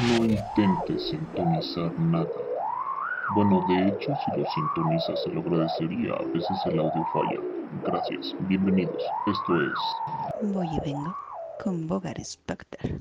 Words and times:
No 0.00 0.24
intentes 0.24 1.10
sintonizar 1.10 1.92
nada. 2.00 2.26
Bueno, 3.34 3.64
de 3.68 3.88
hecho, 3.88 4.12
si 4.24 4.40
lo 4.40 4.46
sintonizas 4.50 5.22
se 5.22 5.28
lo 5.30 5.40
agradecería. 5.40 6.14
A 6.14 6.22
veces 6.24 6.58
el 6.66 6.80
audio 6.80 7.06
falla. 7.12 7.38
Gracias. 7.84 8.34
Bienvenidos. 8.40 9.02
Esto 9.26 9.60
es... 9.60 10.52
Voy 10.54 10.66
y 10.66 10.80
vengo 10.80 11.14
con 11.62 11.86
Bogar 11.86 12.22
Specter. 12.24 13.00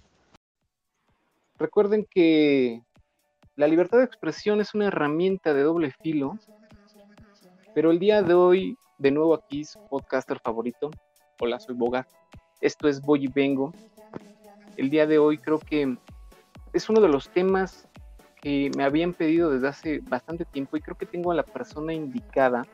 Recuerden 1.57 2.06
que 2.10 2.83
la 3.55 3.67
libertad 3.67 3.99
de 3.99 4.05
expresión 4.05 4.60
es 4.62 4.76
una 4.76 4.87
herramienta 4.87 5.53
de 5.53 5.63
doble 5.63 5.92
filo, 6.03 6.37
pero 7.73 7.92
el 7.92 7.99
día 7.99 8.21
de 8.21 8.33
hoy, 8.33 8.78
de 8.97 9.12
nuevo 9.12 9.33
aquí, 9.33 9.63
su 9.63 9.79
podcaster 9.87 10.39
favorito. 10.39 10.92
Hola, 11.39 11.60
soy 11.60 11.76
Bogar. 11.76 12.05
Esto 12.60 12.87
es 12.87 13.01
Voy 13.01 13.26
y 13.26 13.28
Vengo. 13.28 13.73
El 14.78 14.89
día 14.89 15.08
de 15.08 15.17
hoy 15.19 15.37
creo 15.37 15.58
que 15.60 15.97
es 16.73 16.90
uno 16.90 17.02
de 17.02 17.09
los 17.09 17.30
temas 17.30 17.88
que 18.41 18.71
me 18.75 18.84
habían 18.84 19.13
pedido 19.13 19.52
desde 19.52 19.67
hace 19.67 19.99
bastante 19.99 20.45
tiempo 20.45 20.77
y 20.77 20.81
creo 20.81 20.97
que 20.97 21.05
tengo 21.05 21.31
a 21.31 21.35
la 21.35 21.44
persona 21.44 21.94
indicada. 21.94 22.66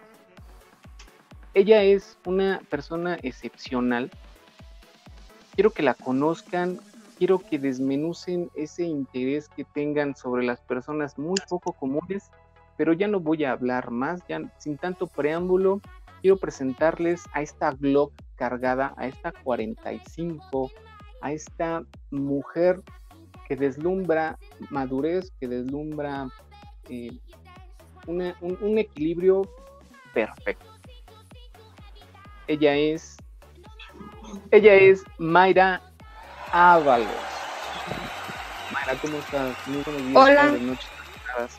Ella 1.54 1.84
es 1.84 2.18
una 2.26 2.62
persona 2.70 3.18
excepcional. 3.22 4.10
Quiero 5.56 5.72
que 5.72 5.84
la 5.84 5.94
conozcan, 5.94 6.80
quiero 7.18 7.40
que 7.40 7.60
desmenucen 7.60 8.50
ese 8.56 8.84
interés 8.84 9.50
que 9.50 9.66
tengan 9.66 10.16
sobre 10.16 10.45
las 10.45 10.62
personas 10.62 11.18
muy 11.18 11.36
poco 11.50 11.73
comunes, 11.73 12.30
pero 12.78 12.94
ya 12.94 13.08
no 13.08 13.20
voy 13.20 13.44
a 13.44 13.52
hablar 13.52 13.90
más, 13.92 14.22
ya 14.30 14.40
sin 14.59 14.78
tanto 14.78 15.08
preámbulo, 15.08 15.82
quiero 16.22 16.38
presentarles 16.38 17.23
a 17.34 17.42
esta 17.42 17.72
Glock 17.72 18.14
cargada, 18.36 18.94
a 18.98 19.08
esta 19.08 19.32
45, 19.32 20.72
a 21.22 21.32
esta 21.32 21.84
mujer 22.12 22.84
que 23.48 23.56
deslumbra 23.56 24.38
madurez, 24.70 25.32
que 25.40 25.48
deslumbra 25.48 26.28
eh, 26.90 27.17
un, 28.06 28.78
equilibrio 28.78 29.50
perfecto. 30.14 30.66
Ella 32.48 32.75
es, 32.75 33.18
ella 34.52 34.75
es 34.75 35.03
Mayra 35.18 35.81
Ábalos. 36.52 37.08
Mayra, 38.72 39.00
¿cómo 39.02 39.18
estás? 39.18 39.68
Muy 39.68 39.84
buenos 39.84 40.08
días. 40.08 40.18
Hola. 40.18 40.42
Buenas 40.44 40.62
noches. 40.62 40.90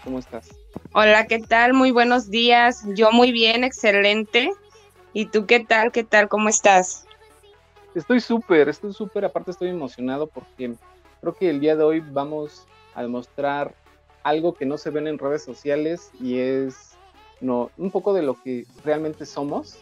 ¿Cómo 0.02 0.18
estás? 0.18 0.48
Hola, 0.92 1.26
¿qué 1.26 1.38
tal? 1.38 1.72
Muy 1.72 1.90
buenos 1.90 2.30
días. 2.30 2.84
Yo 2.94 3.12
muy 3.12 3.32
bien, 3.32 3.64
excelente. 3.64 4.50
¿Y 5.12 5.26
tú 5.26 5.46
qué 5.46 5.60
tal? 5.60 5.92
¿Qué 5.92 6.04
tal? 6.04 6.28
¿Cómo 6.28 6.48
estás? 6.48 7.06
Estoy 7.94 8.20
súper, 8.20 8.68
estoy 8.68 8.92
súper, 8.92 9.24
aparte 9.24 9.52
estoy 9.52 9.68
emocionado 9.68 10.26
porque 10.26 10.74
creo 11.20 11.34
que 11.34 11.50
el 11.50 11.60
día 11.60 11.76
de 11.76 11.84
hoy 11.84 12.00
vamos 12.00 12.66
a 12.94 13.02
demostrar 13.02 13.74
algo 14.22 14.54
que 14.54 14.66
no 14.66 14.78
se 14.78 14.90
ven 14.90 15.06
en 15.06 15.18
redes 15.18 15.44
sociales 15.44 16.10
y 16.20 16.38
es 16.38 16.96
no, 17.40 17.70
un 17.78 17.90
poco 17.90 18.12
de 18.12 18.22
lo 18.22 18.34
que 18.42 18.66
realmente 18.84 19.26
somos 19.26 19.76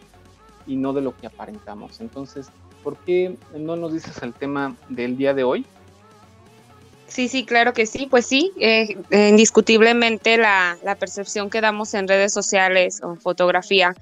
y 0.66 0.76
no 0.76 0.92
de 0.92 1.00
lo 1.00 1.16
que 1.16 1.26
aparentamos. 1.26 2.00
Entonces, 2.00 2.48
¿por 2.82 2.96
qué 2.98 3.36
no 3.56 3.76
nos 3.76 3.92
dices 3.92 4.22
el 4.22 4.32
tema 4.32 4.76
del 4.88 5.16
día 5.16 5.34
de 5.34 5.44
hoy? 5.44 5.66
Sí, 7.08 7.28
sí, 7.28 7.44
claro 7.44 7.72
que 7.72 7.86
sí. 7.86 8.06
Pues 8.10 8.26
sí, 8.26 8.52
eh, 8.58 8.96
indiscutiblemente 9.10 10.36
la, 10.36 10.76
la, 10.82 10.96
percepción 10.96 11.50
que 11.50 11.60
damos 11.60 11.94
en 11.94 12.08
redes 12.08 12.32
sociales 12.32 13.00
o 13.02 13.12
en 13.12 13.20
fotografía, 13.20 13.94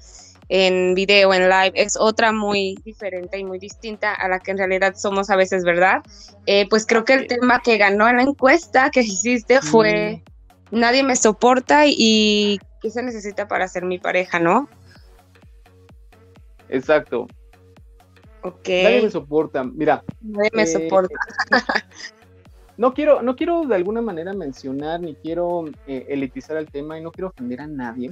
en 0.49 0.93
video, 0.95 1.33
en 1.33 1.49
live, 1.49 1.73
es 1.75 1.97
otra 1.97 2.31
muy 2.31 2.75
diferente 2.85 3.37
y 3.37 3.43
muy 3.43 3.59
distinta 3.59 4.13
a 4.13 4.27
la 4.27 4.39
que 4.39 4.51
en 4.51 4.57
realidad 4.57 4.95
somos 4.95 5.29
a 5.29 5.35
veces, 5.35 5.63
¿verdad? 5.63 6.03
Eh, 6.45 6.67
pues 6.69 6.85
creo 6.85 7.03
que 7.05 7.13
el 7.13 7.27
tema 7.27 7.61
que 7.61 7.77
ganó 7.77 8.07
en 8.07 8.17
la 8.17 8.23
encuesta 8.23 8.89
que 8.91 8.99
hiciste 9.01 9.61
fue 9.61 10.23
mm. 10.25 10.35
Nadie 10.71 11.03
me 11.03 11.15
soporta 11.15 11.83
y 11.87 12.59
qué 12.81 12.89
se 12.89 13.03
necesita 13.03 13.47
para 13.47 13.67
ser 13.67 13.85
mi 13.85 13.99
pareja, 13.99 14.39
¿no? 14.39 14.67
Exacto. 16.69 17.27
Ok. 18.41 18.67
Nadie 18.67 19.01
me 19.03 19.09
soporta. 19.09 19.63
Mira. 19.63 20.03
Nadie 20.21 20.51
me 20.53 20.63
eh, 20.63 20.67
soporta. 20.67 21.15
no 22.77 22.93
quiero, 22.93 23.21
no 23.21 23.35
quiero 23.35 23.61
de 23.61 23.75
alguna 23.75 24.01
manera 24.01 24.33
mencionar 24.33 24.99
ni 24.99 25.15
quiero 25.15 25.65
eh, 25.87 26.07
elitizar 26.09 26.57
el 26.57 26.67
tema 26.69 26.97
y 26.97 27.01
no 27.01 27.11
quiero 27.11 27.29
ofender 27.29 27.61
a 27.61 27.67
nadie, 27.67 28.11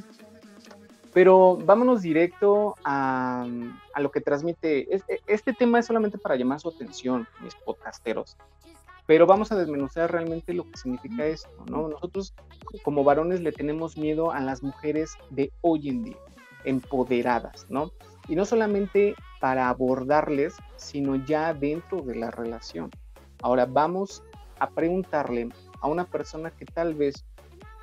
pero 1.14 1.58
vámonos 1.58 2.02
directo 2.02 2.76
a, 2.84 3.46
a 3.94 4.02
lo 4.02 4.12
que 4.12 4.22
transmite. 4.22 4.94
Este, 4.94 5.22
este, 5.28 5.54
tema 5.54 5.80
es 5.80 5.86
solamente 5.86 6.18
para 6.18 6.36
llamar 6.36 6.60
su 6.60 6.70
atención, 6.70 7.28
mis 7.42 7.56
podcasteros, 7.56 8.36
pero 9.06 9.28
vamos 9.28 9.52
a 9.52 9.56
desmenuzar 9.56 10.12
realmente 10.12 10.54
lo 10.54 10.70
que 10.70 10.78
significa 10.78 11.26
esto, 11.26 11.50
¿no? 11.70 11.88
Nosotros 11.88 12.34
como 12.84 13.04
varones 13.04 13.42
le 13.42 13.52
tenemos 13.52 13.98
miedo 13.98 14.32
a 14.32 14.40
las 14.40 14.64
mujeres 14.64 15.16
de 15.30 15.52
hoy 15.62 15.90
en 15.90 16.04
día, 16.04 16.18
empoderadas, 16.64 17.68
¿no? 17.70 17.92
Y 18.28 18.36
no 18.36 18.46
solamente 18.46 19.16
para 19.40 19.70
abordarles, 19.70 20.56
sino 20.78 21.18
ya 21.18 21.54
dentro 21.54 22.02
de 22.02 22.16
la 22.16 22.32
relación. 22.32 22.90
Ahora 23.42 23.66
vamos 23.66 24.24
a 24.60 24.70
preguntarle 24.70 25.50
a 25.82 25.88
una 25.88 26.06
persona 26.06 26.50
que 26.52 26.66
tal 26.66 26.94
vez 26.96 27.26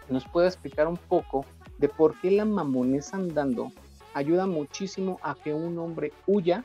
nos 0.08 0.26
pueda 0.26 0.48
explicar 0.48 0.88
un 0.88 0.97
poco 0.97 1.44
de 1.80 1.88
por 1.88 2.14
qué 2.20 2.30
la 2.30 2.44
mamonesa 2.44 3.16
andando 3.16 3.72
ayuda 4.12 4.46
muchísimo 4.46 5.18
a 5.22 5.34
que 5.34 5.54
un 5.54 5.78
hombre 5.78 6.12
huya 6.26 6.62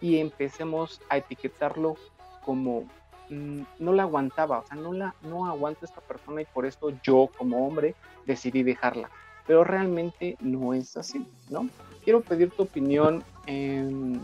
y 0.00 0.18
empecemos 0.18 1.00
a 1.08 1.16
etiquetarlo 1.16 1.96
como 2.44 2.84
mm, 3.30 3.62
no 3.78 3.92
la 3.94 4.02
aguantaba, 4.02 4.58
o 4.58 4.66
sea, 4.66 4.76
no 4.76 4.92
la 4.92 5.14
no 5.22 5.46
aguanta 5.46 5.86
esta 5.86 6.02
persona 6.02 6.42
y 6.42 6.44
por 6.44 6.66
esto 6.66 6.92
yo 7.02 7.30
como 7.38 7.66
hombre 7.66 7.94
decidí 8.26 8.62
dejarla. 8.62 9.10
Pero 9.46 9.64
realmente 9.64 10.36
no 10.40 10.74
es 10.74 10.96
así, 10.96 11.26
¿no? 11.48 11.68
Quiero 12.04 12.20
pedir 12.20 12.50
tu 12.50 12.64
opinión. 12.64 13.24
Eh, 13.46 14.18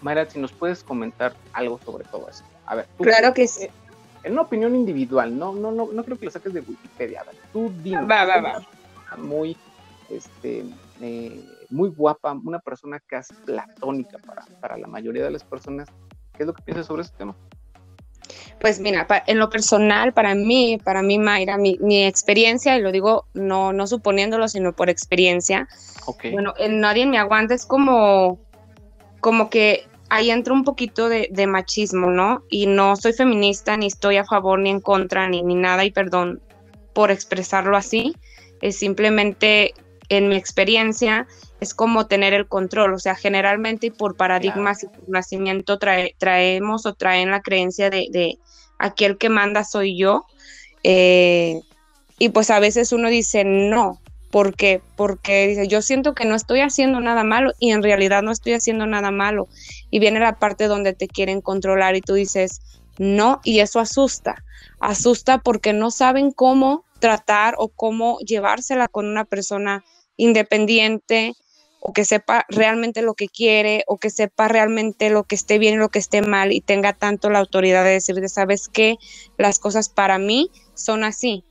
Mayra, 0.00 0.28
si 0.28 0.40
nos 0.40 0.52
puedes 0.52 0.82
comentar 0.82 1.34
algo 1.52 1.78
sobre 1.84 2.04
todo 2.04 2.28
eso. 2.28 2.42
A 2.66 2.74
ver, 2.74 2.88
claro 2.98 3.32
que 3.34 3.46
sí. 3.46 3.68
En 4.24 4.32
una 4.32 4.42
opinión 4.42 4.74
individual, 4.74 5.36
no, 5.38 5.52
no, 5.52 5.70
no, 5.70 5.88
no 5.92 6.04
creo 6.04 6.18
que 6.18 6.24
lo 6.24 6.30
saques 6.30 6.52
de 6.52 6.60
Wikipedia. 6.60 7.24
Tú 7.52 7.72
dime. 7.82 8.02
Va, 8.06 8.24
va, 8.24 8.40
va. 8.40 8.66
Muy, 9.16 9.56
este, 10.10 10.64
eh, 11.00 11.44
muy 11.70 11.90
guapa, 11.90 12.32
una 12.32 12.58
persona 12.58 13.00
casi 13.00 13.34
platónica 13.34 14.18
para, 14.18 14.44
para 14.60 14.76
la 14.76 14.86
mayoría 14.86 15.24
de 15.24 15.30
las 15.30 15.44
personas. 15.44 15.88
¿Qué 16.32 16.42
es 16.42 16.46
lo 16.46 16.54
que 16.54 16.62
piensas 16.62 16.86
sobre 16.86 17.02
ese 17.02 17.12
tema? 17.16 17.36
Pues 18.60 18.78
mira, 18.78 19.06
en 19.26 19.38
lo 19.38 19.50
personal, 19.50 20.12
para 20.12 20.34
mí, 20.34 20.78
para 20.82 21.02
mí, 21.02 21.18
Mayra, 21.18 21.58
mi, 21.58 21.78
mi, 21.80 22.04
experiencia, 22.04 22.76
y 22.76 22.80
lo 22.80 22.92
digo 22.92 23.26
no, 23.34 23.72
no 23.72 23.86
suponiéndolo, 23.86 24.46
sino 24.46 24.72
por 24.72 24.88
experiencia, 24.88 25.66
okay. 26.06 26.32
bueno, 26.32 26.54
en 26.58 26.80
Nadie 26.80 27.06
me 27.06 27.18
aguanta 27.18 27.54
es 27.54 27.66
como, 27.66 28.38
como 29.20 29.50
que 29.50 29.88
ahí 30.10 30.30
entra 30.30 30.54
un 30.54 30.62
poquito 30.62 31.08
de, 31.08 31.28
de, 31.32 31.46
machismo, 31.48 32.10
¿no? 32.10 32.44
Y 32.50 32.66
no 32.66 32.94
soy 32.94 33.12
feminista, 33.12 33.76
ni 33.76 33.86
estoy 33.86 34.18
a 34.18 34.24
favor, 34.24 34.60
ni 34.60 34.70
en 34.70 34.80
contra, 34.80 35.28
ni, 35.28 35.42
ni 35.42 35.56
nada, 35.56 35.84
y 35.84 35.90
perdón 35.90 36.40
por 36.92 37.10
expresarlo 37.10 37.76
así, 37.76 38.14
es 38.62 38.78
simplemente 38.78 39.74
en 40.08 40.28
mi 40.28 40.36
experiencia 40.36 41.26
es 41.60 41.74
como 41.74 42.06
tener 42.06 42.34
el 42.34 42.48
control, 42.48 42.94
o 42.94 42.98
sea, 42.98 43.14
generalmente 43.14 43.86
y 43.86 43.90
por 43.90 44.16
paradigmas 44.16 44.80
claro. 44.80 44.96
y 44.96 45.00
por 45.00 45.08
nacimiento 45.10 45.78
trae, 45.78 46.14
traemos 46.18 46.86
o 46.86 46.94
traen 46.94 47.30
la 47.30 47.40
creencia 47.40 47.88
de, 47.88 48.08
de, 48.10 48.38
aquel 48.78 49.16
que 49.16 49.28
manda 49.28 49.62
soy 49.62 49.96
yo, 49.96 50.26
eh, 50.82 51.60
y 52.18 52.30
pues 52.30 52.50
a 52.50 52.58
veces 52.58 52.92
uno 52.92 53.08
dice 53.08 53.44
no, 53.44 54.00
¿por 54.32 54.56
qué? 54.56 54.80
Porque 54.96 55.46
dice, 55.46 55.68
yo 55.68 55.82
siento 55.82 56.14
que 56.14 56.24
no 56.24 56.34
estoy 56.34 56.60
haciendo 56.60 56.98
nada 56.98 57.22
malo 57.22 57.52
y 57.60 57.70
en 57.70 57.82
realidad 57.82 58.22
no 58.22 58.32
estoy 58.32 58.54
haciendo 58.54 58.86
nada 58.86 59.12
malo, 59.12 59.46
y 59.90 60.00
viene 60.00 60.18
la 60.18 60.38
parte 60.38 60.66
donde 60.66 60.94
te 60.94 61.06
quieren 61.06 61.40
controlar 61.40 61.94
y 61.94 62.00
tú 62.00 62.14
dices 62.14 62.60
no, 62.98 63.40
y 63.44 63.60
eso 63.60 63.78
asusta, 63.78 64.44
asusta 64.80 65.38
porque 65.38 65.72
no 65.72 65.90
saben 65.90 66.32
cómo 66.32 66.84
tratar 67.02 67.56
o 67.58 67.68
cómo 67.68 68.18
llevársela 68.20 68.86
con 68.86 69.06
una 69.06 69.24
persona 69.24 69.84
independiente 70.16 71.32
o 71.80 71.92
que 71.92 72.04
sepa 72.04 72.46
realmente 72.48 73.02
lo 73.02 73.14
que 73.14 73.26
quiere 73.26 73.82
o 73.88 73.98
que 73.98 74.08
sepa 74.08 74.46
realmente 74.46 75.10
lo 75.10 75.24
que 75.24 75.34
esté 75.34 75.58
bien 75.58 75.74
y 75.74 75.78
lo 75.78 75.88
que 75.88 75.98
esté 75.98 76.22
mal 76.22 76.52
y 76.52 76.60
tenga 76.60 76.92
tanto 76.92 77.28
la 77.28 77.40
autoridad 77.40 77.82
de 77.82 77.90
decir, 77.90 78.16
sabes 78.28 78.68
que 78.68 78.98
las 79.36 79.58
cosas 79.58 79.88
para 79.88 80.18
mí 80.18 80.48
son 80.74 81.02
así 81.02 81.44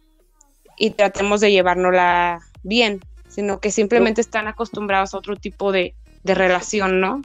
y 0.77 0.92
tratemos 0.92 1.42
de 1.42 1.51
llevárnosla 1.51 2.39
bien, 2.63 3.01
sino 3.27 3.59
que 3.59 3.71
simplemente 3.71 4.21
están 4.21 4.48
acostumbrados 4.48 5.13
a 5.13 5.18
otro 5.18 5.36
tipo 5.36 5.74
de, 5.74 5.95
de 6.24 6.33
relación, 6.33 7.01
¿no? 7.01 7.21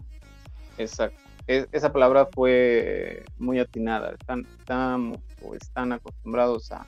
Exacto. 0.78 1.16
Es, 1.46 1.68
esa 1.70 1.92
palabra 1.92 2.26
fue 2.26 3.22
muy 3.38 3.60
atinada. 3.60 4.16
Están, 4.18 4.48
están, 4.58 5.22
o 5.42 5.54
están 5.54 5.92
acostumbrados 5.92 6.72
a, 6.72 6.84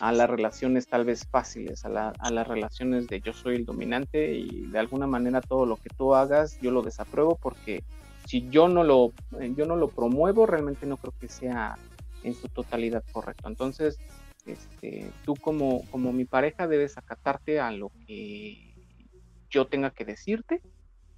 a 0.00 0.12
las 0.12 0.28
relaciones 0.28 0.86
tal 0.86 1.04
vez 1.04 1.26
fáciles, 1.30 1.84
a, 1.84 1.88
la, 1.88 2.12
a, 2.18 2.30
las 2.30 2.46
relaciones 2.46 3.06
de 3.06 3.20
yo 3.20 3.32
soy 3.32 3.56
el 3.56 3.64
dominante 3.64 4.32
y 4.32 4.66
de 4.66 4.78
alguna 4.78 5.06
manera 5.06 5.40
todo 5.40 5.66
lo 5.66 5.76
que 5.76 5.90
tú 5.90 6.14
hagas 6.14 6.58
yo 6.60 6.70
lo 6.70 6.82
desapruebo 6.82 7.38
porque 7.40 7.82
si 8.26 8.48
yo 8.50 8.68
no 8.68 8.84
lo, 8.84 9.12
yo 9.56 9.66
no 9.66 9.76
lo 9.76 9.88
promuevo 9.88 10.46
realmente 10.46 10.86
no 10.86 10.96
creo 10.96 11.14
que 11.18 11.28
sea 11.28 11.78
en 12.22 12.34
su 12.34 12.48
totalidad 12.48 13.02
correcto. 13.12 13.48
Entonces, 13.48 13.98
este, 14.44 15.10
tú 15.24 15.34
como, 15.36 15.82
como 15.90 16.12
mi 16.12 16.24
pareja 16.24 16.66
debes 16.66 16.98
acatarte 16.98 17.60
a 17.60 17.70
lo 17.70 17.90
que 18.06 18.74
yo 19.50 19.66
tenga 19.66 19.90
que 19.90 20.04
decirte 20.04 20.60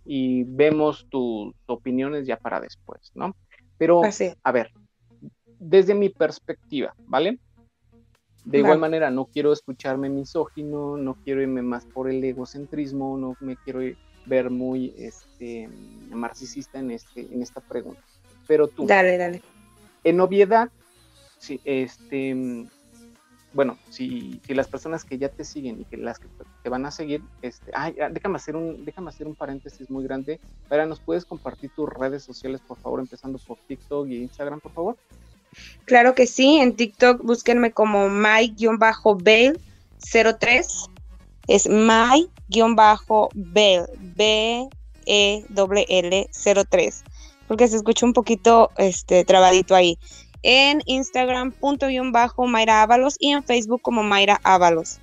y 0.05 0.44
vemos 0.44 1.06
tus 1.11 1.55
opiniones 1.66 2.26
ya 2.26 2.37
para 2.37 2.61
después, 2.61 3.11
¿no? 3.14 3.37
Pero, 3.76 4.02
a 4.43 4.52
ver, 4.52 4.70
desde 5.58 5.94
mi 5.94 6.08
perspectiva, 6.08 6.94
¿vale? 7.06 7.38
De 8.44 8.58
igual 8.58 8.78
manera, 8.78 9.10
no 9.10 9.26
quiero 9.26 9.52
escucharme 9.52 10.08
misógino, 10.08 10.96
no 10.96 11.14
quiero 11.14 11.42
irme 11.42 11.62
más 11.62 11.84
por 11.84 12.08
el 12.08 12.22
egocentrismo, 12.25 13.19
no 13.19 13.37
me 13.40 13.56
quiero 13.56 13.81
ver 14.26 14.50
muy 14.50 14.94
este, 14.96 15.69
narcisista 16.10 16.78
en, 16.78 16.90
este, 16.90 17.20
en 17.32 17.42
esta 17.42 17.60
pregunta. 17.60 18.02
Pero 18.46 18.69
tú, 18.69 18.87
dale, 18.87 19.16
dale. 19.16 19.42
En 20.04 20.20
obviedad, 20.20 20.70
sí, 21.38 21.60
este, 21.64 22.66
bueno, 23.52 23.76
si, 23.90 24.40
si, 24.46 24.54
las 24.54 24.69
personas 24.69 25.04
que 25.04 25.19
ya 25.19 25.28
te 25.28 25.44
siguen 25.44 25.81
y 25.81 25.84
que 25.84 25.96
las 25.96 26.19
que 26.19 26.28
te 26.62 26.69
van 26.69 26.87
a 26.87 26.90
seguir, 26.90 27.22
este, 27.42 27.70
ay, 27.75 27.96
ah, 28.00 28.08
déjame 28.10 28.37
hacer 28.37 28.56
un, 28.56 28.84
déjame 28.84 29.08
hacer 29.08 29.26
un 29.26 29.34
paréntesis 29.34 29.90
muy 29.90 30.04
grande. 30.04 30.40
Para, 30.69 30.87
¿nos 30.87 31.00
puedes 31.00 31.25
compartir 31.25 31.70
tus 31.75 31.88
redes 31.88 32.22
sociales, 32.22 32.60
por 32.60 32.78
favor, 32.78 33.00
empezando 33.00 33.38
por 33.38 33.58
TikTok 33.66 34.08
y 34.08 34.22
Instagram, 34.22 34.60
por 34.60 34.72
favor? 34.72 34.96
Claro 35.85 36.14
que 36.14 36.26
sí, 36.26 36.58
en 36.58 36.76
TikTok 36.76 37.23
búsquenme 37.23 37.73
como 37.73 38.08
my-bail03. 38.08 40.91
Es 41.49 41.69
my-bail, 41.69 42.29
B 43.35 43.85
E 45.06 45.44
W 45.49 45.87
L 45.88 46.31
03, 46.70 47.05
porque 47.49 47.69
se 47.69 47.76
escucha 47.76 48.06
un 48.06 48.12
poquito 48.12 48.70
este 48.76 49.25
trabadito 49.25 49.75
ahí 49.75 49.99
en 50.43 50.81
Instagram 50.87 51.52
punto 51.52 51.87
bajo 52.12 52.47
Mayra 52.47 52.82
Ábalos 52.82 53.17
y 53.19 53.31
en 53.31 53.43
Facebook 53.43 53.82
como 53.82 54.02
Mayra 54.02 54.41
Ábalos. 54.43 54.99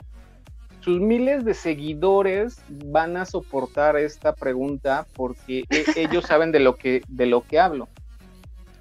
Sus 0.81 0.99
miles 0.99 1.43
de 1.43 1.53
seguidores 1.53 2.61
van 2.69 3.17
a 3.17 3.25
soportar 3.25 3.97
esta 3.97 4.33
pregunta 4.33 5.05
porque 5.15 5.65
e, 5.69 5.85
ellos 5.95 6.25
saben 6.25 6.51
de 6.51 6.59
lo 6.59 6.77
que, 6.77 7.01
de 7.07 7.25
lo 7.25 7.41
que 7.41 7.59
hablo. 7.59 7.87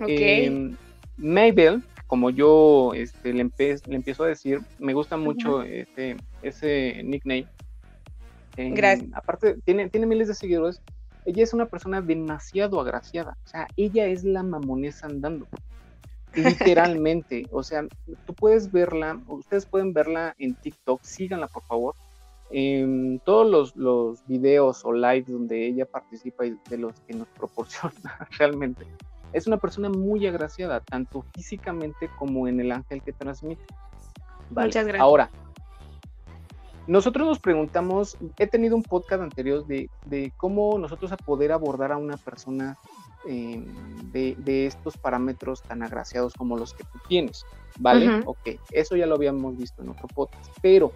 Okay. 0.00 0.76
Mabel, 1.16 1.82
como 2.06 2.30
yo 2.30 2.92
este, 2.94 3.32
le, 3.32 3.40
empiezo 3.40 4.24
a 4.24 4.28
decir, 4.28 4.60
me 4.78 4.94
gusta 4.94 5.16
mucho 5.16 5.62
este, 5.62 6.16
ese 6.42 7.02
nickname. 7.04 7.46
Gracias. 8.56 9.10
Aparte, 9.12 9.56
tiene, 9.64 9.88
tiene 9.90 10.06
miles 10.06 10.28
de 10.28 10.34
seguidores. 10.34 10.80
Ella 11.24 11.42
es 11.42 11.52
una 11.52 11.66
persona 11.66 12.00
demasiado 12.00 12.80
agraciada. 12.80 13.36
O 13.44 13.48
sea, 13.48 13.66
ella 13.76 14.06
es 14.06 14.24
la 14.24 14.42
mamonesa 14.42 15.06
andando 15.06 15.46
literalmente. 16.34 17.46
o 17.50 17.62
sea, 17.62 17.86
tú 18.26 18.34
puedes 18.34 18.70
verla, 18.70 19.20
ustedes 19.26 19.66
pueden 19.66 19.92
verla 19.92 20.34
en 20.38 20.54
TikTok, 20.54 21.02
síganla 21.02 21.48
por 21.48 21.62
favor. 21.64 21.94
En 22.50 23.20
todos 23.24 23.50
los, 23.50 23.76
los 23.76 24.24
videos 24.28 24.84
o 24.84 24.92
lives 24.92 25.26
donde 25.26 25.66
ella 25.66 25.84
participa 25.84 26.46
y 26.46 26.56
de 26.70 26.78
los 26.78 27.00
que 27.00 27.14
nos 27.14 27.26
proporciona 27.38 28.28
realmente. 28.38 28.86
Es 29.36 29.46
una 29.46 29.58
persona 29.58 29.88
muy 29.88 30.26
agraciada, 30.26 30.80
tanto 30.80 31.24
físicamente 31.34 32.08
como 32.18 32.48
en 32.48 32.60
el 32.60 32.72
ángel 32.72 33.02
que 33.02 33.12
transmite. 33.12 33.64
Muchas 34.50 34.86
gracias. 34.86 35.00
Ahora, 35.00 35.30
nosotros 36.86 37.26
nos 37.26 37.38
preguntamos, 37.38 38.16
he 38.38 38.46
tenido 38.46 38.76
un 38.76 38.82
podcast 38.82 39.22
anterior 39.22 39.66
de, 39.66 39.90
de 40.06 40.32
cómo 40.36 40.78
nosotros 40.78 41.12
a 41.12 41.16
poder 41.16 41.52
abordar 41.52 41.92
a 41.92 41.96
una 41.96 42.16
persona 42.16 42.78
Em, 43.28 43.66
de, 44.12 44.66
estos 44.66 44.96
parámetros 44.96 45.60
tan 45.62 45.82
agraciados 45.82 46.34
como 46.34 46.56
los 46.56 46.74
que 46.74 46.84
tú 46.84 46.98
tienes, 47.08 47.44
¿vale? 47.78 48.22
Ok, 48.24 48.60
eso 48.70 48.94
ya 48.94 49.06
lo 49.06 49.16
habíamos 49.16 49.56
visto 49.56 49.82
en 49.82 49.88
otro 49.88 50.06
podcast, 50.06 50.48
pero 50.62 50.92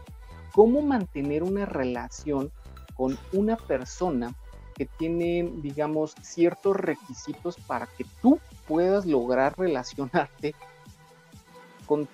¿cómo 0.53 0.81
mantener 0.81 1.43
una 1.43 1.67
relación 1.67 2.53
con 2.95 3.19
una 3.33 3.57
persona 3.57 4.33
que 4.81 4.87
tiene, 4.87 5.47
digamos, 5.56 6.15
ciertos 6.23 6.75
requisitos 6.75 7.56
para 7.67 7.85
que 7.85 8.06
tú 8.23 8.41
puedas 8.67 9.05
lograr 9.05 9.55
relacionarte 9.59 10.55
con, 11.85 12.09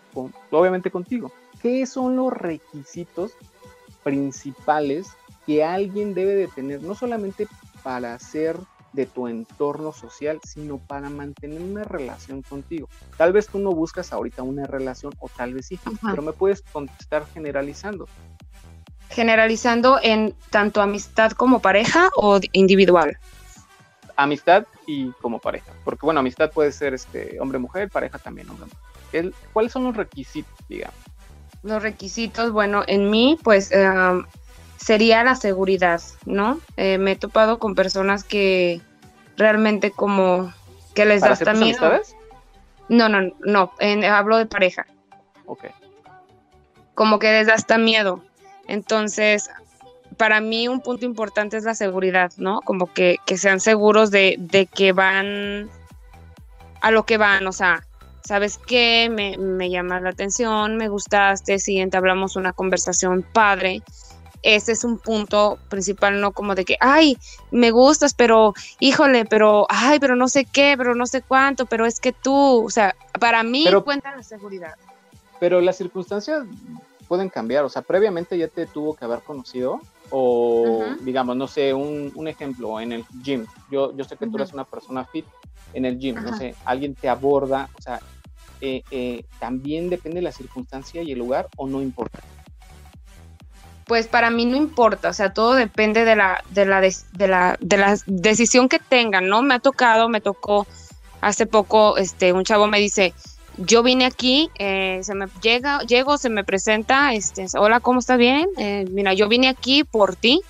obviamente 0.50 0.90
contigo? 0.90 1.30
¿Qué 1.62 1.86
son 1.86 2.16
los 2.16 2.32
requisitos 2.32 3.34
principales 4.02 5.06
que 5.46 5.62
alguien 5.62 6.12
debe 6.12 6.34
de 6.34 6.48
tener, 6.48 6.82
no 6.82 6.96
solamente 6.96 7.46
para 7.84 8.18
ser 8.18 8.58
de 8.92 9.06
tu 9.06 9.28
entorno 9.28 9.92
social, 9.92 10.40
sino 10.42 10.78
para 10.78 11.08
mantener 11.08 11.62
una 11.62 11.84
relación 11.84 12.42
contigo. 12.42 12.88
Tal 13.16 13.32
vez 13.32 13.46
tú 13.46 13.60
no 13.60 13.70
buscas 13.70 14.12
ahorita 14.12 14.42
una 14.42 14.66
relación 14.66 15.12
o 15.20 15.28
tal 15.28 15.54
vez 15.54 15.66
sí, 15.66 15.78
pero 16.02 16.20
me 16.20 16.32
puedes 16.32 16.62
contestar 16.62 17.26
generalizando. 17.32 18.08
Generalizando 19.10 19.98
en 20.02 20.34
tanto 20.50 20.82
amistad 20.82 21.32
como 21.32 21.60
pareja 21.60 22.10
o 22.16 22.40
individual. 22.52 23.18
Amistad 24.16 24.64
y 24.86 25.10
como 25.20 25.38
pareja, 25.38 25.72
porque 25.84 26.06
bueno, 26.06 26.20
amistad 26.20 26.50
puede 26.50 26.72
ser 26.72 26.94
este 26.94 27.38
hombre-mujer, 27.40 27.90
pareja 27.90 28.18
también 28.18 28.48
hombre-mujer. 28.48 29.32
¿Cuáles 29.52 29.72
son 29.72 29.84
los 29.84 29.96
requisitos, 29.96 30.54
digamos? 30.68 30.96
Los 31.62 31.82
requisitos, 31.82 32.52
bueno, 32.52 32.82
en 32.86 33.10
mí, 33.10 33.38
pues 33.42 33.70
sería 34.76 35.24
la 35.24 35.34
seguridad, 35.34 36.00
¿no? 36.24 36.60
Eh, 36.76 36.98
me 36.98 37.12
he 37.12 37.16
topado 37.16 37.58
con 37.58 37.74
personas 37.74 38.24
que 38.24 38.80
realmente 39.36 39.90
como 39.90 40.52
que 40.94 41.04
les 41.04 41.22
da 41.22 41.32
hasta 41.32 41.54
miedo. 41.54 42.00
No, 42.88 43.08
no, 43.08 43.32
no, 43.40 43.72
hablo 44.10 44.36
de 44.38 44.46
pareja. 44.46 44.86
Ok. 45.46 45.64
Como 46.94 47.18
que 47.18 47.32
les 47.32 47.46
da 47.48 47.54
hasta 47.54 47.78
miedo. 47.78 48.22
Entonces, 48.68 49.50
para 50.16 50.40
mí 50.40 50.68
un 50.68 50.80
punto 50.80 51.04
importante 51.04 51.56
es 51.56 51.64
la 51.64 51.74
seguridad, 51.74 52.32
¿no? 52.36 52.60
Como 52.62 52.92
que, 52.92 53.18
sean 53.36 53.60
seguros 53.60 54.10
de, 54.10 54.36
de, 54.38 54.66
que 54.66 54.92
van 54.92 55.68
a 56.80 56.90
lo 56.90 57.04
que 57.04 57.18
van, 57.18 57.46
o 57.46 57.52
sea, 57.52 57.84
¿sabes 58.24 58.58
qué? 58.58 59.08
Me, 59.10 59.36
me 59.38 59.70
llama 59.70 60.00
la 60.00 60.10
atención, 60.10 60.76
me 60.76 60.88
gustaste, 60.88 61.58
siguiente 61.58 61.96
hablamos 61.96 62.36
una 62.36 62.52
conversación 62.52 63.22
padre 63.22 63.82
ese 64.46 64.72
es 64.72 64.84
un 64.84 64.98
punto 64.98 65.58
principal, 65.68 66.20
no 66.20 66.30
como 66.30 66.54
de 66.54 66.64
que, 66.64 66.76
ay, 66.78 67.18
me 67.50 67.72
gustas, 67.72 68.14
pero 68.14 68.54
híjole, 68.78 69.24
pero, 69.24 69.66
ay, 69.68 69.98
pero 69.98 70.14
no 70.14 70.28
sé 70.28 70.44
qué, 70.44 70.76
pero 70.78 70.94
no 70.94 71.06
sé 71.06 71.22
cuánto, 71.22 71.66
pero 71.66 71.84
es 71.84 71.98
que 71.98 72.12
tú, 72.12 72.64
o 72.64 72.70
sea, 72.70 72.94
para 73.18 73.42
mí 73.42 73.66
cuenta 73.84 74.14
la 74.14 74.22
seguridad. 74.22 74.74
Pero 75.40 75.60
las 75.60 75.76
circunstancias 75.76 76.44
pueden 77.08 77.28
cambiar, 77.28 77.64
o 77.64 77.68
sea, 77.68 77.82
previamente 77.82 78.36
ya 78.36 78.48
te 78.48 78.66
tuvo 78.66 78.94
que 78.94 79.04
haber 79.04 79.20
conocido, 79.20 79.80
o 80.10 80.84
digamos, 81.00 81.36
no 81.36 81.48
sé, 81.48 81.74
un, 81.74 82.28
ejemplo, 82.28 82.80
en 82.80 82.92
el 82.92 83.04
gym, 83.22 83.46
yo, 83.70 83.96
yo 83.96 84.04
sé 84.04 84.16
que 84.16 84.26
tú 84.26 84.36
eres 84.36 84.52
una 84.52 84.64
persona 84.64 85.04
fit 85.04 85.24
en 85.72 85.84
el 85.84 85.98
gym, 85.98 86.16
no 86.16 86.36
sé, 86.36 86.54
alguien 86.64 86.94
te 86.94 87.08
aborda, 87.08 87.68
o 87.78 87.82
sea, 87.82 88.00
eh, 88.60 88.82
eh, 88.90 89.24
también 89.38 89.90
depende 89.90 90.16
de 90.16 90.22
la 90.22 90.32
circunstancia 90.32 91.02
y 91.02 91.12
el 91.12 91.18
lugar 91.18 91.48
o 91.56 91.66
no 91.66 91.82
importa. 91.82 92.20
Pues 93.84 94.08
para 94.08 94.30
mí 94.30 94.46
no 94.46 94.56
importa, 94.56 95.10
o 95.10 95.12
sea, 95.12 95.32
todo 95.32 95.54
depende 95.54 96.04
de 96.04 96.16
la, 96.16 96.42
de 96.50 96.64
la, 96.66 96.80
de, 96.80 97.28
la, 97.28 97.56
de 97.60 97.76
la 97.76 97.96
decisión 98.06 98.68
que 98.68 98.80
tengan, 98.80 99.28
¿no? 99.28 99.42
Me 99.42 99.54
ha 99.54 99.58
tocado, 99.60 100.08
me 100.08 100.20
tocó 100.20 100.66
hace 101.20 101.46
poco, 101.46 101.96
este, 101.96 102.32
un 102.32 102.42
chavo 102.42 102.66
me 102.66 102.80
dice, 102.80 103.14
yo 103.58 103.82
vine 103.82 104.04
aquí, 104.04 104.50
eh, 104.58 105.00
se 105.02 105.14
me 105.14 105.26
llega, 105.40 105.80
llego, 105.80 106.18
se 106.18 106.28
me 106.28 106.44
presenta, 106.44 107.14
este, 107.14 107.46
hola, 107.58 107.80
¿cómo 107.80 108.00
estás 108.00 108.18
bien? 108.18 108.48
Eh, 108.58 108.84
mira, 108.90 109.14
yo 109.14 109.28
vine 109.28 109.48
aquí 109.48 109.84
por 109.84 110.16
ti, 110.16 110.42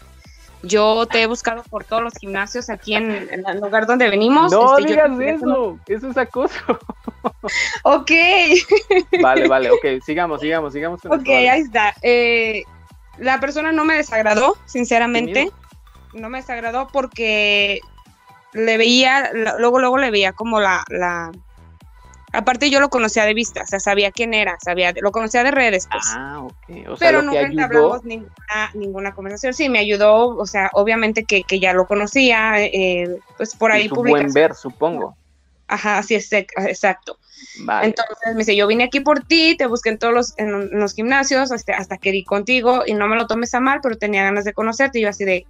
yo 0.62 1.06
te 1.06 1.22
he 1.22 1.26
buscado 1.26 1.62
por 1.64 1.84
todos 1.84 2.02
los 2.02 2.14
gimnasios 2.14 2.68
aquí 2.70 2.94
en, 2.94 3.28
el 3.30 3.60
lugar 3.60 3.86
donde 3.86 4.10
venimos. 4.10 4.50
No 4.50 4.78
este, 4.78 4.90
digas 4.90 5.20
eso, 5.20 5.78
eso 5.86 6.10
es 6.10 6.16
acoso. 6.16 6.58
ok. 7.84 8.10
vale, 9.22 9.46
vale, 9.46 9.70
ok, 9.70 10.02
sigamos, 10.04 10.40
sigamos, 10.40 10.72
sigamos. 10.72 11.00
ok, 11.04 11.28
ahí 11.28 11.60
está. 11.60 11.94
Eh, 12.02 12.64
la 13.18 13.38
persona 13.38 13.70
no 13.72 13.84
me 13.84 13.94
desagradó, 13.94 14.56
sinceramente. 14.66 15.50
No 16.12 16.28
me 16.28 16.38
desagradó 16.38 16.88
porque 16.92 17.80
le 18.52 18.78
veía, 18.78 19.30
luego, 19.58 19.78
luego 19.78 19.98
le 19.98 20.10
veía 20.10 20.32
como 20.32 20.60
la, 20.60 20.82
la, 20.88 21.30
aparte 22.36 22.70
yo 22.70 22.80
lo 22.80 22.88
conocía 22.88 23.24
de 23.24 23.34
vista, 23.34 23.62
o 23.62 23.66
sea, 23.66 23.80
sabía 23.80 24.12
quién 24.12 24.34
era, 24.34 24.56
sabía, 24.62 24.92
lo 25.00 25.10
conocía 25.10 25.42
de 25.42 25.50
redes, 25.50 25.88
pues. 25.90 26.04
Ah, 26.14 26.40
ok. 26.40 26.88
O 26.88 26.96
sea, 26.96 27.08
Pero 27.08 27.22
nunca 27.22 27.40
entablamos 27.42 28.04
ninguna, 28.04 28.70
ninguna 28.74 29.14
conversación. 29.14 29.54
Sí, 29.54 29.68
me 29.68 29.78
ayudó, 29.78 30.36
o 30.36 30.46
sea, 30.46 30.70
obviamente 30.74 31.24
que, 31.24 31.42
que 31.42 31.60
ya 31.60 31.72
lo 31.72 31.86
conocía, 31.86 32.62
eh, 32.62 33.18
pues 33.36 33.54
por 33.54 33.72
ahí 33.72 33.88
su 33.88 33.94
buen 33.96 34.32
ver, 34.32 34.54
supongo. 34.54 35.16
Ajá, 35.68 35.98
así 35.98 36.14
es, 36.14 36.32
exacto. 36.32 37.18
Entonces 37.82 38.32
me 38.32 38.38
dice, 38.38 38.56
yo 38.56 38.66
vine 38.66 38.84
aquí 38.84 39.00
por 39.00 39.24
ti, 39.24 39.56
te 39.56 39.66
busqué 39.66 39.90
en 39.90 39.98
todos 39.98 40.14
los, 40.14 40.38
en, 40.38 40.70
los 40.78 40.94
gimnasios 40.94 41.50
hasta, 41.50 41.76
hasta 41.76 41.98
que 41.98 42.12
di 42.12 42.24
contigo 42.24 42.84
y 42.86 42.94
no 42.94 43.08
me 43.08 43.16
lo 43.16 43.26
tomes 43.26 43.52
a 43.54 43.60
mal, 43.60 43.80
pero 43.82 43.96
tenía 43.96 44.22
ganas 44.22 44.44
de 44.44 44.52
conocerte 44.52 44.98
y 44.98 45.02
yo 45.02 45.08
así 45.08 45.24
de, 45.24 45.46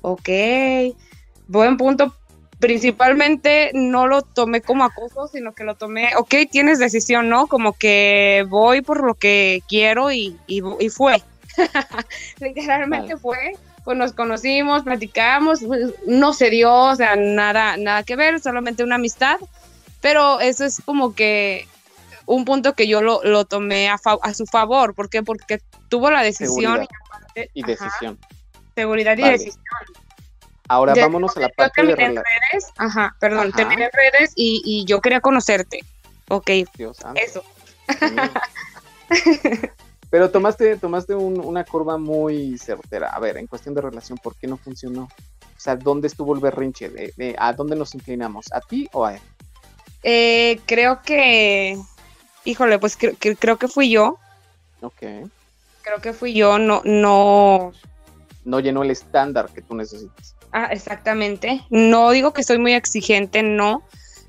ok, 0.00 0.28
buen 1.46 1.76
punto 1.76 2.14
principalmente 2.60 3.70
no 3.72 4.06
lo 4.06 4.22
tomé 4.22 4.60
como 4.60 4.84
acoso, 4.84 5.26
sino 5.26 5.52
que 5.52 5.64
lo 5.64 5.74
tomé, 5.74 6.14
ok, 6.16 6.34
tienes 6.50 6.78
decisión, 6.78 7.28
¿no? 7.28 7.46
Como 7.46 7.72
que 7.72 8.44
voy 8.48 8.82
por 8.82 9.02
lo 9.02 9.14
que 9.14 9.62
quiero 9.66 10.12
y, 10.12 10.36
y, 10.46 10.62
y 10.78 10.88
fue. 10.90 11.22
Literalmente 12.40 13.16
fue, 13.16 13.54
pues 13.82 13.96
nos 13.96 14.12
conocimos, 14.12 14.82
platicamos, 14.82 15.60
pues, 15.66 15.94
no 16.06 16.34
se 16.34 16.50
dio, 16.50 16.72
o 16.72 16.94
sea, 16.94 17.16
nada, 17.16 17.78
nada 17.78 18.02
que 18.02 18.14
ver, 18.14 18.40
solamente 18.40 18.84
una 18.84 18.96
amistad, 18.96 19.38
pero 20.02 20.38
eso 20.40 20.66
es 20.66 20.82
como 20.84 21.14
que 21.14 21.66
un 22.26 22.44
punto 22.44 22.74
que 22.74 22.86
yo 22.86 23.00
lo, 23.00 23.24
lo 23.24 23.46
tomé 23.46 23.88
a, 23.88 23.96
a, 24.22 24.34
su 24.34 24.44
favor, 24.44 24.94
¿por 24.94 25.08
qué? 25.08 25.22
Porque 25.22 25.60
tuvo 25.88 26.10
la 26.10 26.22
decisión 26.22 26.86
y, 27.34 27.60
y 27.60 27.62
decisión. 27.62 28.18
Seguridad 28.74 29.16
y 29.16 29.22
vale. 29.22 29.32
decisión. 29.32 29.64
Ahora 30.70 30.94
vámonos 30.94 31.36
a 31.36 31.40
la 31.40 31.48
parte 31.48 31.82
de 31.82 31.92
en 31.94 32.14
redes, 32.14 32.72
ajá, 32.76 33.16
perdón, 33.18 33.48
ajá. 33.48 33.56
terminé 33.56 33.86
en 33.86 33.90
redes 33.92 34.32
y, 34.36 34.62
y, 34.64 34.84
yo 34.84 35.00
quería 35.00 35.20
conocerte. 35.20 35.80
Ok, 36.28 36.48
Dios 36.76 36.96
eso. 37.16 37.42
Pero 40.10 40.30
tomaste, 40.30 40.76
tomaste 40.76 41.16
un, 41.16 41.40
una 41.40 41.64
curva 41.64 41.98
muy 41.98 42.56
certera. 42.56 43.08
A 43.08 43.18
ver, 43.18 43.36
en 43.38 43.48
cuestión 43.48 43.74
de 43.74 43.80
relación, 43.80 44.16
¿por 44.18 44.36
qué 44.36 44.46
no 44.46 44.58
funcionó? 44.58 45.08
O 45.40 45.60
sea, 45.60 45.74
¿dónde 45.74 46.06
estuvo 46.06 46.36
el 46.36 46.40
berrinche? 46.40 46.88
¿De, 46.88 47.12
de, 47.16 47.34
a 47.36 47.52
dónde 47.52 47.74
nos 47.74 47.96
inclinamos? 47.96 48.46
¿A 48.52 48.60
ti 48.60 48.88
o 48.92 49.04
a 49.04 49.14
él? 49.14 49.20
Eh, 50.04 50.60
creo 50.66 51.02
que, 51.02 51.80
híjole, 52.44 52.78
pues 52.78 52.96
cre 52.96 53.16
creo 53.16 53.56
que 53.56 53.66
fui 53.66 53.90
yo. 53.90 54.20
Ok. 54.82 55.02
Creo 55.82 56.00
que 56.00 56.12
fui 56.12 56.32
yo, 56.32 56.60
no, 56.60 56.80
no. 56.84 57.72
No 58.44 58.60
llenó 58.60 58.82
el 58.82 58.90
estándar 58.90 59.50
que 59.52 59.62
tú 59.62 59.74
necesitas. 59.74 60.34
Ah, 60.52 60.68
exactamente. 60.70 61.62
No 61.70 62.10
digo 62.10 62.32
que 62.32 62.42
soy 62.42 62.58
muy 62.58 62.74
exigente, 62.74 63.42
no, 63.42 63.82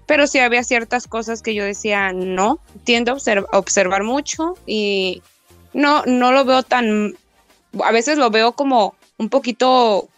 pero 0.06 0.27
sí 0.27 0.39
había 0.39 0.63
ciertas 0.63 1.08
cosas 1.08 1.41
que 1.41 1.56
yo 1.56 1.63
decía, 1.63 2.12
no, 2.12 2.60
tiendo 2.84 3.12
a, 3.12 3.15
observ 3.15 3.46
a 3.51 3.58
observar 3.58 4.03
mucho 4.03 4.56
y 4.65 5.24
no, 5.74 6.03
no 6.06 6.32
lo 6.32 6.46
veo 6.46 6.63
tan, 6.63 7.15
a 7.84 7.91
veces 7.91 8.18
lo 8.18 8.30
veo 8.30 8.51
como 8.51 8.96
un 9.18 9.30
poquito 9.30 10.10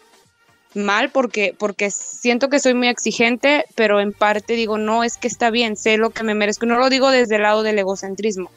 mal 0.73 1.09
porque, 1.11 1.55
porque 1.57 1.91
siento 1.91 2.49
que 2.49 2.59
soy 2.59 2.73
muy 2.73 2.87
exigente, 2.87 3.65
pero 3.75 3.99
en 3.99 4.13
parte 4.13 4.53
digo, 4.53 4.77
no, 4.77 5.03
es 5.03 5.17
que 5.17 5.27
está 5.27 5.51
bien, 5.51 5.77
sé 5.77 5.97
lo 5.97 6.09
que 6.09 6.23
me 6.23 6.33
merezco. 6.33 6.65
No 6.65 6.79
lo 6.79 6.89
digo 6.89 7.11
desde 7.11 7.35
el 7.35 7.43
lado 7.43 7.63
del 7.63 7.79
egocentrismo. 7.79 8.49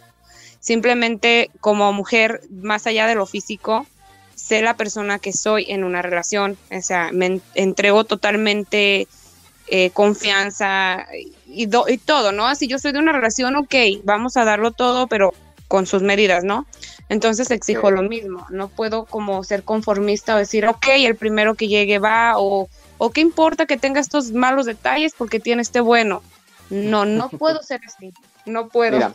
Simplemente 0.60 1.50
como 1.60 1.92
mujer, 1.92 2.40
más 2.50 2.86
allá 2.86 3.06
de 3.06 3.14
lo 3.14 3.26
físico, 3.26 3.86
sé 4.36 4.62
la 4.62 4.76
persona 4.76 5.18
que 5.18 5.32
soy 5.32 5.66
en 5.68 5.82
una 5.82 6.02
relación. 6.02 6.56
O 6.70 6.80
sea, 6.82 7.10
me 7.12 7.40
entrego 7.54 8.04
totalmente 8.04 9.08
eh, 9.66 9.90
confianza 9.90 11.06
y, 11.46 11.66
do, 11.66 11.88
y 11.88 11.98
todo, 11.98 12.30
¿no? 12.30 12.46
Así 12.46 12.68
yo 12.68 12.78
soy 12.78 12.92
de 12.92 13.00
una 13.00 13.12
relación, 13.12 13.56
ok, 13.56 13.74
vamos 14.04 14.36
a 14.36 14.44
darlo 14.44 14.70
todo, 14.70 15.08
pero 15.08 15.34
con 15.66 15.86
sus 15.86 16.02
medidas, 16.02 16.44
¿no? 16.44 16.66
Entonces 17.08 17.50
exijo 17.50 17.90
lo 17.90 18.02
mismo, 18.02 18.46
no 18.50 18.68
puedo 18.68 19.04
como 19.04 19.42
ser 19.42 19.64
conformista 19.64 20.36
o 20.36 20.38
decir, 20.38 20.66
ok, 20.66 20.86
el 20.98 21.16
primero 21.16 21.54
que 21.54 21.66
llegue 21.66 21.98
va, 21.98 22.34
o, 22.36 22.68
o 22.98 23.10
qué 23.10 23.20
importa 23.20 23.66
que 23.66 23.76
tenga 23.76 24.00
estos 24.00 24.30
malos 24.30 24.66
detalles 24.66 25.14
porque 25.16 25.40
tiene 25.40 25.62
este 25.62 25.80
bueno. 25.80 26.22
No, 26.70 27.04
no 27.04 27.28
puedo 27.30 27.62
ser 27.62 27.80
así, 27.86 28.12
no 28.44 28.68
puedo. 28.68 28.92
Mira, 28.92 29.14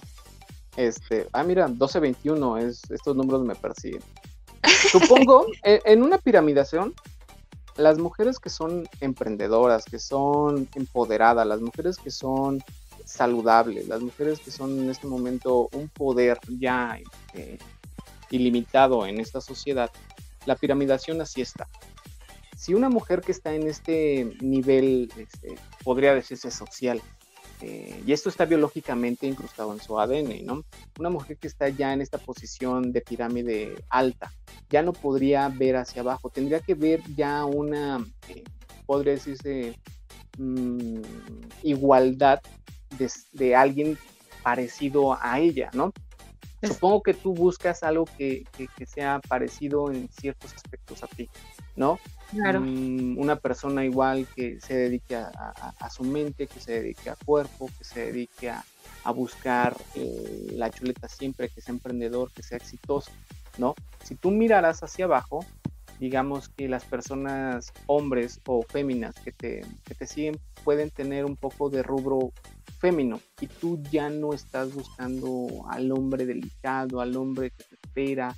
este, 0.75 1.27
ah, 1.31 1.43
mira, 1.43 1.67
1221, 1.67 2.57
es, 2.57 2.81
estos 2.89 3.15
números 3.15 3.43
me 3.43 3.55
persiguen. 3.55 4.01
Supongo, 4.91 5.47
en 5.63 6.03
una 6.03 6.17
piramidación, 6.17 6.93
las 7.77 7.97
mujeres 7.97 8.39
que 8.39 8.49
son 8.49 8.87
emprendedoras, 8.99 9.85
que 9.85 9.99
son 9.99 10.67
empoderadas, 10.75 11.47
las 11.47 11.61
mujeres 11.61 11.97
que 11.97 12.11
son 12.11 12.63
saludables, 13.05 13.87
las 13.87 14.01
mujeres 14.01 14.39
que 14.39 14.51
son 14.51 14.79
en 14.79 14.89
este 14.89 15.07
momento 15.07 15.69
un 15.73 15.89
poder 15.89 16.39
ya 16.47 16.97
eh, 17.33 17.57
ilimitado 18.29 19.05
en 19.05 19.19
esta 19.19 19.41
sociedad, 19.41 19.91
la 20.45 20.55
piramidación 20.55 21.21
así 21.21 21.41
está. 21.41 21.67
Si 22.57 22.73
una 22.73 22.89
mujer 22.89 23.21
que 23.21 23.31
está 23.31 23.53
en 23.53 23.67
este 23.67 24.31
nivel, 24.39 25.11
este, 25.17 25.55
podría 25.83 26.13
decirse 26.13 26.51
social, 26.51 27.01
eh, 27.61 28.01
y 28.05 28.11
esto 28.11 28.29
está 28.29 28.45
biológicamente 28.45 29.27
incrustado 29.27 29.71
en 29.73 29.79
su 29.79 29.99
ADN, 29.99 30.45
¿no? 30.45 30.63
Una 30.99 31.09
mujer 31.09 31.37
que 31.37 31.47
está 31.47 31.69
ya 31.69 31.93
en 31.93 32.01
esta 32.01 32.17
posición 32.17 32.91
de 32.91 33.01
pirámide 33.01 33.75
alta, 33.89 34.33
ya 34.69 34.81
no 34.81 34.93
podría 34.93 35.47
ver 35.49 35.75
hacia 35.75 36.01
abajo, 36.01 36.29
tendría 36.29 36.59
que 36.59 36.73
ver 36.73 37.01
ya 37.15 37.45
una, 37.45 38.03
eh, 38.29 38.43
podría 38.85 39.13
decirse, 39.13 39.77
mmm, 40.37 41.01
igualdad 41.61 42.39
de, 42.97 43.11
de, 43.33 43.55
alguien 43.55 43.97
parecido 44.43 45.17
a 45.21 45.39
ella, 45.39 45.69
¿no? 45.73 45.93
Supongo 46.63 47.01
que 47.01 47.13
tú 47.13 47.33
buscas 47.33 47.83
algo 47.83 48.05
que, 48.17 48.43
que, 48.55 48.67
que 48.67 48.85
sea 48.85 49.19
parecido 49.27 49.91
en 49.91 50.09
ciertos 50.09 50.53
aspectos 50.53 51.03
a 51.03 51.07
ti, 51.07 51.29
¿no? 51.75 51.99
Claro. 52.31 52.61
Mm, 52.61 53.17
una 53.17 53.35
persona 53.35 53.83
igual 53.83 54.27
que 54.35 54.59
se 54.61 54.75
dedique 54.75 55.15
a, 55.15 55.31
a, 55.35 55.73
a, 55.79 55.89
su 55.89 56.03
mente, 56.03 56.47
que 56.47 56.59
se 56.59 56.73
dedique 56.81 57.09
a 57.09 57.15
cuerpo, 57.15 57.69
que 57.77 57.83
se 57.83 58.05
dedique 58.05 58.49
a, 58.49 58.63
a 59.03 59.11
buscar 59.11 59.75
eh, 59.95 60.53
la 60.53 60.69
chuleta 60.69 61.07
siempre, 61.07 61.49
que 61.49 61.61
sea 61.61 61.73
emprendedor, 61.73 62.31
que 62.31 62.43
sea 62.43 62.57
exitoso, 62.57 63.11
¿no? 63.57 63.75
Si 64.03 64.15
tú 64.15 64.31
mirarás 64.31 64.81
hacia 64.83 65.05
abajo, 65.05 65.45
digamos 65.99 66.49
que 66.49 66.67
las 66.67 66.83
personas, 66.85 67.73
hombres 67.85 68.39
o 68.45 68.63
féminas 68.63 69.15
que 69.23 69.31
te, 69.31 69.61
que 69.85 69.95
te 69.95 70.07
siguen, 70.07 70.39
pueden 70.63 70.89
tener 70.89 71.25
un 71.25 71.35
poco 71.35 71.69
de 71.69 71.83
rubro 71.83 72.31
fémino 72.79 73.19
y 73.39 73.47
tú 73.47 73.81
ya 73.91 74.09
no 74.09 74.33
estás 74.33 74.73
buscando 74.73 75.65
al 75.69 75.91
hombre 75.91 76.25
delicado, 76.25 77.01
al 77.01 77.15
hombre 77.15 77.51
que 77.51 77.63
te 77.63 77.75
espera, 77.75 78.35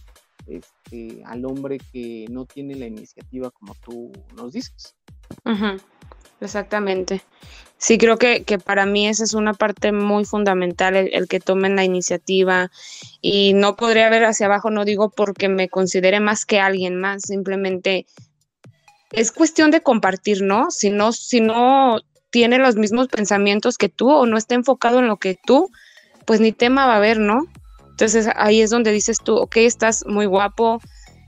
este, 0.47 1.23
al 1.25 1.45
hombre 1.45 1.79
que 1.91 2.25
no 2.29 2.45
tiene 2.45 2.75
la 2.75 2.87
iniciativa 2.87 3.51
como 3.51 3.75
tú 3.75 4.11
nos 4.35 4.53
dices. 4.53 4.95
Exactamente. 6.41 7.21
Sí, 7.77 7.97
creo 7.97 8.17
que, 8.17 8.43
que, 8.43 8.59
para 8.59 8.85
mí 8.85 9.07
esa 9.07 9.23
es 9.23 9.33
una 9.33 9.53
parte 9.53 9.91
muy 9.91 10.25
fundamental, 10.25 10.95
el, 10.95 11.09
el, 11.13 11.27
que 11.27 11.39
tomen 11.39 11.75
la 11.75 11.83
iniciativa 11.83 12.71
y 13.21 13.53
no 13.53 13.75
podría 13.75 14.09
ver 14.09 14.25
hacia 14.25 14.45
abajo, 14.45 14.69
no 14.69 14.85
digo 14.85 15.09
porque 15.09 15.49
me 15.49 15.69
considere 15.69 16.19
más 16.19 16.45
que 16.45 16.59
alguien 16.59 16.95
más, 16.95 17.23
simplemente 17.23 18.05
es 19.11 19.31
cuestión 19.31 19.71
de 19.71 19.81
compartir, 19.81 20.41
¿no? 20.41 20.71
Si 20.71 20.89
no, 20.89 21.13
si 21.13 21.39
no 21.39 22.01
tiene 22.29 22.57
los 22.57 22.75
mismos 22.75 23.07
pensamientos 23.07 23.77
que 23.77 23.89
tú 23.89 24.09
o 24.09 24.25
no 24.25 24.37
está 24.37 24.55
enfocado 24.55 24.99
en 24.99 25.07
lo 25.07 25.17
que 25.17 25.37
tú, 25.45 25.69
pues 26.25 26.41
ni 26.41 26.51
tema 26.51 26.87
va 26.87 26.93
a 26.95 26.97
haber, 26.97 27.19
¿no? 27.19 27.45
Entonces 27.93 28.27
ahí 28.35 28.61
es 28.61 28.71
donde 28.71 28.91
dices 28.91 29.19
tú, 29.23 29.37
ok, 29.37 29.57
estás 29.57 30.03
muy 30.07 30.25
guapo, 30.25 30.81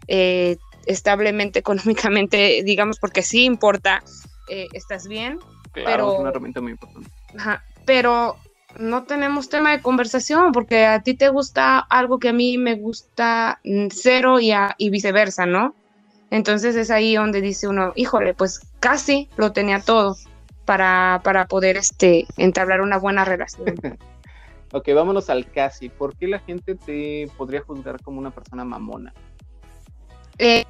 eh, 0.07 0.57
establemente, 0.87 1.59
económicamente, 1.65 2.63
digamos, 2.63 2.99
porque 2.99 3.21
sí 3.21 3.45
importa, 3.45 4.03
eh, 4.49 4.67
estás 4.73 5.07
bien, 5.07 5.37
claro, 5.71 5.85
pero... 5.85 6.13
Es 6.13 6.19
una 6.19 6.29
herramienta 6.29 6.61
muy 6.61 6.71
importante. 6.71 7.09
Ajá, 7.37 7.63
pero 7.85 8.37
no 8.79 9.03
tenemos 9.03 9.47
tema 9.47 9.71
de 9.71 9.81
conversación 9.81 10.51
porque 10.51 10.85
a 10.85 11.01
ti 11.01 11.13
te 11.13 11.29
gusta 11.29 11.79
algo 11.79 12.19
que 12.19 12.29
a 12.29 12.33
mí 12.33 12.57
me 12.57 12.75
gusta 12.75 13.59
cero 13.91 14.39
y, 14.39 14.51
a, 14.51 14.73
y 14.77 14.89
viceversa, 14.89 15.45
¿no? 15.45 15.75
Entonces 16.31 16.75
es 16.75 16.89
ahí 16.89 17.15
donde 17.15 17.41
dice 17.41 17.67
uno, 17.67 17.93
híjole, 17.95 18.33
pues 18.33 18.59
casi 18.79 19.29
lo 19.37 19.51
tenía 19.51 19.79
todo 19.79 20.17
para, 20.65 21.21
para 21.23 21.45
poder 21.45 21.77
este, 21.77 22.25
entablar 22.37 22.81
una 22.81 22.97
buena 22.97 23.23
relación. 23.23 23.75
ok, 24.75 24.89
vámonos 24.93 25.29
al 25.29 25.49
casi. 25.51 25.89
¿Por 25.89 26.15
qué 26.17 26.27
la 26.27 26.39
gente 26.39 26.75
te 26.75 27.29
podría 27.37 27.61
juzgar 27.61 28.01
como 28.01 28.19
una 28.19 28.31
persona 28.31 28.65
mamona? 28.65 29.13
Eh, 30.37 30.65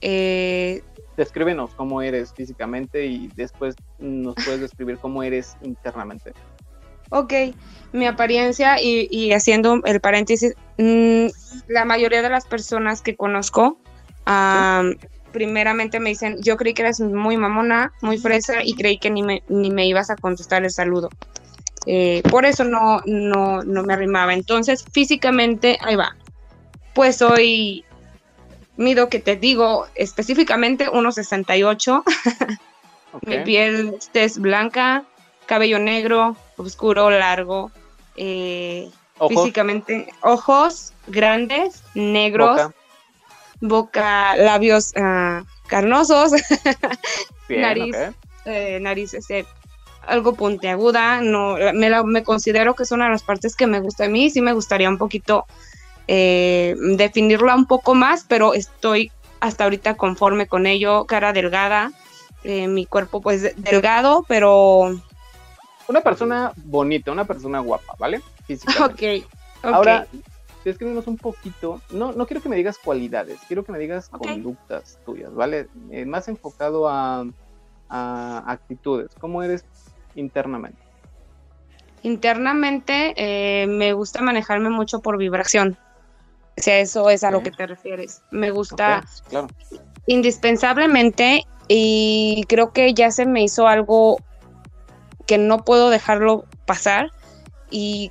eh, 0.00 0.82
Descríbenos 1.16 1.72
cómo 1.74 2.02
eres 2.02 2.32
físicamente 2.32 3.06
y 3.06 3.28
después 3.36 3.76
nos 3.98 4.34
puedes 4.34 4.60
describir 4.60 4.98
cómo 4.98 5.22
eres 5.22 5.56
internamente. 5.62 6.32
Ok, 7.10 7.32
mi 7.92 8.06
apariencia 8.06 8.80
y, 8.80 9.08
y 9.10 9.32
haciendo 9.32 9.80
el 9.84 10.00
paréntesis, 10.00 10.54
mmm, 10.78 11.26
la 11.68 11.84
mayoría 11.84 12.22
de 12.22 12.30
las 12.30 12.46
personas 12.46 13.02
que 13.02 13.16
conozco, 13.16 13.78
um, 14.26 14.92
¿Sí? 14.92 15.08
primeramente 15.32 16.00
me 16.00 16.10
dicen, 16.10 16.36
yo 16.40 16.56
creí 16.56 16.74
que 16.74 16.82
eras 16.82 17.00
muy 17.00 17.36
mamona, 17.36 17.92
muy 18.00 18.18
fresa 18.18 18.62
y 18.64 18.74
creí 18.74 18.98
que 18.98 19.10
ni 19.10 19.22
me, 19.22 19.42
ni 19.48 19.70
me 19.70 19.86
ibas 19.86 20.10
a 20.10 20.16
contestar 20.16 20.64
el 20.64 20.70
saludo. 20.70 21.10
Eh, 21.86 22.22
por 22.30 22.44
eso 22.44 22.64
no, 22.64 23.00
no, 23.06 23.62
no 23.62 23.82
me 23.82 23.94
arrimaba. 23.94 24.34
Entonces, 24.34 24.84
físicamente, 24.92 25.78
ahí 25.82 25.96
va. 25.96 26.16
Pues 26.94 27.16
soy, 27.16 27.84
mido 28.76 29.08
que 29.08 29.18
te 29.18 29.36
digo 29.36 29.86
específicamente 29.94 30.88
1,68. 30.88 32.02
okay. 33.12 33.38
Mi 33.38 33.44
piel 33.44 33.98
es 34.14 34.38
blanca, 34.38 35.04
cabello 35.46 35.78
negro, 35.78 36.36
oscuro, 36.56 37.10
largo. 37.10 37.70
Eh, 38.16 38.90
¿Ojos? 39.18 39.42
Físicamente, 39.42 40.12
ojos 40.22 40.92
grandes, 41.06 41.82
negros. 41.94 42.56
Boca 42.56 42.74
boca, 43.60 44.36
labios 44.36 44.92
uh, 44.96 45.44
carnosos, 45.66 46.32
Bien, 47.48 47.62
nariz, 47.62 47.96
ok. 47.96 48.14
eh, 48.46 48.78
nariz 48.80 49.14
este, 49.14 49.46
algo 50.06 50.34
puntiaguda, 50.34 51.20
no, 51.20 51.56
me, 51.74 51.90
la- 51.90 52.02
me 52.04 52.22
considero 52.22 52.74
que 52.74 52.82
es 52.84 52.90
una 52.92 53.04
de 53.06 53.10
las 53.12 53.22
partes 53.22 53.54
que 53.56 53.66
me 53.66 53.80
gusta 53.80 54.04
a 54.04 54.08
mí, 54.08 54.30
sí 54.30 54.40
me 54.40 54.52
gustaría 54.52 54.88
un 54.88 54.98
poquito 54.98 55.44
eh, 56.08 56.74
definirla 56.96 57.54
un 57.54 57.66
poco 57.66 57.94
más, 57.94 58.24
pero 58.28 58.54
estoy 58.54 59.12
hasta 59.40 59.64
ahorita 59.64 59.96
conforme 59.96 60.46
con 60.46 60.66
ello, 60.66 61.04
cara 61.06 61.32
delgada, 61.32 61.92
eh, 62.44 62.66
mi 62.68 62.86
cuerpo 62.86 63.20
pues 63.20 63.42
de- 63.42 63.54
delgado, 63.56 64.24
pero 64.28 64.90
Una 65.88 66.00
persona 66.00 66.52
bonita, 66.64 67.12
una 67.12 67.24
persona 67.24 67.60
guapa, 67.60 67.94
¿vale? 67.98 68.20
Físicamente. 68.46 69.22
ok, 69.22 69.26
ok. 69.64 69.74
Ahora, 69.74 70.06
descríbenos 70.64 71.06
un 71.06 71.16
poquito. 71.16 71.80
No, 71.92 72.12
no 72.12 72.26
quiero 72.26 72.42
que 72.42 72.48
me 72.48 72.56
digas 72.56 72.78
cualidades, 72.78 73.38
quiero 73.46 73.64
que 73.64 73.72
me 73.72 73.78
digas 73.78 74.08
conductas 74.08 74.98
tuyas, 75.04 75.32
¿vale? 75.34 75.68
Eh, 75.90 76.04
más 76.06 76.28
enfocado 76.28 76.88
a, 76.88 77.24
a 77.88 78.44
actitudes. 78.46 79.08
¿Cómo 79.20 79.42
eres 79.42 79.64
internamente? 80.20 80.78
Internamente 82.02 83.14
eh, 83.16 83.66
me 83.66 83.92
gusta 83.92 84.22
manejarme 84.22 84.70
mucho 84.70 85.00
por 85.00 85.18
vibración. 85.18 85.76
O 86.56 86.62
sea, 86.62 86.78
eso 86.78 87.10
es 87.10 87.24
a 87.24 87.30
lo 87.30 87.42
que 87.42 87.50
te 87.50 87.66
refieres. 87.66 88.22
Me 88.30 88.50
gusta 88.50 89.04
Claro. 89.28 89.48
indispensablemente 90.06 91.44
y 91.68 92.44
creo 92.48 92.72
que 92.72 92.94
ya 92.94 93.10
se 93.10 93.26
me 93.26 93.42
hizo 93.42 93.66
algo 93.66 94.18
que 95.26 95.38
no 95.38 95.64
puedo 95.64 95.90
dejarlo 95.90 96.44
pasar 96.66 97.10
y 97.70 98.10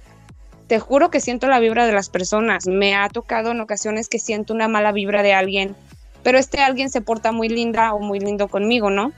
te 0.68 0.80
juro 0.80 1.10
que 1.10 1.20
siento 1.20 1.48
la 1.48 1.60
vibra 1.60 1.86
de 1.86 1.92
las 1.92 2.10
personas. 2.10 2.68
Me 2.68 2.96
ha 2.96 3.10
tocado 3.10 3.52
en 3.52 3.60
ocasiones 3.60 4.08
que 4.08 4.20
siento 4.20 4.54
una 4.54 4.68
mala 4.68 4.92
vibra 4.92 5.24
de 5.24 5.34
alguien, 5.34 5.76
pero 6.24 6.38
este 6.38 6.60
alguien 6.62 6.90
se 6.90 7.02
porta 7.02 7.32
muy 7.32 7.50
linda 7.50 7.94
o 7.94 8.00
muy 8.00 8.20
lindo 8.20 8.48
conmigo, 8.48 8.90
¿no? 8.90 9.12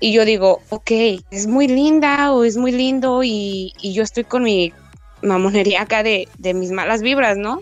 Y 0.00 0.12
yo 0.12 0.24
digo, 0.24 0.62
ok, 0.70 0.90
es 1.30 1.46
muy 1.46 1.68
linda 1.68 2.32
o 2.32 2.44
es 2.44 2.56
muy 2.56 2.72
lindo 2.72 3.22
y, 3.24 3.72
y 3.82 3.94
yo 3.94 4.02
estoy 4.02 4.24
con 4.24 4.44
mi 4.44 4.74
mamonería 5.22 5.82
acá 5.82 6.02
de, 6.02 6.28
de 6.38 6.54
mis 6.54 6.70
malas 6.72 7.02
vibras, 7.02 7.36
¿no? 7.38 7.60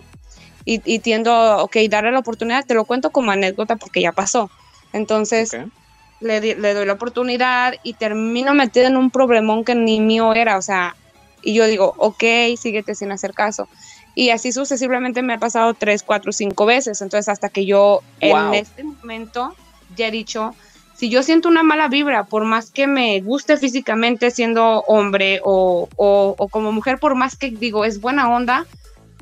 Y, 0.65 0.81
y 0.85 0.99
tiendo, 0.99 1.57
ok, 1.63 1.77
darle 1.89 2.11
la 2.11 2.19
oportunidad, 2.19 2.65
te 2.65 2.75
lo 2.75 2.85
cuento 2.85 3.11
como 3.11 3.31
anécdota 3.31 3.77
porque 3.77 4.01
ya 4.01 4.13
pasó. 4.13 4.51
Entonces, 4.93 5.51
Ok. 5.53 5.71
le, 6.19 6.41
le 6.55 6.73
doy 6.73 6.85
la 6.85 6.93
oportunidad 6.93 7.75
y 7.83 7.95
termino 7.95 8.53
metida 8.53 8.87
en 8.87 8.97
un 8.97 9.11
problemón 9.11 9.63
que 9.65 9.75
ni 9.75 9.99
mío 10.01 10.33
era, 10.33 10.57
o 10.57 10.61
sea, 10.61 10.95
y 11.41 11.53
yo 11.55 11.65
digo, 11.67 11.93
ok, 11.97 12.23
síguete 12.57 12.95
sin 12.95 13.11
hacer 13.11 13.33
caso. 13.33 13.69
Y 14.13 14.31
así 14.31 14.51
sucesivamente 14.51 15.23
me 15.23 15.33
ha 15.33 15.39
pasado 15.39 15.73
tres, 15.75 16.03
cuatro, 16.03 16.33
cinco 16.33 16.65
veces. 16.65 17.01
Entonces, 17.01 17.29
hasta 17.29 17.49
que 17.49 17.65
yo 17.65 18.01
Wow. 18.21 18.51
en 18.51 18.53
este 18.55 18.83
momento 18.83 19.55
ya 19.87 20.07
he 20.07 20.11
dicho, 20.11 20.55
si 20.99 21.09
yo 21.09 21.23
siento 21.23 21.47
una 21.47 21.63
mala 21.63 21.87
vibra, 21.87 22.25
por 22.25 22.43
más 22.43 22.71
que 22.71 22.85
me 22.85 23.21
guste 23.21 23.55
físicamente 23.55 24.31
siendo 24.31 24.81
hombre 24.81 25.39
o, 25.45 25.87
o, 25.95 26.35
o 26.37 26.47
como 26.49 26.73
mujer, 26.73 26.99
por 26.99 27.15
más 27.15 27.37
que 27.37 27.51
digo, 27.51 27.85
es 27.85 28.01
buena 28.01 28.29
onda, 28.29 28.65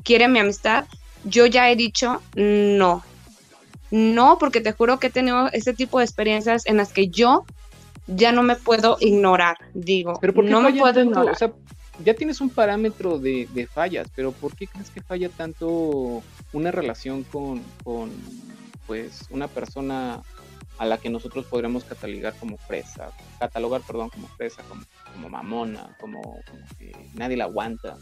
quiere 0.02 0.26
mi 0.26 0.40
amistad, 0.40 0.86
yo 1.22 1.46
ya 1.46 1.70
he 1.70 1.76
dicho, 1.76 2.20
no. 2.34 3.04
No, 3.92 4.38
porque 4.40 4.60
te 4.60 4.72
juro 4.72 4.98
que 4.98 5.06
he 5.06 5.10
tenido 5.10 5.52
ese 5.52 5.72
tipo 5.72 6.00
de 6.00 6.04
experiencias 6.04 6.66
en 6.66 6.78
las 6.78 6.92
que 6.92 7.06
yo 7.06 7.44
ya 8.08 8.32
no 8.32 8.42
me 8.42 8.56
puedo 8.56 8.96
ignorar, 8.98 9.58
digo, 9.72 10.18
Pero 10.20 10.34
¿por 10.34 10.46
qué 10.46 10.50
no 10.50 10.60
me 10.60 10.72
puedo 10.72 10.92
tanto? 10.92 11.10
ignorar. 11.10 11.32
O 11.32 11.38
sea, 11.38 11.52
ya 12.04 12.14
tienes 12.14 12.40
un 12.40 12.50
parámetro 12.50 13.20
de, 13.20 13.46
de 13.54 13.68
fallas, 13.68 14.08
pero 14.16 14.32
¿por 14.32 14.56
qué 14.56 14.66
crees 14.66 14.90
que 14.90 15.00
falla 15.00 15.28
tanto 15.28 16.24
una 16.52 16.72
relación 16.72 17.22
con, 17.22 17.62
con, 17.84 18.10
pues, 18.88 19.26
una 19.30 19.46
persona 19.46 20.22
a 20.78 20.86
la 20.86 20.98
que 20.98 21.10
nosotros 21.10 21.44
podríamos 21.46 21.84
catalogar 21.84 22.34
como 22.38 22.56
fresa, 22.56 23.10
catalogar, 23.38 23.82
perdón, 23.82 24.10
como 24.10 24.28
fresa, 24.28 24.62
como, 24.68 24.82
como 25.12 25.28
mamona, 25.28 25.96
como, 26.00 26.20
como 26.22 26.64
que 26.78 26.92
nadie 27.14 27.36
la 27.36 27.44
aguanta? 27.44 27.96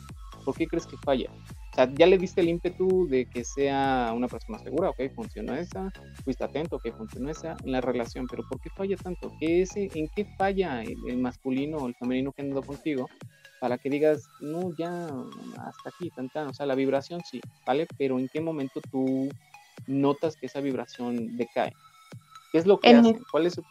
¿Por 0.45 0.55
qué 0.55 0.67
crees 0.67 0.87
que 0.87 0.97
falla? 0.99 1.31
O 1.73 1.75
sea, 1.75 1.93
ya 1.93 2.07
le 2.07 2.19
diste 2.19 2.41
el 2.41 2.49
ímpetu 2.49 3.09
de 3.09 3.27
que 3.27 3.45
sea 3.45 4.13
una 4.15 4.29
persona 4.29 4.59
segura, 4.59 4.91
ok, 4.91 5.13
funcionó 5.15 5.55
esa, 5.55 5.91
fuiste 6.25 6.45
atento, 6.45 6.77
ok, 6.77 6.95
funcionó 6.97 7.31
esa 7.31 7.57
en 7.65 7.73
la 7.73 7.81
relación, 7.81 8.27
pero 8.27 8.45
¿por 8.49 8.61
qué 8.61 8.71
falla 8.71 8.97
tanto? 8.97 9.33
¿Qué 9.41 9.63
es, 9.63 9.75
¿En 9.77 10.09
qué 10.15 10.25
falla 10.39 10.83
el, 10.83 11.19
masculino 11.19 11.79
o 11.79 11.89
el 11.89 11.95
femenino 11.95 12.33
que 12.33 12.43
anda 12.43 12.61
contigo 12.61 13.09
para 13.61 13.79
que 13.79 13.89
digas, 13.91 14.29
no, 14.41 14.75
ya, 14.77 14.91
hasta 15.59 15.89
aquí, 15.89 16.11
tan, 16.11 16.29
tan, 16.29 16.49
o 16.49 16.55
sea, 16.55 16.67
la 16.67 16.75
vibración 16.75 17.23
sí, 17.25 17.41
¿vale? 17.67 17.87
Pero 17.97 18.19
¿en 18.19 18.29
qué 18.29 18.41
momento 18.41 18.81
tú 18.91 19.29
notas 19.87 20.37
que 20.37 20.47
esa 20.47 20.61
vibración 20.61 21.37
decae? 21.37 21.73
¿Qué 22.57 22.61
es 22.61 22.67
lo 22.67 22.81
que 22.81 22.89
En 22.89 23.03
mi- 23.03 23.11
hacen? 23.11 23.25
¿Cuál 23.31 23.45
es 23.47 23.53
su... 23.53 23.63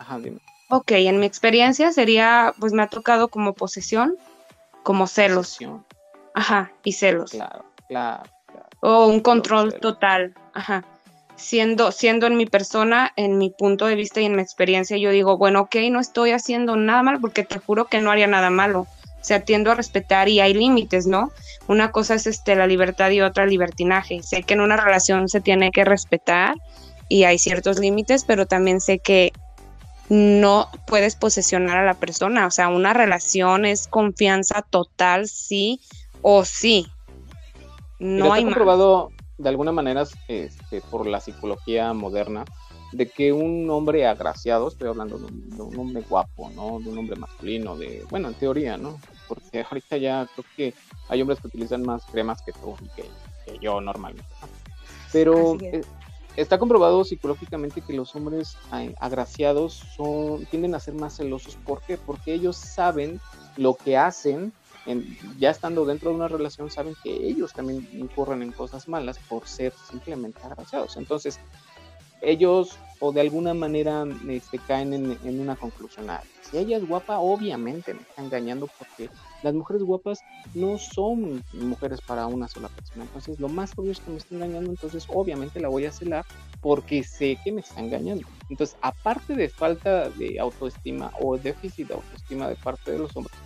Ajá, 0.00 0.18
dime. 0.18 0.38
Ok, 0.70 0.90
en 0.90 1.20
mi 1.20 1.26
experiencia 1.26 1.92
sería, 1.92 2.52
pues 2.58 2.72
me 2.72 2.82
ha 2.82 2.88
tocado 2.88 3.28
como 3.28 3.52
posesión, 3.54 4.16
como 4.82 5.06
celos, 5.06 5.50
Posesión. 5.50 5.84
ajá, 6.34 6.72
y 6.82 6.94
celos. 6.94 7.30
Claro, 7.30 7.64
claro, 7.86 8.24
claro. 8.48 8.66
O 8.80 9.06
un 9.06 9.20
control 9.20 9.70
celos. 9.70 9.80
total, 9.80 10.34
ajá. 10.52 10.82
Siendo, 11.36 11.92
siendo 11.92 12.26
en 12.26 12.36
mi 12.36 12.46
persona, 12.46 13.12
en 13.14 13.38
mi 13.38 13.50
punto 13.50 13.86
de 13.86 13.94
vista 13.94 14.20
y 14.20 14.24
en 14.24 14.34
mi 14.34 14.42
experiencia, 14.42 14.96
yo 14.96 15.10
digo, 15.12 15.38
bueno, 15.38 15.60
ok, 15.60 15.76
no 15.92 16.00
estoy 16.00 16.32
haciendo 16.32 16.74
nada 16.74 17.04
mal 17.04 17.20
porque 17.20 17.44
te 17.44 17.60
juro 17.60 17.84
que 17.84 18.00
no 18.00 18.10
haría 18.10 18.26
nada 18.26 18.50
malo. 18.50 18.80
O 18.80 19.26
sea, 19.26 19.44
tiendo 19.44 19.70
a 19.70 19.76
respetar 19.76 20.28
y 20.28 20.40
hay 20.40 20.54
límites, 20.54 21.06
¿no? 21.06 21.30
Una 21.68 21.92
cosa 21.92 22.14
es 22.16 22.26
este, 22.26 22.56
la 22.56 22.66
libertad 22.66 23.10
y 23.10 23.20
otra 23.20 23.46
libertinaje. 23.46 24.22
Sé 24.24 24.42
que 24.42 24.54
en 24.54 24.60
una 24.60 24.76
relación 24.76 25.28
se 25.28 25.40
tiene 25.40 25.70
que 25.70 25.84
respetar 25.84 26.56
y 27.14 27.22
hay 27.22 27.38
ciertos 27.38 27.78
límites, 27.78 28.24
pero 28.24 28.44
también 28.44 28.80
sé 28.80 28.98
que 28.98 29.32
no 30.08 30.68
puedes 30.84 31.14
posesionar 31.14 31.76
a 31.76 31.84
la 31.84 31.94
persona. 31.94 32.44
O 32.44 32.50
sea, 32.50 32.66
una 32.66 32.92
relación 32.92 33.64
es 33.66 33.86
confianza 33.86 34.62
total, 34.62 35.28
sí 35.28 35.80
o 36.22 36.44
sí. 36.44 36.88
No 38.00 38.32
hay 38.32 38.42
comprobado 38.42 39.12
de 39.38 39.48
alguna 39.48 39.70
manera 39.70 40.02
este, 40.26 40.80
por 40.90 41.06
la 41.06 41.20
psicología 41.20 41.92
moderna 41.92 42.44
de 42.90 43.08
que 43.08 43.32
un 43.32 43.70
hombre 43.70 44.08
agraciado, 44.08 44.66
estoy 44.66 44.88
hablando 44.88 45.16
de 45.16 45.26
un, 45.26 45.50
de 45.50 45.62
un 45.62 45.78
hombre 45.78 46.02
guapo, 46.08 46.50
¿no? 46.50 46.80
De 46.80 46.90
un 46.90 46.98
hombre 46.98 47.14
masculino, 47.14 47.76
de, 47.76 48.04
bueno, 48.10 48.26
en 48.26 48.34
teoría, 48.34 48.76
¿no? 48.76 48.98
Porque 49.28 49.64
ahorita 49.70 49.98
ya 49.98 50.28
creo 50.34 50.46
que 50.56 50.74
hay 51.08 51.22
hombres 51.22 51.38
que 51.38 51.46
utilizan 51.46 51.82
más 51.82 52.04
cremas 52.06 52.42
que 52.42 52.50
tú 52.50 52.74
y 52.82 52.88
que, 52.88 53.08
que 53.44 53.58
yo 53.60 53.80
normalmente, 53.80 54.28
¿no? 54.40 54.48
Pero 55.12 55.56
está 56.36 56.58
comprobado 56.58 57.04
psicológicamente 57.04 57.82
que 57.82 57.92
los 57.92 58.14
hombres 58.14 58.58
agraciados 58.98 59.74
son, 59.94 60.46
tienden 60.46 60.74
a 60.74 60.80
ser 60.80 60.94
más 60.94 61.16
celosos. 61.16 61.56
¿Por 61.64 61.82
qué? 61.84 61.98
Porque 61.98 62.34
ellos 62.34 62.56
saben 62.56 63.20
lo 63.56 63.76
que 63.76 63.96
hacen 63.96 64.52
en- 64.86 65.16
ya 65.38 65.50
estando 65.50 65.86
dentro 65.86 66.10
de 66.10 66.16
una 66.16 66.28
relación 66.28 66.70
saben 66.70 66.94
que 67.02 67.10
ellos 67.28 67.54
también 67.54 67.88
incurren 67.92 68.42
en 68.42 68.52
cosas 68.52 68.86
malas 68.88 69.18
por 69.28 69.46
ser 69.48 69.72
simplemente 69.76 70.38
agraciados. 70.44 70.96
Entonces, 70.96 71.40
ellos 72.20 72.78
o 73.00 73.12
de 73.12 73.20
alguna 73.20 73.54
manera 73.54 74.04
este, 74.28 74.58
caen 74.58 74.94
en, 74.94 75.12
en 75.12 75.40
una 75.40 75.56
conclusión. 75.56 76.08
Ah, 76.10 76.22
si 76.40 76.56
ella 76.58 76.76
es 76.76 76.84
guapa, 76.84 77.18
obviamente 77.18 77.94
me 77.94 78.02
está 78.02 78.22
engañando 78.22 78.68
porque 78.78 79.10
las 79.44 79.54
mujeres 79.54 79.82
guapas 79.82 80.24
no 80.54 80.78
son 80.78 81.44
mujeres 81.52 82.00
para 82.00 82.26
una 82.26 82.48
sola 82.48 82.68
persona. 82.68 83.04
Entonces, 83.04 83.38
lo 83.38 83.48
más 83.48 83.72
obvio 83.76 83.92
es 83.92 84.00
que 84.00 84.10
me 84.10 84.16
está 84.16 84.34
engañando, 84.34 84.70
entonces 84.70 85.04
obviamente 85.08 85.60
la 85.60 85.68
voy 85.68 85.84
a 85.84 85.92
celar 85.92 86.24
porque 86.60 87.04
sé 87.04 87.38
que 87.42 87.52
me 87.52 87.60
está 87.60 87.80
engañando. 87.80 88.24
Entonces, 88.48 88.76
aparte 88.80 89.34
de 89.34 89.50
falta 89.50 90.10
de 90.10 90.38
autoestima 90.40 91.10
o 91.20 91.36
déficit 91.38 91.88
de 91.88 91.94
autoestima 91.94 92.48
de 92.48 92.56
parte 92.56 92.92
de 92.92 92.98
los 92.98 93.14
hombres, 93.16 93.36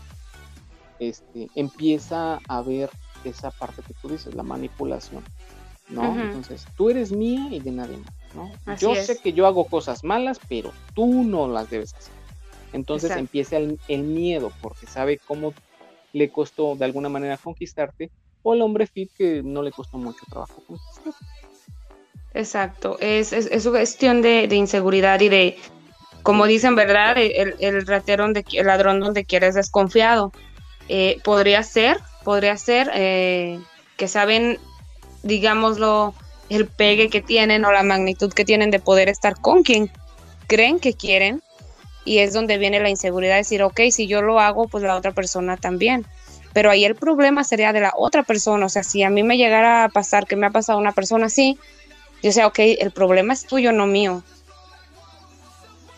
este, 0.99 1.51
empieza 1.55 2.41
a 2.47 2.63
ver 2.63 2.93
esa 3.25 3.51
parte 3.51 3.83
que 3.87 3.95
tú 4.01 4.09
dices, 4.09 4.35
la 4.35 4.43
manipulación, 4.43 5.25
¿no? 5.89 6.11
Ujú. 6.11 6.21
Entonces, 6.21 6.69
tú 6.77 6.91
eres 6.91 7.13
mía 7.13 7.49
y 7.51 7.61
de 7.61 7.73
nadie 7.73 7.97
más, 7.99 8.15
¿no? 8.35 8.55
Así 8.67 8.87
yo 8.87 8.95
es. 8.95 9.07
sé 9.07 9.19
que 9.19 9.33
yo 9.33 9.47
hago 9.47 9.65
cosas 9.67 10.05
malas, 10.05 10.41
pero 10.49 10.71
tú 10.95 11.25
no 11.25 11.49
las 11.49 11.69
debes 11.71 11.95
hacer. 11.95 12.15
Entonces 12.73 13.11
Exacto. 13.11 13.23
empieza 13.23 13.57
el, 13.57 13.81
el 13.89 14.05
miedo, 14.05 14.53
porque 14.61 14.87
sabe 14.87 15.21
cómo 15.25 15.55
le 16.13 16.31
costó 16.31 16.77
de 16.77 16.85
alguna 16.85 17.09
manera 17.09 17.37
conquistarte, 17.37 18.11
o 18.43 18.55
el 18.55 18.63
hombre 18.63 18.87
fit 18.87 19.11
que 19.17 19.43
no 19.43 19.63
le 19.63 19.71
costó 19.71 19.99
mucho 19.99 20.25
trabajo 20.31 20.63
conquistarte. 20.67 21.27
Exacto, 22.35 22.99
es, 23.01 23.33
es, 23.33 23.47
es 23.47 23.67
cuestión 23.67 24.23
de, 24.23 24.45
inseguridad 24.53 25.21
y 25.21 25.29
de, 25.29 25.57
como 26.23 26.47
dicen, 26.47 26.75
¿verdad? 26.75 27.17
El, 27.19 27.55
el 27.59 27.87
ratero, 27.87 28.25
donde, 28.25 28.45
el 28.53 28.67
ladrón 28.67 29.01
donde 29.01 29.25
quieres 29.25 29.55
desconfiado. 29.55 30.33
Eh, 30.89 31.21
podría 31.23 31.63
ser, 31.63 31.99
podría 32.25 32.57
ser 32.57 32.91
eh, 32.95 33.61
que 33.97 34.09
saben, 34.09 34.59
digámoslo, 35.23 36.15
el 36.49 36.67
pegue 36.67 37.11
que 37.11 37.21
tienen 37.21 37.65
o 37.65 37.73
la 37.73 37.83
magnitud 37.83 38.33
que 38.33 38.47
tienen 38.47 38.71
de 38.71 38.81
poder 38.81 39.09
estar 39.09 39.39
con 39.39 39.63
quien 39.63 39.91
creen 40.47 40.81
que 40.81 40.95
quieren. 40.95 41.43
Y 42.09 42.21
es 42.21 42.33
donde 42.33 42.57
viene 42.57 42.81
la 42.81 42.89
inseguridad 42.89 43.35
de 43.35 43.41
decir, 43.41 43.63
ok, 43.63 43.81
si 43.91 44.07
yo 44.07 44.23
lo 44.23 44.41
hago, 44.41 44.67
pues 44.67 44.83
la 44.83 44.97
otra 44.97 45.13
persona 45.13 45.59
también. 45.59 46.07
Pero 46.55 46.71
ahí 46.71 46.87
el 46.87 46.95
problema 46.95 47.45
sería 47.45 47.75
de 47.75 47.83
la 47.83 47.93
otra 47.95 48.23
persona. 48.23 48.65
O 48.65 48.69
sea, 48.71 48.83
si 48.83 49.03
a 49.03 49.11
mí 49.11 49.23
me 49.23 49.37
llegara 49.37 49.85
a 49.85 49.89
pasar 49.91 50.27
que 50.27 50.35
me 50.35 50.47
ha 50.47 50.51
pasado 50.51 50.79
una 50.79 50.93
persona 50.93 51.27
así, 51.27 51.59
yo 52.23 52.33
sé, 52.33 52.47
ok, 52.47 52.59
el 52.61 52.93
problema 52.93 53.35
es 53.35 53.45
tuyo, 53.45 53.73
no 53.73 53.87
mío. 53.87 54.23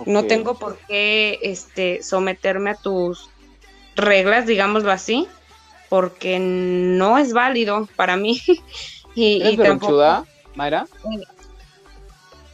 No 0.04 0.24
tengo 0.24 0.58
por 0.58 0.78
qué 0.88 1.38
este, 1.42 2.02
someterme 2.02 2.70
a 2.70 2.74
tus 2.74 3.30
reglas, 3.94 4.46
digámoslo 4.46 4.90
así, 4.90 5.28
porque 5.88 6.38
no 6.40 7.18
es 7.18 7.32
válido 7.32 7.88
para 7.94 8.16
mí. 8.16 8.42
y, 9.14 9.42
¿Eres 9.42 9.52
y 9.52 9.56
tampoco- 9.58 10.26
Mayra? 10.56 10.86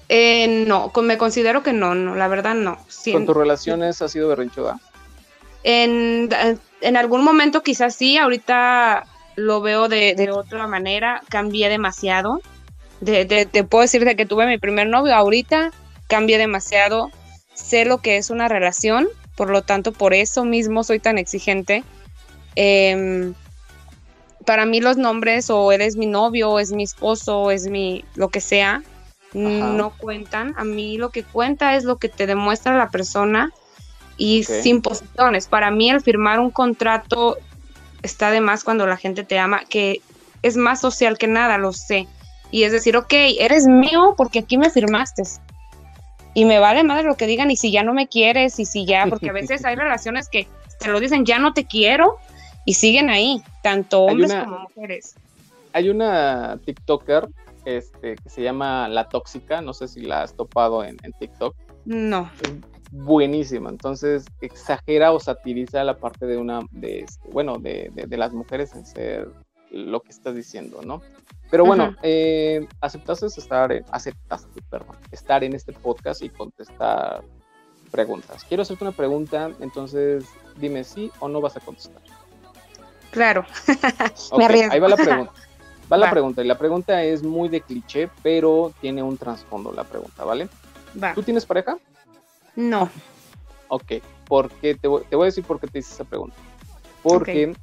Eh, 0.08 0.64
no, 0.66 0.92
me 1.02 1.18
considero 1.18 1.62
que 1.62 1.72
no, 1.72 1.94
no, 1.94 2.14
la 2.14 2.28
verdad 2.28 2.54
no. 2.54 2.78
Sí, 2.88 3.12
¿Con 3.12 3.26
tus 3.26 3.36
relaciones 3.36 4.00
has 4.02 4.12
sido 4.12 4.28
berrinchuda? 4.28 4.78
en, 5.64 6.28
en 6.80 6.96
algún 6.96 7.24
momento 7.24 7.62
quizás 7.64 7.96
sí, 7.96 8.16
ahorita 8.18 9.04
lo 9.34 9.60
veo 9.60 9.88
de, 9.88 10.14
de 10.14 10.30
otra 10.30 10.66
manera, 10.68 11.22
cambié 11.28 11.68
demasiado. 11.68 12.40
De, 13.00 13.24
de- 13.24 13.46
te 13.46 13.64
puedo 13.64 13.82
decir 13.82 14.04
de 14.04 14.14
que 14.16 14.26
tuve 14.26 14.46
mi 14.46 14.58
primer 14.58 14.86
novio, 14.88 15.12
ahorita 15.14 15.72
cambié 16.06 16.38
demasiado, 16.38 17.10
sé 17.54 17.84
lo 17.84 17.98
que 17.98 18.16
es 18.16 18.30
una 18.30 18.46
relación, 18.48 19.08
por 19.34 19.50
lo 19.50 19.62
tanto 19.62 19.90
por 19.92 20.14
eso 20.14 20.44
mismo 20.44 20.84
soy 20.84 21.00
tan 21.00 21.18
exigente. 21.18 21.82
Em, 22.54 23.34
para 24.46 24.64
mí 24.66 24.80
los 24.80 24.96
nombres 24.96 25.50
o 25.50 25.72
eres 25.72 25.96
mi 25.96 26.06
novio, 26.06 26.50
o 26.52 26.58
es 26.60 26.70
mi 26.72 26.84
esposo, 26.84 27.38
o 27.40 27.50
es 27.50 27.66
mi 27.68 28.04
lo 28.14 28.28
que 28.28 28.40
sea, 28.40 28.82
no 29.34 29.90
cuentan. 29.90 30.54
A 30.56 30.64
mí 30.64 30.96
lo 30.98 31.10
que 31.10 31.22
cuenta 31.24 31.76
es 31.76 31.84
lo 31.84 31.96
que 31.98 32.08
te 32.08 32.26
demuestra 32.26 32.76
la 32.76 32.90
persona 32.90 33.50
y 34.16 34.42
Ok. 34.42 34.48
sin 34.62 34.82
posiciones. 34.82 35.46
Para 35.46 35.70
mí 35.70 35.90
el 35.90 36.00
firmar 36.00 36.40
un 36.40 36.50
contrato 36.50 37.36
está 38.02 38.30
de 38.30 38.40
más 38.40 38.64
cuando 38.64 38.86
la 38.86 38.96
gente 38.96 39.24
te 39.24 39.38
ama, 39.38 39.62
que 39.68 40.00
es 40.42 40.56
más 40.56 40.80
social 40.80 41.18
que 41.18 41.26
nada, 41.26 41.58
lo 41.58 41.72
sé. 41.72 42.06
Y 42.50 42.62
es 42.62 42.72
decir, 42.72 42.96
ok, 42.96 43.12
eres 43.40 43.66
mío 43.66 44.14
porque 44.16 44.38
aquí 44.38 44.56
me 44.56 44.70
firmaste. 44.70 45.24
Y 46.32 46.44
me 46.44 46.58
vale 46.58 46.84
madre 46.84 47.02
lo 47.04 47.16
que 47.16 47.26
digan 47.26 47.50
y 47.50 47.56
si 47.56 47.72
ya 47.72 47.82
no 47.82 47.92
me 47.94 48.08
quieres 48.08 48.58
y 48.58 48.66
si 48.66 48.86
ya, 48.86 49.06
porque 49.08 49.30
a 49.30 49.32
veces 49.32 49.64
hay 49.64 49.74
relaciones 49.76 50.28
que 50.28 50.46
te 50.78 50.88
lo 50.88 51.00
dicen, 51.00 51.24
ya 51.24 51.38
no 51.38 51.52
te 51.54 51.64
quiero 51.64 52.18
y 52.64 52.74
siguen 52.74 53.10
ahí, 53.10 53.42
tanto 53.62 54.02
hombres 54.02 54.30
una- 54.32 54.44
como 54.44 54.58
mujeres. 54.60 55.14
Hay 55.72 55.88
una 55.88 56.58
TikToker 56.64 57.28
este, 57.66 58.16
que 58.16 58.28
se 58.30 58.42
llama 58.42 58.88
La 58.88 59.08
Tóxica, 59.08 59.60
no 59.60 59.74
sé 59.74 59.88
si 59.88 60.00
la 60.00 60.22
has 60.22 60.34
topado 60.34 60.82
en, 60.84 60.96
en 61.02 61.12
TikTok. 61.12 61.54
No. 61.84 62.30
es 62.42 62.52
buenísima. 62.92 63.68
Entonces 63.70 64.24
exagera 64.40 65.12
o 65.12 65.20
satiriza 65.20 65.84
la 65.84 65.98
parte 65.98 66.24
de 66.26 66.36
una, 66.38 66.60
de 66.70 67.00
este, 67.00 67.28
bueno, 67.30 67.58
de, 67.58 67.90
de- 67.94 68.06
de 68.06 68.16
las 68.16 68.32
mujeres 68.32 68.74
en 68.74 68.86
ser 68.86 69.28
lo 69.70 70.00
que 70.00 70.10
estás 70.10 70.34
diciendo, 70.34 70.80
¿no? 70.82 71.02
Pero 71.50 71.64
bueno, 71.64 71.94
eh, 72.02 72.66
aceptaste 72.80 73.26
estar, 73.26 73.70
en- 73.72 73.84
aceptaste, 73.90 74.62
perdón, 74.70 74.96
estar 75.10 75.42
en 75.44 75.54
este 75.54 75.72
podcast 75.72 76.22
y 76.22 76.28
contestar 76.28 77.22
preguntas. 77.90 78.44
Quiero 78.44 78.62
hacerte 78.62 78.84
una 78.84 78.92
pregunta, 78.92 79.50
entonces 79.60 80.24
dime 80.56 80.82
sí 80.84 81.10
o 81.20 81.28
no 81.28 81.40
vas 81.40 81.56
a 81.56 81.60
contestar. 81.60 82.00
Claro. 83.10 83.44
Me 84.38 84.44
arriesgo. 84.44 84.72
ahí 84.72 84.80
va 84.80 84.88
la 84.88 84.96
pregunta. 84.96 85.32
Va 85.90 85.96
la 85.96 86.10
pregunta, 86.10 86.42
y 86.42 86.46
la 86.46 86.58
pregunta 86.58 87.02
es 87.04 87.22
muy 87.22 87.48
de 87.48 87.60
cliché, 87.60 88.08
pero 88.22 88.72
tiene 88.80 89.02
un 89.02 89.16
trasfondo 89.16 89.72
la 89.72 89.84
pregunta, 89.84 90.24
¿vale? 90.24 90.48
Va. 91.02 91.14
¿Tú 91.14 91.22
tienes 91.22 91.46
pareja? 91.46 91.78
No. 92.56 92.90
Ok, 93.68 93.92
porque 94.26 94.74
te, 94.74 94.88
voy- 94.88 95.04
te 95.08 95.14
voy 95.16 95.24
a 95.24 95.26
decir 95.26 95.44
por 95.44 95.60
qué 95.60 95.66
te 95.68 95.78
hice 95.78 95.92
esa 95.94 96.04
pregunta. 96.04 96.36
Porque 97.02 97.54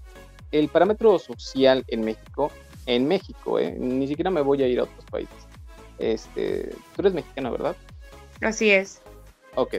el 0.52 0.70
parámetro 0.70 1.18
social 1.20 1.84
en 1.88 2.02
México, 2.02 2.52
en 2.86 3.08
México, 3.08 3.60
eh, 3.60 3.76
ni 3.78 4.08
siquiera 4.08 4.30
me 4.32 4.42
voy 4.42 4.64
a 4.64 4.68
ir 4.68 4.80
a 4.80 4.84
otros 4.84 5.04
países. 5.10 5.36
Este, 5.98 6.70
tú 6.96 7.02
eres 7.02 7.14
mexicana, 7.14 7.50
¿verdad? 7.50 7.76
Así 8.42 8.70
es. 8.72 9.02
Ok. 9.56 9.76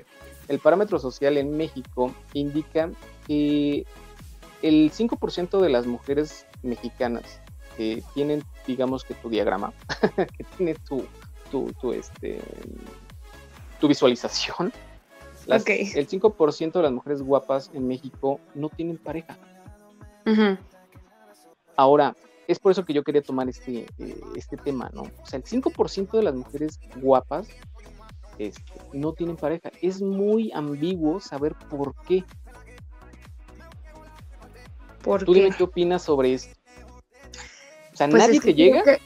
El 0.48 0.58
parámetro 0.58 0.98
social 0.98 1.36
en 1.38 1.56
México 1.56 2.12
indica 2.34 2.90
que 3.26 3.86
el 4.62 4.90
5% 4.92 5.60
de 5.60 5.68
las 5.70 5.86
mujeres 5.86 6.46
mexicanas 6.62 7.40
que 7.76 8.02
tienen, 8.14 8.42
digamos 8.66 9.04
que 9.04 9.14
tu 9.14 9.28
diagrama, 9.28 9.72
que 10.36 10.44
tiene 10.56 10.74
tu, 10.88 11.04
tu, 11.50 11.72
tu, 11.80 11.92
este, 11.92 12.40
tu 13.80 13.88
visualización, 13.88 14.72
las- 15.46 15.64
el 15.94 16.06
5% 16.08 16.78
de 16.78 16.82
las 16.84 16.92
mujeres 16.92 17.22
guapas 17.22 17.70
en 17.74 17.86
México 17.86 18.40
no 18.54 18.68
tienen 18.68 18.96
pareja. 18.98 19.36
Ahora, 21.76 22.14
es 22.46 22.58
por 22.58 22.72
eso 22.72 22.84
que 22.84 22.92
yo 22.92 23.02
quería 23.02 23.22
tomar 23.22 23.48
este, 23.48 23.86
eh, 23.98 24.20
este 24.36 24.56
tema, 24.56 24.90
¿no? 24.94 25.02
O 25.02 25.26
sea, 25.26 25.38
el 25.38 25.44
5% 25.44 26.16
de 26.18 26.22
las 26.22 26.34
mujeres 26.34 26.78
guapas 26.96 27.48
este, 28.38 28.62
no 28.92 29.12
tienen 29.12 29.36
pareja. 29.36 29.70
Es 29.82 30.00
muy 30.00 30.52
ambiguo 30.52 31.20
saber 31.20 31.54
por 31.70 31.94
qué. 32.06 32.24
¿Por 35.02 35.24
Tú 35.24 35.32
qué? 35.32 35.40
dime 35.42 35.54
qué 35.56 35.64
opinas 35.64 36.02
sobre 36.02 36.34
esto. 36.34 36.54
O 37.94 37.96
sea, 37.96 38.08
Pues 38.08 38.22
¿nadie 38.22 38.36
es 38.38 38.42
te 38.42 38.48
que 38.48 38.54
llega? 38.54 38.82
que- 38.82 39.00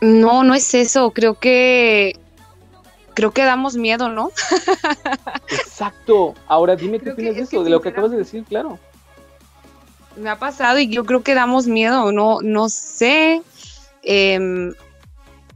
No, 0.00 0.42
no 0.42 0.54
es 0.54 0.74
eso. 0.74 1.10
Creo 1.12 1.34
que 1.34 2.18
creo 3.14 3.30
que 3.30 3.44
damos 3.44 3.76
miedo, 3.76 4.08
¿no? 4.10 4.30
Exacto. 5.50 6.34
Ahora 6.48 6.76
dime 6.76 6.98
qué 6.98 7.04
Creo 7.04 7.16
que- 7.16 7.22
opinas 7.22 7.36
de 7.36 7.42
es 7.42 7.48
que 7.50 7.56
eso, 7.56 7.64
de 7.64 7.70
lo 7.70 7.80
que 7.80 7.88
acabas 7.90 8.10
de 8.10 8.18
decir, 8.18 8.44
claro. 8.44 8.78
Me 10.16 10.30
ha 10.30 10.38
pasado 10.38 10.78
y 10.78 10.88
yo 10.88 11.04
creo 11.04 11.22
que 11.22 11.34
damos 11.34 11.66
miedo. 11.66 12.10
No, 12.12 12.40
no 12.42 12.68
sé 12.68 13.42
em, 14.02 14.72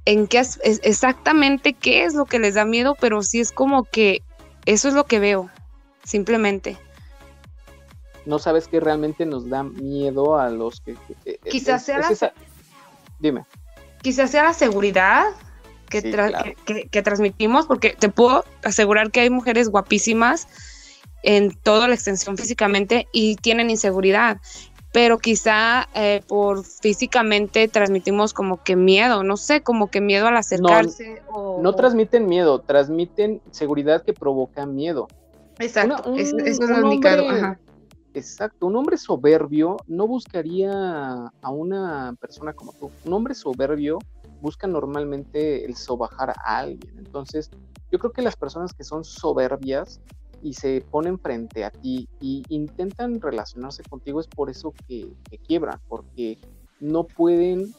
en 0.07 0.27
qué 0.27 0.39
es- 0.39 0.59
exactamente 0.63 1.73
qué 1.75 2.05
es 2.05 2.15
lo 2.15 2.25
que 2.27 2.39
les 2.39 2.55
da 2.55 2.65
miedo, 2.65 2.97
pero 3.01 3.23
sí 3.23 3.41
es 3.41 3.53
como 3.53 3.85
que 3.85 4.23
eso 4.67 4.89
es 4.89 4.95
lo 4.95 5.05
que 5.05 5.19
veo, 5.21 5.49
simplemente. 6.05 6.77
No 8.27 8.39
sabes 8.39 8.69
qué 8.69 8.81
realmente 8.81 9.25
nos 9.25 9.49
da 9.49 9.63
miedo 9.63 10.39
a 10.39 10.51
los 10.51 10.81
que... 10.81 10.95
que- 11.25 11.39
que- 11.39 11.51
Quizás 11.51 11.81
es- 11.83 11.87
sea 11.87 11.99
es 12.01 12.07
la- 12.07 12.13
esa- 12.13 12.33
Dime. 13.21 13.45
Quizás 14.03 14.31
sea 14.31 14.45
la 14.45 14.53
seguridad 14.55 15.25
que, 15.89 16.01
Sí, 16.01 16.11
tra- 16.13 16.29
claro. 16.29 16.45
que- 16.45 16.75
que- 16.75 16.89
que 16.89 17.03
transmitimos, 17.03 17.67
porque 17.67 17.91
te 17.99 18.09
puedo 18.09 18.45
asegurar 18.63 19.11
que 19.11 19.21
hay 19.21 19.31
mujeres 19.31 19.69
guapísimas 19.69 20.49
en 21.23 21.53
toda 21.55 21.87
la 21.89 21.95
extensión 21.95 22.37
físicamente 22.39 23.09
y 23.13 23.37
tienen 23.37 23.69
inseguridad, 23.71 24.39
pero 24.93 25.19
quizá 25.19 25.89
eh, 25.95 26.23
por 26.27 26.65
físicamente 26.65 27.69
transmitimos 27.69 28.33
como 28.33 28.63
que 28.63 28.75
miedo, 28.77 29.23
no 29.23 29.37
sé, 29.37 29.61
como 29.61 29.91
que 29.91 30.01
miedo 30.01 30.29
al 30.29 30.37
acercarse 30.37 31.23
o... 31.29 31.61
No 31.61 31.75
transmiten 31.75 32.27
miedo, 32.27 32.61
transmiten 32.61 33.43
seguridad 33.51 34.03
que 34.03 34.13
provoca 34.15 34.65
miedo. 34.65 35.09
Exacto, 35.59 35.95
Una- 36.09 36.09
un- 36.15 36.19
es- 36.19 36.33
eso 36.33 36.63
es 36.65 36.71
un 36.71 36.81
lo 36.81 36.93
indicado, 36.93 37.29
ajá. 37.29 37.59
Exacto, 38.13 38.67
un 38.67 38.77
hombre 38.77 38.97
soberbio 38.99 39.77
no 39.87 40.07
buscaría 40.07 40.73
a 40.73 41.51
una 41.51 42.15
persona 42.21 42.53
como 42.53 42.73
tú. 42.73 42.91
Un 43.05 43.13
hombre 43.13 43.35
soberbio 43.35 43.99
busca 44.41 44.67
normalmente 44.67 45.65
el 45.65 45.77
sobajar 45.77 46.31
a 46.31 46.59
alguien. 46.59 46.99
Entonces, 46.99 47.51
yo 47.93 47.99
creo 47.99 48.13
que 48.13 48.23
las 48.23 48.37
personas 48.37 48.73
que 48.73 48.83
son 48.83 49.05
soberbias 49.05 50.01
y 50.43 50.55
se 50.55 50.85
ponen 50.91 51.19
frente 51.19 51.65
a 51.65 51.71
ti 51.71 52.09
y 52.21 52.43
intentan 52.49 53.21
relacionarse 53.21 53.83
contigo 53.85 54.21
es 54.21 54.27
por 54.27 54.51
eso 54.51 54.73
que, 54.89 55.13
que 55.31 55.39
quiebran, 55.39 55.79
porque 55.89 56.39
no 56.81 57.05
pueden, 57.05 57.75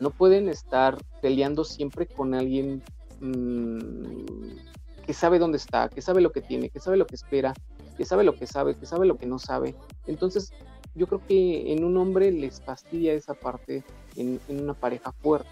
no 0.00 0.10
pueden 0.10 0.48
estar 0.48 0.96
peleando 1.20 1.64
siempre 1.64 2.06
con 2.06 2.34
alguien 2.34 2.82
mm, 3.20 5.04
que 5.06 5.12
sabe 5.12 5.38
dónde 5.38 5.58
está, 5.58 5.88
que 5.88 6.00
sabe 6.00 6.20
lo 6.20 6.32
que 6.32 6.40
tiene, 6.40 6.70
que 6.70 6.80
sabe 6.80 6.96
lo 6.96 7.06
que 7.06 7.16
espera, 7.16 7.52
que 7.96 8.04
sabe 8.04 8.24
lo 8.24 8.34
que 8.34 8.46
sabe, 8.46 8.74
que 8.76 8.86
sabe 8.86 9.06
lo 9.06 9.16
que 9.16 9.26
no 9.26 9.38
sabe. 9.38 9.74
Entonces, 10.06 10.52
yo 10.94 11.06
creo 11.06 11.22
que 11.26 11.72
en 11.72 11.84
un 11.84 11.96
hombre 11.96 12.30
les 12.32 12.60
fastidia 12.60 13.14
esa 13.14 13.34
parte 13.34 13.82
en, 14.16 14.40
en 14.48 14.62
una 14.62 14.74
pareja 14.74 15.12
fuerte, 15.12 15.48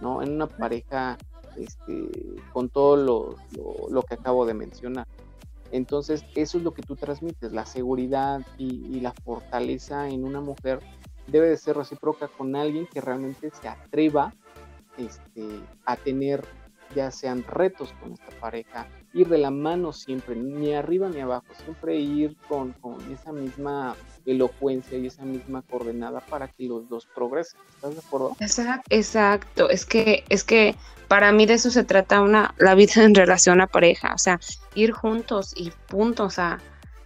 ¿no? 0.00 0.22
En 0.22 0.32
una 0.32 0.46
pareja 0.46 1.18
este, 1.56 2.08
con 2.52 2.68
todo 2.70 2.96
lo, 2.96 3.36
lo- 3.56 3.88
lo 3.90 4.02
que 4.02 4.14
acabo 4.14 4.46
de 4.46 4.54
mencionar. 4.54 5.06
Entonces, 5.70 6.22
eso 6.34 6.58
es 6.58 6.64
lo 6.64 6.72
que 6.72 6.82
tú 6.82 6.96
transmites, 6.96 7.52
la 7.52 7.64
seguridad 7.64 8.40
y, 8.58 8.96
y 8.96 9.00
la 9.00 9.12
fortaleza 9.24 10.08
en 10.08 10.24
una 10.24 10.40
mujer 10.40 10.80
debe 11.26 11.48
de 11.48 11.56
ser 11.56 11.76
recíproca 11.76 12.28
con 12.28 12.54
alguien 12.56 12.86
que 12.92 13.00
realmente 13.00 13.50
se 13.50 13.68
atreva 13.68 14.32
este, 14.98 15.60
a 15.86 15.96
tener 15.96 16.44
ya 16.94 17.10
sean 17.10 17.42
retos 17.44 17.90
con 18.00 18.12
esta 18.12 18.38
pareja, 18.38 18.86
ir 19.14 19.28
de 19.28 19.38
la 19.38 19.50
mano 19.50 19.92
siempre, 19.92 20.34
ni 20.36 20.74
arriba 20.74 21.08
ni 21.08 21.20
abajo, 21.20 21.46
siempre 21.62 21.96
ir 21.96 22.36
con, 22.48 22.72
con 22.72 22.98
esa 23.12 23.32
misma 23.32 23.94
elocuencia 24.24 24.98
y 24.98 25.06
esa 25.06 25.24
misma 25.24 25.62
coordenada 25.62 26.20
para 26.20 26.48
que 26.48 26.64
los 26.64 26.88
dos 26.88 27.06
progresen. 27.14 27.60
¿Estás 27.74 27.94
de 27.94 28.00
acuerdo? 28.00 28.36
Exacto, 28.40 28.86
exacto. 28.90 29.70
Es 29.70 29.84
que, 29.84 30.24
es 30.28 30.44
que 30.44 30.76
para 31.08 31.32
mí 31.32 31.46
de 31.46 31.54
eso 31.54 31.70
se 31.70 31.84
trata 31.84 32.20
una, 32.20 32.54
la 32.58 32.74
vida 32.74 33.02
en 33.02 33.14
relación 33.14 33.60
a 33.60 33.66
pareja. 33.66 34.14
O 34.14 34.18
sea, 34.18 34.40
ir 34.74 34.92
juntos 34.92 35.52
y 35.56 35.72
punto. 35.88 36.24
O 36.24 36.30
sea, 36.30 36.58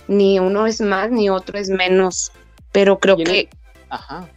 ni 0.08 0.38
uno 0.38 0.66
es 0.66 0.80
más 0.80 1.10
ni 1.10 1.30
otro 1.30 1.58
es 1.58 1.68
menos. 1.68 2.32
Pero 2.72 2.98
creo 2.98 3.16
que, 3.16 3.48
Ajá. 3.88 4.28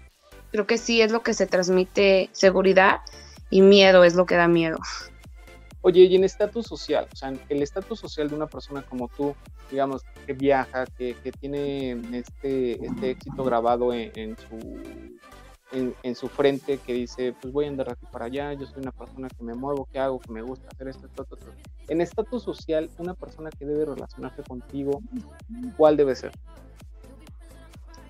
creo 0.51 0.65
que 0.65 0.77
sí 0.77 1.01
es 1.01 1.11
lo 1.11 1.21
que 1.21 1.33
se 1.33 1.45
transmite 1.45 2.29
seguridad 2.31 3.01
y 3.49 3.61
miedo 3.61 4.03
es 4.03 4.15
lo 4.15 4.25
que 4.25 4.35
da 4.35 4.47
miedo. 4.47 4.77
Oye, 5.81 6.03
y 6.03 6.15
en 6.15 6.25
estatus 6.25 6.65
social, 6.65 7.07
o 7.11 7.15
sea, 7.15 7.33
el 7.47 7.61
estatus 7.61 7.99
social 7.99 8.29
de 8.29 8.35
una 8.35 8.47
persona 8.47 8.81
como 8.81 9.07
tú, 9.07 9.33
digamos, 9.71 10.03
que 10.25 10.33
viaja, 10.33 10.85
que, 10.85 11.15
que 11.23 11.31
tiene 11.31 11.91
este, 12.13 12.85
este 12.85 13.11
éxito 13.11 13.43
grabado 13.45 13.93
en, 13.93 14.35
su 14.37 14.59
en, 15.71 16.15
su 16.15 16.27
frente 16.27 16.79
que 16.79 16.93
dice, 16.93 17.33
pues 17.39 17.53
voy 17.53 17.65
a 17.65 17.67
andar 17.69 17.91
aquí 17.91 18.05
para 18.11 18.25
allá, 18.25 18.53
yo 18.53 18.65
soy 18.65 18.81
una 18.81 18.91
persona 18.91 19.29
que 19.29 19.43
me 19.43 19.53
muevo, 19.53 19.87
que 19.91 19.99
hago, 19.99 20.19
que 20.19 20.31
me 20.33 20.41
gusta 20.41 20.67
hacer 20.67 20.89
esto, 20.89 21.07
esto, 21.07 21.23
esto. 21.31 21.51
En 21.87 22.01
estatus 22.01 22.43
social, 22.43 22.89
una 22.97 23.13
persona 23.13 23.49
que 23.49 23.65
debe 23.65 23.85
relacionarse 23.85 24.43
contigo, 24.43 25.01
¿cuál 25.77 25.95
debe 25.95 26.15
ser? 26.15 26.31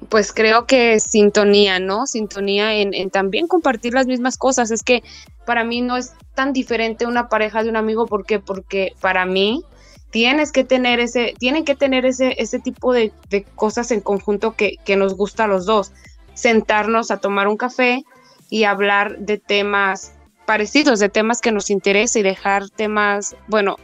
Pues 0.08 0.32
creo 0.32 0.66
que 0.66 1.00
sintonía, 1.00 1.80
¿no? 1.80 2.08
Sintonía 2.08 2.74
en, 2.76 2.94
en 2.94 3.10
también 3.10 3.48
compartir 3.48 3.94
las 3.94 4.08
mismas 4.08 4.38
cosas. 4.38 4.72
Es 4.72 4.82
que 4.82 5.04
para 5.46 5.64
mí 5.64 5.82
no 5.82 5.98
es 5.98 6.14
tan 6.36 6.54
diferente 6.54 7.06
una 7.06 7.28
pareja 7.28 7.64
de 7.64 7.70
un 7.70 7.76
amigo, 7.76 8.06
¿por 8.06 8.26
qué? 8.26 8.40
Porque 8.40 8.94
para 9.02 9.26
mí 9.26 9.64
tienes 10.12 10.52
que 10.52 10.64
tener 10.64 11.00
ese, 11.00 11.34
tienen 11.38 11.66
que 11.66 11.76
tener 11.76 12.06
ese, 12.06 12.36
ese 12.42 12.60
tipo 12.60 12.94
de, 12.94 13.12
cosas 13.56 13.92
en 13.92 14.02
conjunto 14.02 14.56
que, 14.56 14.78
que, 14.86 14.96
nos 14.96 15.16
gusta 15.16 15.44
a 15.44 15.48
los 15.48 15.66
dos. 15.66 15.92
Sentarnos 16.34 17.12
a 17.12 17.18
tomar 17.18 17.48
un 17.48 17.58
café 17.58 18.04
y 18.50 18.64
hablar 18.64 19.18
de 19.20 19.38
temas 19.38 20.14
parecidos, 20.46 21.00
de 21.00 21.10
temas 21.10 21.42
que 21.42 21.52
nos 21.52 21.70
interesa 21.70 22.20
y 22.20 22.24
dejar 22.24 22.70
temas, 22.70 23.36
bueno, 23.48 23.76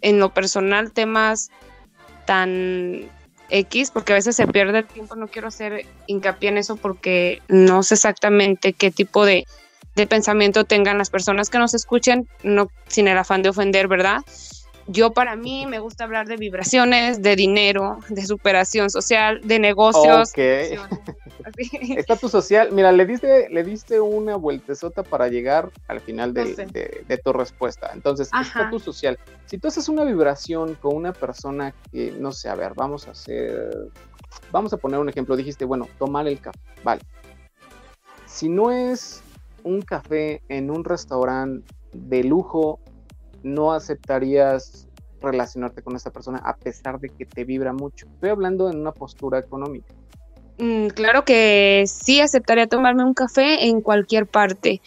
en 0.00 0.20
lo 0.20 0.32
personal, 0.32 0.92
temas 0.92 1.50
tan 2.24 3.10
X, 3.50 3.90
porque 3.90 4.12
a 4.12 4.16
veces 4.16 4.36
se 4.36 4.46
pierde 4.46 4.78
el 4.78 4.86
tiempo, 4.86 5.16
no 5.16 5.28
quiero 5.28 5.48
hacer 5.48 5.86
hincapié 6.06 6.50
en 6.50 6.58
eso 6.58 6.76
porque 6.76 7.42
no 7.48 7.82
sé 7.82 7.94
exactamente 7.94 8.72
qué 8.72 8.90
tipo 8.90 9.24
de, 9.24 9.46
de 9.96 10.06
pensamiento 10.06 10.64
tengan 10.64 10.98
las 10.98 11.10
personas 11.10 11.50
que 11.50 11.58
nos 11.58 11.74
escuchen, 11.74 12.28
no 12.42 12.68
sin 12.86 13.08
el 13.08 13.18
afán 13.18 13.42
de 13.42 13.50
ofender, 13.50 13.88
¿verdad? 13.88 14.22
Yo 14.90 15.12
para 15.12 15.36
mí 15.36 15.66
me 15.66 15.80
gusta 15.80 16.04
hablar 16.04 16.26
de 16.26 16.36
vibraciones, 16.36 17.20
de 17.20 17.36
dinero, 17.36 17.98
de 18.08 18.24
superación 18.24 18.88
social, 18.88 19.40
de 19.44 19.58
negocios. 19.58 20.30
Ok. 20.30 20.38
Estatus 21.96 22.30
social, 22.30 22.70
mira, 22.72 22.90
le 22.90 23.04
diste, 23.04 23.50
le 23.50 23.64
diste 23.64 24.00
una 24.00 24.36
vueltezota 24.36 25.02
para 25.02 25.28
llegar 25.28 25.70
al 25.88 26.00
final 26.00 26.32
de, 26.32 27.20
tu 27.22 27.32
respuesta. 27.34 27.90
Entonces, 27.92 28.30
estatus 28.40 28.82
social. 28.82 29.18
Si 29.44 29.58
tú 29.58 29.68
haces 29.68 29.90
una 29.90 30.04
vibración 30.04 30.74
con 30.76 30.96
una 30.96 31.12
persona 31.12 31.74
que, 31.92 32.12
no 32.12 32.32
sé, 32.32 32.48
a 32.48 32.54
ver, 32.54 32.72
vamos 32.74 33.08
a 33.08 33.10
hacer, 33.10 33.90
vamos 34.50 34.72
a 34.72 34.78
poner 34.78 35.00
un 35.00 35.10
ejemplo. 35.10 35.36
Dijiste, 35.36 35.66
bueno, 35.66 35.86
tomar 35.98 36.26
el 36.26 36.40
café, 36.40 36.58
vale. 36.82 37.02
Si 38.26 38.48
no 38.48 38.70
es 38.70 39.22
un 39.64 39.82
café 39.82 40.40
en 40.48 40.70
un 40.70 40.84
restaurante 40.84 41.66
de 41.92 42.24
lujo, 42.24 42.80
no 43.42 43.72
aceptarías 43.72 44.88
relacionarte 45.20 45.82
con 45.82 45.96
esa 45.96 46.10
persona 46.10 46.38
a 46.38 46.56
pesar 46.56 47.00
de 47.00 47.08
que 47.08 47.26
te 47.26 47.44
vibra 47.44 47.72
mucho. 47.72 48.06
Estoy 48.06 48.30
hablando 48.30 48.70
en 48.70 48.78
una 48.80 48.92
postura 48.92 49.38
económica. 49.38 49.92
Mm, 50.58 50.88
claro 50.88 51.24
que 51.24 51.84
sí 51.86 52.20
aceptaría 52.20 52.66
tomarme 52.66 53.04
un 53.04 53.14
café 53.14 53.66
en 53.66 53.80
cualquier 53.80 54.26
parte. 54.26 54.80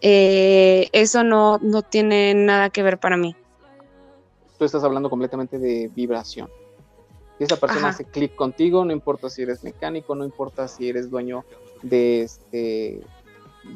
Eh, 0.00 0.88
eso 0.92 1.22
no, 1.22 1.58
no 1.58 1.82
tiene 1.82 2.34
nada 2.34 2.70
que 2.70 2.82
ver 2.82 2.98
para 2.98 3.16
mí. 3.16 3.36
Tú 4.58 4.64
estás 4.64 4.84
hablando 4.84 5.10
completamente 5.10 5.58
de 5.58 5.90
vibración. 5.94 6.48
Si 7.38 7.44
esa 7.44 7.56
persona 7.56 7.88
hace 7.88 8.04
clic 8.04 8.34
contigo, 8.34 8.84
no 8.84 8.92
importa 8.92 9.28
si 9.30 9.42
eres 9.42 9.64
mecánico, 9.64 10.14
no 10.14 10.24
importa 10.24 10.68
si 10.68 10.88
eres 10.88 11.10
dueño 11.10 11.44
de 11.82 12.22
este 12.22 13.00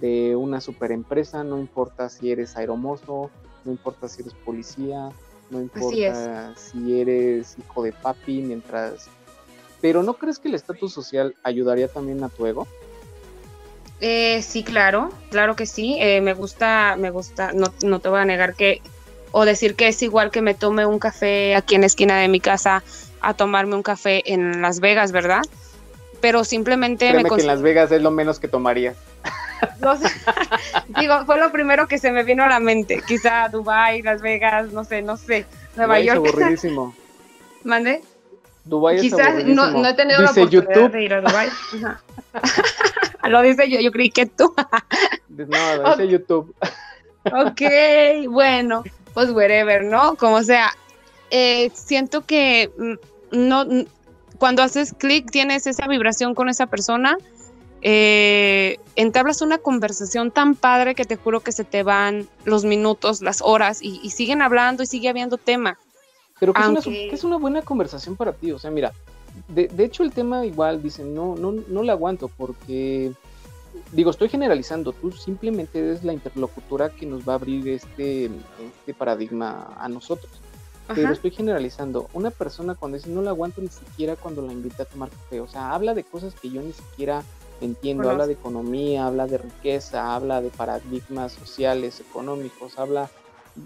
de 0.01 0.35
una 0.37 0.61
super 0.61 0.91
empresa, 0.91 1.45
no 1.45 1.59
importa 1.59 2.09
si 2.09 2.31
eres 2.31 2.57
aeromozo, 2.57 3.31
no 3.67 3.73
importa 3.73 4.09
si 4.09 4.23
eres 4.23 4.33
policía, 4.33 5.11
no 5.51 5.61
importa 5.61 6.55
si 6.57 7.01
eres 7.01 7.57
hijo 7.59 7.83
de 7.83 7.93
papi, 7.93 8.43
mientras... 8.43 9.09
Pero 9.81 10.03
¿no 10.03 10.15
crees 10.15 10.39
que 10.39 10.49
el 10.49 10.55
estatus 10.55 10.93
social 10.93 11.35
ayudaría 11.43 11.89
también 11.89 12.25
a 12.25 12.29
tu 12.29 12.47
ego? 12.47 12.67
Eh, 14.01 14.43
sí, 14.43 14.63
claro, 14.63 15.11
claro 15.31 15.55
que 15.57 15.67
sí. 15.67 15.97
Eh, 16.01 16.21
me 16.21 16.33
gusta, 16.33 16.97
me 16.99 17.11
gusta, 17.11 17.53
no, 17.53 17.73
no 17.83 18.01
te 18.01 18.09
voy 18.09 18.21
a 18.21 18.25
negar 18.25 18.55
que, 18.55 18.81
o 19.33 19.45
decir 19.45 19.75
que 19.75 19.89
es 19.89 20.03
igual 20.03 20.31
que 20.31 20.43
me 20.43 20.55
tome 20.55 20.87
un 20.87 20.99
café 20.99 21.55
aquí 21.55 21.75
en 21.75 21.83
la 21.83 21.89
esquina 21.89 22.19
de 22.19 22.29
mi 22.29 22.41
casa 22.41 22.83
a 23.21 23.35
tomarme 23.35 23.75
un 23.75 23.83
café 23.83 24.23
en 24.33 24.63
Las 24.63 24.81
Vegas, 24.81 25.13
¿verdad? 25.13 25.43
Pero 26.21 26.45
simplemente 26.45 27.13
me 27.13 27.25
que 27.25 27.41
en 27.43 27.47
Las 27.47 27.63
Vegas 27.63 27.93
es 27.93 28.03
lo 28.03 28.11
menos 28.11 28.39
que 28.39 28.49
tomaría. 28.49 28.95
Digo, 31.01 31.25
fue 31.27 31.39
lo 31.39 31.53
primero 31.53 31.87
que 31.87 31.99
se 31.99 32.11
me 32.11 32.23
vino 32.25 32.45
a 32.45 32.49
la 32.49 32.61
mente. 32.61 33.03
Quizá 33.07 33.49
Dubai, 33.49 34.03
Las 34.03 34.23
Vegas, 34.23 34.73
no 34.73 34.85
sé, 34.85 35.03
no 35.03 35.17
sé. 35.17 35.47
Nueva 35.77 36.01
York. 36.01 36.25
Es 36.25 36.33
aburridísimo. 36.33 36.95
¿Mande? 37.65 38.03
Dubai 38.65 39.01
Quizás 39.01 39.45
no, 39.45 39.71
no, 39.71 39.87
he 39.87 39.95
tenido 39.95 40.21
la 40.21 40.31
oportunidad 40.31 40.75
YouTube. 40.75 40.91
de 40.93 41.05
ir 41.05 41.15
a 41.15 41.21
Dubai. 41.21 41.49
lo 43.29 43.43
dice 43.43 43.71
yo, 43.71 43.81
yo 43.81 43.93
creí 43.93 44.11
que 44.11 44.27
tú. 44.27 44.53
no, 45.29 45.91
dice 45.91 46.09
YouTube. 46.09 46.55
ok, 47.25 47.63
bueno, 48.29 48.83
pues 49.15 49.31
wherever, 49.31 49.85
¿no? 49.85 50.17
Como 50.17 50.43
sea, 50.43 50.73
eh, 51.31 51.71
siento 51.75 52.25
que 52.25 52.71
mm, 52.77 53.39
no, 53.49 53.67
cuando 54.39 54.63
haces 54.63 54.95
clic 54.99 55.31
tienes 55.31 55.67
esa 55.67 55.87
vibración 55.87 56.35
con 56.35 56.49
esa 56.49 56.67
persona 56.67 57.17
eh, 57.89 58.81
entablas 58.97 59.43
una 59.43 59.59
conversación 59.59 60.33
tan 60.33 60.57
padre 60.57 60.97
que 60.97 61.05
te 61.05 61.15
juro 61.15 61.39
que 61.39 61.53
se 61.53 61.63
te 61.63 61.85
van 61.85 62.27
los 62.45 62.65
minutos, 62.65 63.23
las 63.23 63.41
horas 63.41 63.79
y, 63.81 64.11
siguen 64.11 64.43
hablando 64.43 64.83
y 64.83 64.87
sigue 64.87 65.09
habiendo 65.09 65.39
tema. 65.39 65.79
Pero 66.41 66.53
que, 66.53 67.11
es 67.13 67.23
una, 67.23 67.37
buena 67.37 67.63
conversación 67.63 68.17
para 68.17 68.33
ti, 68.33 68.51
o 68.51 68.59
sea, 68.59 68.73
mira, 68.73 68.93
de, 69.47 69.71
hecho 69.85 70.03
el 70.03 70.11
tema 70.11 70.45
igual 70.45 70.83
dicen, 70.83 71.15
no, 71.15 71.37
no, 71.37 71.53
no 71.53 71.85
le 71.85 71.93
aguanto 71.93 72.27
porque, 72.27 73.13
digo, 73.93 74.11
estoy 74.11 74.31
generalizando, 74.31 74.93
tú 74.93 75.13
simplemente 75.13 75.79
eres 75.79 76.03
la 76.03 76.13
interlocutora 76.13 76.91
que 76.91 77.07
nos 77.07 77.21
va 77.21 77.35
a 77.35 77.37
abrir 77.37 77.69
este, 77.69 78.25
este 78.81 78.95
paradigma 78.95 79.77
a 79.79 79.89
nosotros. 79.89 80.33
Pero 80.93 81.13
estoy 81.13 81.33
generalizando. 81.33 82.09
Una 82.13 82.31
persona 82.31 82.75
cuando 82.77 82.97
dice 82.97 83.11
no 83.11 83.21
la 83.21 83.31
aguanto 83.31 83.61
ni 83.61 83.69
siquiera 83.69 84.15
cuando 84.15 84.43
la 84.43 84.53
invita 84.53 84.85
a 84.85 84.87
tomar 84.87 85.11
café. 85.11 85.41
O 85.41 85.49
sea, 85.49 85.73
habla 85.73 85.95
de 85.95 86.05
cosas 86.05 86.33
que 86.35 86.49
yo 86.49 86.63
ni 86.63 86.73
siquiera 86.73 87.25
entiendo, 87.61 88.11
habla 88.11 88.27
de 88.27 88.35
economía, 88.35 89.07
habla 89.07 89.27
de 89.27 89.39
riqueza, 89.39 90.15
habla 90.15 90.41
de 90.41 90.51
paradigmas 90.51 91.33
sociales, 91.33 92.01
económicos, 92.01 92.79
habla... 92.79 93.11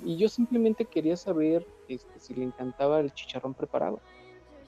Y 0.05 0.17
yo 0.17 0.29
simplemente 0.29 0.85
quería 0.85 1.17
saber 1.17 1.67
este, 1.89 2.21
si 2.21 2.35
le 2.35 2.45
encantaba 2.45 3.01
el 3.01 3.13
chicharrón 3.13 3.55
preparado. 3.55 4.01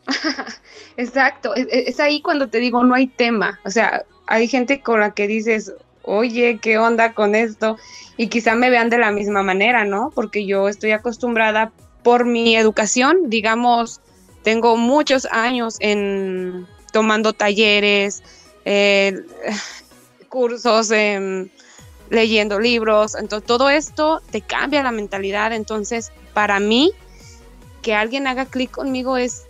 Exacto, 0.96 1.54
es, 1.54 1.68
es, 1.70 2.00
ahí 2.00 2.20
cuando 2.22 2.48
te 2.48 2.58
digo 2.58 2.82
no 2.82 2.94
hay 2.94 3.06
tema, 3.06 3.60
o 3.64 3.70
sea, 3.70 4.04
hay 4.26 4.48
gente 4.48 4.80
con 4.80 4.98
la 4.98 5.14
que 5.14 5.28
dices, 5.28 5.72
oye, 6.02 6.58
¿qué 6.60 6.78
onda 6.78 7.14
con 7.14 7.36
esto? 7.36 7.76
Y 8.16 8.28
quizá 8.28 8.56
me 8.56 8.70
vean 8.70 8.90
de 8.90 8.98
la 8.98 9.12
misma 9.12 9.44
manera, 9.44 9.84
¿no? 9.84 10.10
Porque 10.12 10.44
yo 10.44 10.68
estoy 10.68 10.90
acostumbrada 10.90 11.72
por 12.02 12.24
mi 12.24 12.56
educación, 12.56 13.30
digamos, 13.30 14.00
tengo 14.42 14.76
muchos 14.76 15.26
años 15.30 15.76
en 15.78 16.66
tomando 16.92 17.32
talleres, 17.32 18.22
eh, 18.64 19.24
cursos, 20.28 20.90
leyendo 22.10 22.58
libros, 22.60 23.14
entonces 23.14 23.46
todo 23.46 23.70
esto 23.70 24.20
te 24.30 24.42
cambia 24.42 24.82
la 24.82 24.92
mentalidad, 24.92 25.52
entonces 25.52 26.12
para 26.34 26.60
mí 26.60 26.92
que 27.80 27.94
alguien 27.94 28.26
haga 28.26 28.46
clic 28.46 28.70
conmigo 28.70 29.16
es 29.16 29.44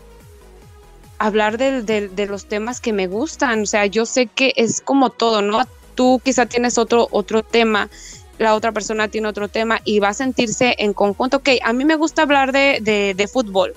hablar 1.18 1.58
de, 1.58 1.82
de, 1.82 2.26
los 2.26 2.46
temas 2.46 2.80
que 2.80 2.92
me 2.92 3.06
gustan, 3.06 3.62
o 3.62 3.66
sea, 3.66 3.86
yo 3.86 4.06
sé 4.06 4.26
que 4.26 4.54
es 4.56 4.80
como 4.80 5.10
todo, 5.10 5.40
¿no? 5.42 5.64
Tú 5.94 6.20
quizá 6.24 6.46
tienes 6.46 6.78
otro, 6.78 7.06
otro 7.10 7.42
tema, 7.42 7.90
la 8.38 8.54
otra 8.54 8.72
persona 8.72 9.08
tiene 9.08 9.28
otro 9.28 9.48
tema 9.48 9.80
y 9.84 10.00
va 10.00 10.08
a 10.08 10.14
sentirse 10.14 10.74
en 10.78 10.94
conjunto, 10.94 11.38
ok, 11.38 11.50
a 11.62 11.72
mí 11.72 11.84
me 11.84 11.94
gusta 11.94 12.22
hablar 12.22 12.50
de, 12.50 12.80
de 13.16 13.28
fútbol, 13.28 13.74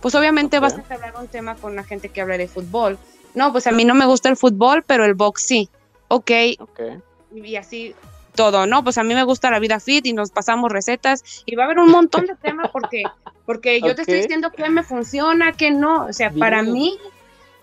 pues 0.00 0.14
obviamente 0.14 0.58
vas 0.58 0.74
a 0.74 0.94
hablar 0.94 1.14
un 1.18 1.28
tema 1.28 1.56
con 1.56 1.74
la 1.74 1.84
gente 1.84 2.08
que 2.10 2.20
habla 2.20 2.38
de 2.38 2.48
fútbol, 2.48 2.98
no, 3.36 3.52
pues 3.52 3.66
a 3.66 3.70
mí 3.70 3.84
no 3.84 3.94
me 3.94 4.06
gusta 4.06 4.30
el 4.30 4.36
fútbol, 4.36 4.82
pero 4.82 5.04
el 5.04 5.14
box 5.14 5.42
sí. 5.42 5.68
Ok. 6.08 6.30
okay. 6.58 6.98
Y 7.34 7.56
así 7.56 7.94
todo, 8.34 8.66
¿no? 8.66 8.82
Pues 8.82 8.96
a 8.98 9.02
mí 9.02 9.14
me 9.14 9.24
gusta 9.24 9.50
la 9.50 9.58
vida 9.58 9.78
fit 9.78 10.06
y 10.06 10.14
nos 10.14 10.30
pasamos 10.30 10.72
recetas 10.72 11.42
y 11.44 11.54
va 11.54 11.64
a 11.64 11.66
haber 11.66 11.78
un 11.80 11.90
montón 11.90 12.26
de 12.26 12.34
temas 12.36 12.70
porque, 12.70 13.02
porque 13.44 13.80
yo 13.80 13.94
te 13.94 14.02
estoy 14.02 14.18
diciendo 14.18 14.50
que 14.50 14.68
me 14.70 14.82
funciona, 14.82 15.52
que 15.52 15.70
no. 15.70 16.06
O 16.06 16.12
sea, 16.14 16.30
para 16.30 16.62
mí 16.62 16.98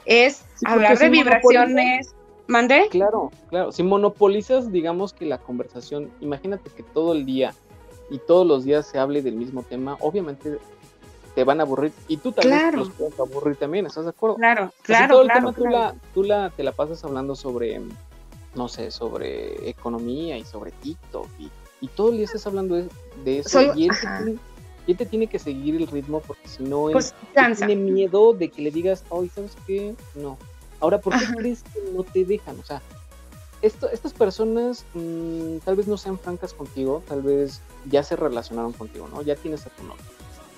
es 0.05 0.45
hablar 0.63 0.97
de 0.99 1.09
vibraciones. 1.09 2.13
¿Mandé? 2.45 2.87
Claro, 2.91 3.31
claro. 3.49 3.71
Si 3.71 3.81
monopolizas, 3.81 4.71
digamos 4.71 5.13
que 5.13 5.25
la 5.25 5.39
conversación, 5.39 6.11
imagínate 6.19 6.69
que 6.69 6.83
todo 6.83 7.13
el 7.13 7.25
día 7.25 7.53
y 8.11 8.19
todos 8.19 8.45
los 8.45 8.63
días 8.63 8.85
se 8.85 8.99
hable 8.99 9.23
del 9.23 9.35
mismo 9.35 9.63
tema, 9.63 9.97
obviamente 10.01 10.59
te 11.35 11.43
van 11.43 11.59
a 11.59 11.63
aburrir 11.63 11.91
y 12.07 12.17
tú 12.17 12.31
también 12.31 12.75
los 12.75 12.89
puedes 12.91 13.19
aburrir 13.19 13.55
también, 13.55 13.85
¿estás 13.85 14.03
de 14.05 14.11
acuerdo? 14.11 14.35
Claro, 14.35 14.71
claro. 14.83 15.13
todo 15.15 15.21
el 15.23 15.31
tema 15.31 15.53
Tú, 15.53 15.65
la, 15.65 15.95
tú 16.13 16.23
la, 16.23 16.49
te 16.51 16.63
la 16.63 16.71
pasas 16.71 17.03
hablando 17.03 17.35
sobre, 17.35 17.81
no 18.55 18.67
sé, 18.67 18.91
sobre 18.91 19.69
economía 19.69 20.37
y 20.37 20.45
sobre 20.45 20.71
TikTok 20.71 21.27
y, 21.39 21.49
y 21.81 21.87
todo 21.89 22.11
el 22.11 22.17
día 22.17 22.25
estás 22.25 22.45
hablando 22.45 22.75
de, 22.75 22.87
de 23.23 23.39
eso 23.39 23.49
Soy- 23.49 23.71
y, 23.75 23.87
él 23.87 23.99
te 23.99 24.07
tiene, 24.07 24.37
y 24.85 24.91
él 24.91 24.97
te 24.97 25.05
tiene 25.05 25.27
que 25.27 25.39
seguir 25.39 25.75
el 25.75 25.87
ritmo 25.87 26.19
porque 26.21 26.47
si 26.47 26.63
no 26.63 26.89
él 26.89 26.93
Pues 26.93 27.15
él 27.33 27.55
tiene 27.57 27.75
miedo 27.75 28.33
de 28.33 28.49
que 28.49 28.61
le 28.61 28.71
digas, 28.71 29.03
ay, 29.11 29.29
¿sabes 29.33 29.55
qué? 29.65 29.95
No. 30.15 30.37
Ahora, 30.79 30.99
¿por 30.99 31.17
qué 31.17 31.23
Ajá. 31.25 31.35
crees 31.37 31.63
que 31.63 31.79
no 31.93 32.03
te 32.03 32.25
dejan? 32.25 32.59
O 32.59 32.63
sea, 32.63 32.81
esto, 33.61 33.89
estas 33.89 34.13
personas 34.13 34.83
mm, 34.93 35.59
tal 35.63 35.77
vez 35.77 35.87
no 35.87 35.97
sean 35.97 36.19
francas 36.19 36.53
contigo, 36.53 37.01
tal 37.07 37.21
vez 37.21 37.61
ya 37.89 38.03
se 38.03 38.17
relacionaron 38.17 38.73
contigo, 38.73 39.07
¿no? 39.11 39.21
Ya 39.21 39.35
tienes 39.35 39.65
a 39.65 39.69
tu 39.69 39.83
novio. 39.83 40.03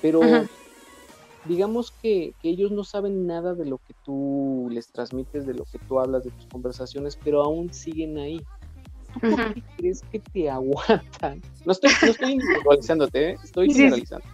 Pero 0.02 0.24
Ajá. 0.24 0.46
Digamos 1.48 1.92
que, 2.02 2.34
que 2.42 2.50
ellos 2.50 2.72
no 2.72 2.84
saben 2.84 3.28
nada 3.28 3.54
de 3.54 3.66
lo 3.66 3.78
que 3.78 3.94
tú 4.04 4.68
les 4.72 4.88
transmites, 4.92 5.46
de 5.46 5.54
lo 5.54 5.66
que 5.66 5.80
tú 5.88 6.00
hablas, 6.00 6.24
de 6.24 6.32
tus 6.32 6.46
conversaciones, 6.48 7.18
pero 7.24 7.42
aún 7.44 7.72
siguen 7.74 8.18
ahí. 8.18 8.46
¿Tú 9.14 9.20
por 9.22 9.54
qué 9.54 9.64
crees 9.78 10.02
que 10.12 10.20
te 10.20 10.50
aguantan? 10.50 11.42
No 11.66 11.72
estoy, 11.72 11.92
no 12.04 12.12
estoy 12.12 12.32
individualizándote, 12.34 13.30
¿eh? 13.32 13.38
estoy 13.44 13.68
generalizando. 13.74 14.26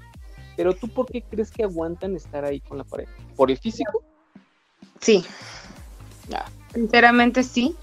Pero 0.58 0.74
tú 0.76 0.88
por 0.88 1.08
qué 1.08 1.21
crees 1.21 1.52
que 1.52 1.63
aguantan 1.63 2.15
estar 2.15 2.43
ahí 2.45 2.60
con 2.62 2.78
la 2.78 2.84
pareja? 2.84 3.12
¿Por 3.36 3.52
el 3.52 3.58
físico? 3.58 4.04
Sí. 5.00 5.24
Sinceramente 6.74 7.43
sí. 7.43 7.76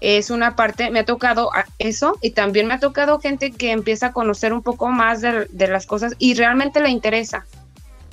Es 0.00 0.30
una 0.30 0.56
parte, 0.56 0.90
me 0.90 1.00
ha 1.00 1.04
tocado 1.04 1.54
a- 1.54 1.66
eso 1.78 2.16
y 2.22 2.30
también 2.30 2.66
me 2.66 2.72
ha 2.74 2.80
tocado 2.80 3.20
gente 3.20 3.50
que 3.52 3.70
empieza 3.70 4.06
a 4.06 4.12
conocer 4.14 4.54
un 4.54 4.62
poco 4.62 4.88
más 4.88 5.20
de, 5.20 5.44
de 5.50 5.68
las 5.68 5.84
cosas 5.86 6.14
y 6.18 6.32
realmente 6.34 6.80
le 6.80 6.88
interesa. 6.88 7.44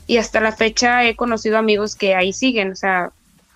Y 0.07 0.17
hasta 0.17 0.39
la 0.39 0.53
fecha 0.53 1.03
he 1.03 1.15
conocido 1.15 1.57
amigos 1.57 1.95
que 1.95 2.15
ahí 2.15 2.33
siguen, 2.33 2.71
o 2.71 2.75
sea, 2.75 3.11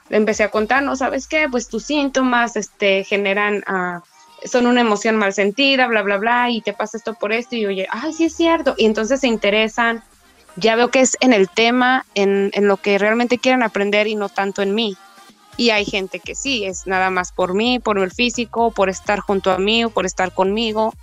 empecé 0.09 0.43
a 0.43 0.51
contar, 0.51 0.83
¿no? 0.83 0.95
¿Sabes 0.95 1.27
qué? 1.27 1.47
Pues 1.49 1.69
tus 1.69 1.83
síntomas 1.83 2.55
este, 2.57 3.05
generan, 3.05 3.63
ah, 3.67 4.03
son 4.43 4.65
una 4.67 4.81
emoción 4.81 5.15
mal 5.15 5.33
sentida, 5.33 5.87
bla, 5.87 6.01
bla, 6.01 6.17
bla, 6.17 6.49
y 6.49 6.61
te 6.61 6.73
pasa 6.73 6.97
esto 6.97 7.13
por 7.13 7.31
esto, 7.31 7.55
y 7.55 7.65
oye, 7.65 7.87
ay, 7.89 8.11
sí 8.11 8.25
es 8.25 8.35
cierto, 8.35 8.75
y 8.77 8.85
entonces 8.85 9.21
se 9.21 9.27
interesan, 9.27 10.03
ya 10.57 10.75
veo 10.75 10.91
que 10.91 10.99
es 10.99 11.15
en 11.21 11.31
el 11.31 11.49
tema, 11.49 12.05
en, 12.15 12.51
en 12.53 12.67
lo 12.67 12.77
que 12.77 12.97
realmente 12.97 13.37
quieren 13.37 13.63
aprender 13.63 14.07
y 14.07 14.15
no 14.15 14.27
tanto 14.29 14.61
en 14.61 14.75
mí. 14.75 14.97
Y 15.57 15.69
hay 15.69 15.85
gente 15.85 16.19
que 16.19 16.35
sí, 16.35 16.65
es 16.65 16.87
nada 16.87 17.09
más 17.09 17.31
por 17.31 17.53
mí, 17.53 17.79
por 17.79 17.99
el 17.99 18.11
físico, 18.11 18.71
por 18.71 18.89
estar 18.89 19.19
junto 19.19 19.51
a 19.51 19.57
mí 19.57 19.85
o 19.85 19.89
por 19.89 20.05
estar 20.05 20.33
conmigo. 20.33 20.93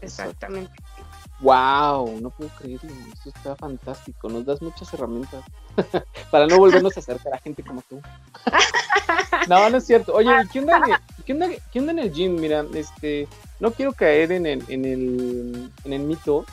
Exactamente. 0.00 0.72
¡Wow! 1.40 2.18
No 2.20 2.30
puedo 2.30 2.50
creerlo. 2.58 2.90
Esto 3.12 3.28
está 3.28 3.56
fantástico. 3.56 4.28
Nos 4.28 4.46
das 4.46 4.62
muchas 4.62 4.92
herramientas 4.94 5.44
para 6.30 6.46
no 6.46 6.56
volvernos 6.58 6.96
a 6.96 7.00
acercar 7.00 7.34
a 7.34 7.38
gente 7.38 7.62
como 7.62 7.82
tú. 7.82 8.00
no, 9.48 9.68
no 9.68 9.76
es 9.76 9.86
cierto. 9.86 10.14
Oye, 10.14 10.30
¿y 10.44 10.48
¿qué 10.48 10.60
onda, 10.60 10.78
en 10.78 10.92
el, 10.92 10.98
qué 11.26 11.32
onda- 11.32 11.62
qué 11.72 11.78
onda 11.80 11.92
en 11.92 11.98
el 11.98 12.12
gym? 12.12 12.36
Mira, 12.36 12.64
este, 12.74 13.28
no 13.60 13.70
quiero 13.70 13.92
caer 13.92 14.32
en 14.32 14.46
el, 14.46 14.64
en 14.68 14.84
el, 14.84 15.70
en 15.84 15.92
el 15.92 16.00
mito 16.02 16.46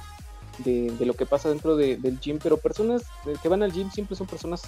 de, 0.59 0.91
de 0.91 1.05
lo 1.05 1.13
que 1.13 1.25
pasa 1.25 1.49
dentro 1.49 1.75
de- 1.75 1.97
del 1.97 2.19
gym, 2.19 2.39
pero 2.41 2.57
personas 2.57 3.03
que 3.41 3.49
van 3.49 3.63
al 3.63 3.71
gym 3.71 3.89
siempre 3.89 4.15
son 4.17 4.27
personas 4.27 4.63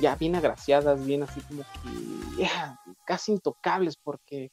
ya 0.00 0.14
bien 0.16 0.36
agraciadas, 0.36 1.04
bien 1.04 1.22
así 1.22 1.40
como 1.42 1.62
que 1.62 2.42
ya, 2.42 2.78
casi 3.04 3.32
intocables, 3.32 3.96
porque 3.96 4.50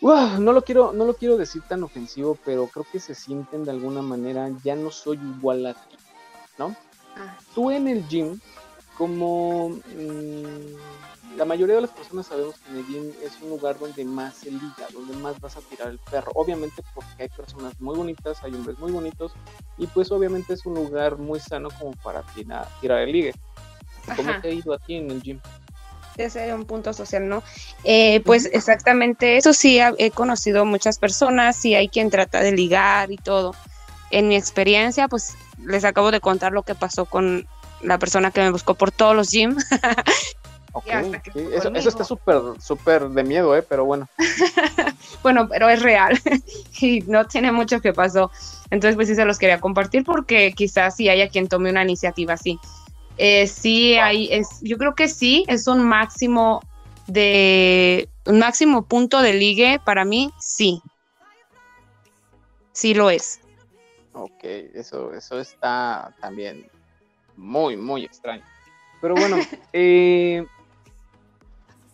No 0.00 0.52
lo 0.52 0.62
quiero, 0.62 0.92
no 0.92 1.04
lo 1.04 1.14
quiero 1.14 1.36
decir 1.36 1.62
tan 1.68 1.82
ofensivo, 1.82 2.38
pero 2.44 2.66
creo 2.66 2.86
que 2.92 3.00
se 3.00 3.14
sienten 3.14 3.64
de 3.64 3.72
alguna 3.72 4.02
manera, 4.02 4.48
ya 4.62 4.76
no 4.76 4.90
soy 4.90 5.18
igual 5.38 5.66
a 5.66 5.72
ti, 5.72 5.96
¿no? 6.58 6.74
Ah, 7.16 7.36
Tú 7.54 7.70
en 7.70 7.88
el 7.88 8.06
gym, 8.06 8.38
como 8.96 9.70
mm, 9.70 11.36
la 11.36 11.44
mayoría 11.44 11.76
de 11.76 11.80
las 11.80 11.90
personas 11.90 12.26
sabemos 12.26 12.54
que 12.60 12.70
en 12.70 12.78
el 12.78 12.86
gym 12.86 13.12
es 13.22 13.40
un 13.42 13.50
lugar 13.50 13.78
donde 13.78 14.04
más 14.04 14.36
se 14.36 14.50
liga, 14.50 14.88
donde 14.92 15.14
más 15.16 15.40
vas 15.40 15.56
a 15.56 15.60
tirar 15.62 15.88
el 15.88 15.98
perro. 16.10 16.32
Obviamente 16.34 16.82
porque 16.94 17.24
hay 17.24 17.28
personas 17.28 17.78
muy 17.80 17.96
bonitas, 17.96 18.42
hay 18.44 18.54
hombres 18.54 18.78
muy 18.78 18.92
bonitos, 18.92 19.32
y 19.78 19.86
pues 19.88 20.12
obviamente 20.12 20.54
es 20.54 20.64
un 20.66 20.74
lugar 20.74 21.18
muy 21.18 21.40
sano 21.40 21.68
como 21.78 21.92
para 22.02 22.22
tirar, 22.34 22.68
tirar 22.80 23.00
el 23.00 23.12
ligue. 23.12 23.34
¿Cómo 24.16 24.30
Ajá. 24.30 24.40
te 24.40 24.48
ha 24.48 24.52
ido 24.52 24.72
a 24.72 24.78
ti 24.78 24.94
en 24.94 25.10
el 25.10 25.22
gym? 25.22 25.40
Ese 26.16 26.48
es 26.48 26.54
un 26.54 26.64
punto 26.64 26.92
social, 26.92 27.28
¿no? 27.28 27.42
Eh, 27.84 28.20
pues 28.24 28.48
exactamente, 28.52 29.36
eso 29.36 29.52
sí, 29.52 29.78
he 29.98 30.10
conocido 30.10 30.64
muchas 30.64 30.98
personas, 30.98 31.56
sí 31.56 31.74
hay 31.74 31.88
quien 31.88 32.10
trata 32.10 32.40
de 32.40 32.52
ligar 32.52 33.10
y 33.12 33.16
todo. 33.16 33.54
En 34.10 34.28
mi 34.28 34.36
experiencia, 34.36 35.08
pues 35.08 35.36
les 35.64 35.84
acabo 35.84 36.10
de 36.10 36.20
contar 36.20 36.52
lo 36.52 36.62
que 36.62 36.74
pasó 36.74 37.04
con 37.04 37.46
la 37.82 37.98
persona 37.98 38.30
que 38.30 38.40
me 38.40 38.50
buscó 38.50 38.74
por 38.74 38.90
todos 38.90 39.14
los 39.14 39.30
gyms. 39.30 39.66
Ok, 40.78 40.90
hasta 40.90 41.20
que 41.20 41.32
sí, 41.32 41.38
fue 41.40 41.54
eso, 41.54 41.62
conmigo. 41.62 41.80
eso 41.80 41.88
está 41.88 42.04
súper, 42.04 42.36
súper 42.60 43.08
de 43.08 43.24
miedo, 43.24 43.56
¿eh? 43.56 43.62
Pero 43.66 43.86
bueno. 43.86 44.10
bueno, 45.22 45.48
pero 45.48 45.70
es 45.70 45.80
real 45.80 46.20
y 46.80 47.00
no 47.06 47.26
tiene 47.26 47.50
mucho 47.50 47.80
que 47.80 47.94
pasó. 47.94 48.30
Entonces, 48.70 48.94
pues 48.94 49.08
sí 49.08 49.14
se 49.14 49.24
los 49.24 49.38
quería 49.38 49.58
compartir 49.58 50.04
porque 50.04 50.52
quizás 50.52 50.94
sí 50.94 51.08
haya 51.08 51.30
quien 51.30 51.48
tome 51.48 51.70
una 51.70 51.82
iniciativa 51.82 52.34
así. 52.34 52.60
Eh, 53.18 53.46
sí, 53.46 53.94
hay, 53.94 54.28
es, 54.30 54.48
yo 54.62 54.76
creo 54.76 54.94
que 54.94 55.08
sí, 55.08 55.44
es 55.48 55.66
un 55.66 55.86
máximo 55.88 56.60
de, 57.06 58.08
un 58.26 58.38
máximo 58.38 58.84
punto 58.84 59.22
de 59.22 59.34
ligue 59.34 59.80
para 59.84 60.04
mí, 60.04 60.30
sí. 60.38 60.82
Sí 62.72 62.94
lo 62.94 63.08
es. 63.10 63.40
Ok, 64.12 64.44
eso, 64.74 65.12
eso 65.14 65.40
está 65.40 66.14
también 66.20 66.64
muy, 67.36 67.76
muy 67.76 68.04
extraño. 68.04 68.42
Pero 69.00 69.14
bueno, 69.14 69.36
eh, 69.72 70.44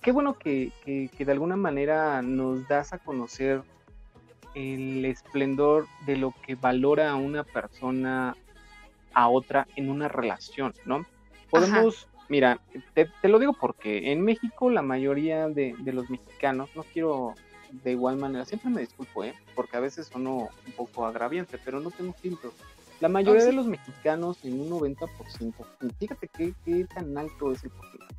qué 0.00 0.12
bueno 0.12 0.36
que, 0.38 0.72
que- 0.84 1.08
que 1.16 1.24
de 1.24 1.32
alguna 1.32 1.56
manera 1.56 2.20
nos 2.22 2.66
das 2.68 2.92
a 2.92 2.98
conocer 2.98 3.62
el 4.54 5.04
esplendor 5.04 5.86
de 6.06 6.16
lo 6.16 6.34
que 6.44 6.54
valora 6.56 7.10
a 7.10 7.14
una 7.16 7.44
persona 7.44 8.36
a 9.14 9.28
otra 9.28 9.66
en 9.76 9.90
una 9.90 10.08
relación, 10.08 10.74
¿no? 10.84 11.04
Podemos, 11.52 12.08
mira, 12.28 12.58
te, 12.94 13.08
te 13.20 13.28
lo 13.28 13.38
digo 13.38 13.52
porque 13.52 14.10
en 14.10 14.22
México 14.22 14.70
la 14.70 14.82
mayoría 14.82 15.48
de, 15.48 15.76
de 15.78 15.92
los 15.92 16.10
mexicanos, 16.10 16.70
no 16.74 16.82
quiero 16.82 17.34
de 17.84 17.92
igual 17.92 18.16
manera, 18.16 18.44
siempre 18.44 18.70
me 18.70 18.80
disculpo, 18.80 19.22
¿eh? 19.24 19.34
porque 19.54 19.76
a 19.76 19.80
veces 19.80 20.08
sono 20.08 20.48
un 20.66 20.72
poco 20.76 21.06
agraviante, 21.06 21.58
pero 21.64 21.80
no 21.80 21.90
tengo 21.90 22.12
filtro. 22.14 22.52
La 23.00 23.08
mayoría 23.08 23.42
Oh, 23.42 23.44
sí. 23.44 23.50
de 23.50 23.56
los 23.56 23.66
mexicanos, 23.66 24.44
en 24.44 24.60
un 24.60 24.68
90%, 24.70 25.54
fíjate 25.98 26.28
qué, 26.36 26.52
qué 26.64 26.86
tan 26.94 27.16
alto 27.16 27.52
es 27.52 27.64
el 27.64 27.70
porcentaje. 27.70 28.14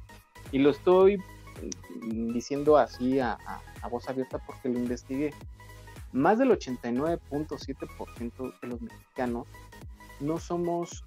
Y 0.51 0.59
lo 0.59 0.69
estoy 0.71 1.17
mm, 1.17 2.33
diciendo 2.33 2.77
así 2.77 3.19
a, 3.19 3.33
a- 3.33 3.61
a 3.81 3.87
voz 3.89 4.07
abierta 4.09 4.39
porque 4.45 4.69
lo 4.69 4.79
investigué. 4.79 5.33
Más 6.11 6.37
del 6.39 6.51
89.7% 6.51 8.53
de 8.61 8.67
los 8.67 8.81
mexicanos 8.81 9.47
no 10.19 10.39
somos 10.39 11.03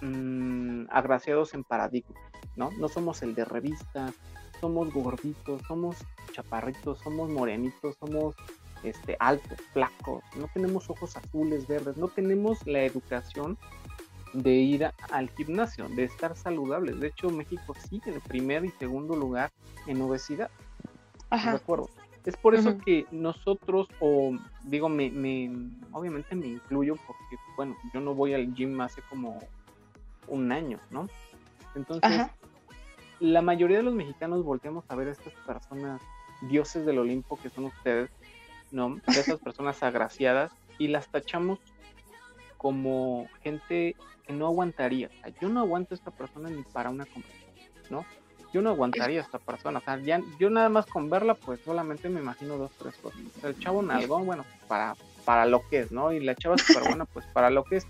mm, 0.00 0.86
agraciados 0.90 1.54
en 1.54 1.64
paradigma, 1.64 2.18
¿no? 2.56 2.70
No 2.78 2.88
somos 2.88 3.22
el 3.22 3.34
de 3.34 3.44
revista, 3.44 4.12
somos 4.60 4.92
gorditos, 4.92 5.62
somos 5.66 5.96
chaparritos, 6.32 6.98
somos 7.00 7.28
morenitos, 7.30 7.96
somos 7.98 8.34
este, 8.82 9.16
altos, 9.18 9.58
flacos, 9.72 10.22
no 10.36 10.48
tenemos 10.52 10.90
ojos 10.90 11.16
azules, 11.16 11.66
verdes, 11.66 11.96
no 11.96 12.08
tenemos 12.08 12.58
la 12.66 12.82
educación 12.84 13.56
de 14.34 14.52
ir 14.52 14.84
a- 14.84 14.94
al 15.10 15.30
gimnasio, 15.30 15.88
de 15.88 16.04
estar 16.04 16.36
saludables. 16.36 16.98
De 17.00 17.06
hecho, 17.08 17.30
México 17.30 17.72
sigue 17.88 18.12
en 18.12 18.20
primer 18.20 18.64
y 18.64 18.70
segundo 18.70 19.14
lugar 19.16 19.50
en 19.86 20.00
obesidad. 20.02 20.50
¿de 21.30 21.56
acuerdo? 21.56 21.88
Es 22.26 22.36
por 22.36 22.54
eso 22.54 22.78
que 22.84 23.06
nosotros, 23.10 23.86
o 24.00 24.32
digo, 24.64 24.88
me, 24.88 25.10
me- 25.10 25.50
obviamente 25.92 26.34
me 26.34 26.46
incluyo 26.46 26.94
porque, 27.06 27.36
bueno, 27.56 27.76
yo 27.92 28.00
no 28.00 28.14
voy 28.14 28.34
al 28.34 28.52
gym 28.54 28.80
hace 28.80 29.02
como 29.02 29.38
un 30.28 30.52
año, 30.52 30.78
¿no? 30.90 31.08
Entonces, 31.74 32.10
Ajá. 32.10 32.30
la 33.20 33.42
mayoría 33.42 33.78
de 33.78 33.82
los 33.82 33.94
mexicanos 33.94 34.44
volteamos 34.44 34.84
a 34.88 34.94
ver 34.94 35.08
a 35.08 35.12
estas 35.12 35.32
personas, 35.46 36.00
dioses 36.42 36.86
del 36.86 36.98
Olimpo 36.98 37.36
que 37.36 37.50
son 37.50 37.64
ustedes, 37.64 38.10
¿no? 38.70 38.96
De 39.06 39.20
esas 39.20 39.40
personas 39.40 39.82
agraciadas 39.82 40.52
y 40.78 40.88
las 40.88 41.08
tachamos 41.08 41.58
como 42.56 43.28
gente 43.42 43.96
que 44.26 44.32
no 44.32 44.46
aguantaría. 44.46 45.08
O 45.08 45.20
sea, 45.20 45.34
yo 45.40 45.48
no 45.48 45.60
aguanto 45.60 45.94
a 45.94 45.96
esta 45.96 46.10
persona 46.10 46.48
ni 46.48 46.62
para 46.62 46.90
una 46.90 47.04
conversación, 47.04 47.68
¿no? 47.90 48.04
Yo 48.52 48.62
no 48.62 48.70
aguantaría 48.70 49.20
a 49.20 49.24
esta 49.24 49.38
persona. 49.38 49.80
O 49.80 49.82
sea, 49.82 49.98
ya, 49.98 50.22
yo 50.38 50.48
nada 50.48 50.68
más 50.68 50.86
con 50.86 51.10
verla, 51.10 51.34
pues 51.34 51.60
solamente 51.64 52.08
me 52.08 52.20
imagino 52.20 52.56
dos, 52.56 52.70
tres 52.78 52.94
cosas. 52.96 53.20
O 53.36 53.40
sea, 53.40 53.50
el 53.50 53.58
chavo 53.58 53.82
nalgón, 53.82 54.26
bueno, 54.26 54.44
para, 54.68 54.94
para 55.24 55.44
lo 55.44 55.68
que 55.68 55.80
es, 55.80 55.92
¿no? 55.92 56.12
Y 56.12 56.20
la 56.20 56.34
chava 56.36 56.56
súper 56.56 56.84
buena, 56.84 57.04
pues 57.04 57.26
para 57.26 57.50
lo 57.50 57.64
que 57.64 57.76
es. 57.76 57.86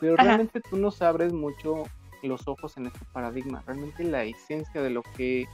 Pero 0.00 0.14
Ajá. 0.14 0.24
realmente 0.24 0.60
tú 0.60 0.76
no 0.76 0.90
sabes 0.90 1.32
mucho 1.32 1.84
los 2.22 2.48
ojos 2.48 2.76
en 2.76 2.86
este 2.86 3.04
paradigma. 3.12 3.62
Realmente 3.66 4.02
la 4.04 4.24
esencia 4.24 4.82
de 4.82 4.90
lo 4.90 5.02
que 5.16 5.46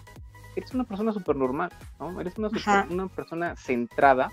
eres 0.57 0.73
una 0.75 0.85
persona 0.85 1.13
súper 1.13 1.37
normal, 1.37 1.71
¿no? 2.01 2.21
Eres 2.21 2.39
una, 2.39 2.49
super- 2.49 2.87
una 2.91 3.09
persona 3.09 3.57
centrada. 3.57 4.31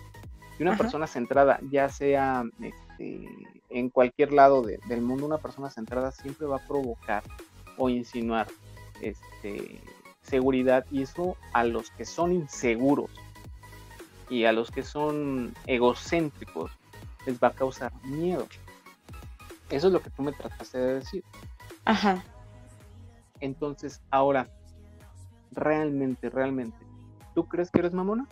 Y 0.57 0.63
una 0.63 0.71
Ajá. 0.73 0.79
persona 0.83 1.07
centrada, 1.07 1.59
ya 1.71 1.87
sea 1.89 2.43
este, 2.61 3.29
en 3.69 3.89
cualquier 3.89 4.33
lado 4.33 4.61
de- 4.61 4.79
del 4.87 5.01
mundo, 5.01 5.25
una 5.25 5.37
persona 5.37 5.69
centrada 5.69 6.11
siempre 6.11 6.47
va 6.47 6.57
a 6.57 6.67
provocar 6.67 7.23
o 7.77 7.87
insinuar 7.89 8.47
este, 9.01 9.79
seguridad. 10.21 10.85
Y 10.91 11.01
eso 11.03 11.37
a 11.53 11.63
los 11.63 11.91
que 11.91 12.03
son 12.05 12.33
inseguros 12.33 13.09
y 14.29 14.43
a 14.45 14.51
los 14.51 14.69
que 14.69 14.83
son 14.83 15.53
egocéntricos 15.65 16.71
les 17.25 17.41
va 17.41 17.49
a 17.49 17.53
causar 17.53 17.91
miedo. 18.03 18.45
Eso 19.69 19.87
es 19.87 19.93
lo 19.93 20.01
que 20.01 20.09
tú 20.09 20.21
me 20.21 20.31
trataste 20.31 20.77
de 20.77 20.93
decir. 20.95 21.23
Ajá. 21.85 22.23
Entonces, 23.39 24.01
ahora, 24.11 24.47
realmente, 25.51 26.29
realmente, 26.29 26.77
¿tú 27.35 27.47
crees 27.47 27.71
que 27.71 27.79
eres 27.79 27.93
mamona? 27.93 28.27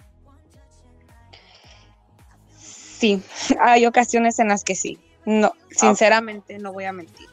Sí, 2.57 3.21
hay 3.61 3.85
ocasiones 3.85 4.39
en 4.39 4.49
las 4.49 4.63
que 4.63 4.75
sí. 4.75 4.99
No, 5.25 5.51
sinceramente 5.69 6.57
no 6.57 6.73
voy 6.73 6.85
a 6.85 6.93
mentir. 6.93 7.27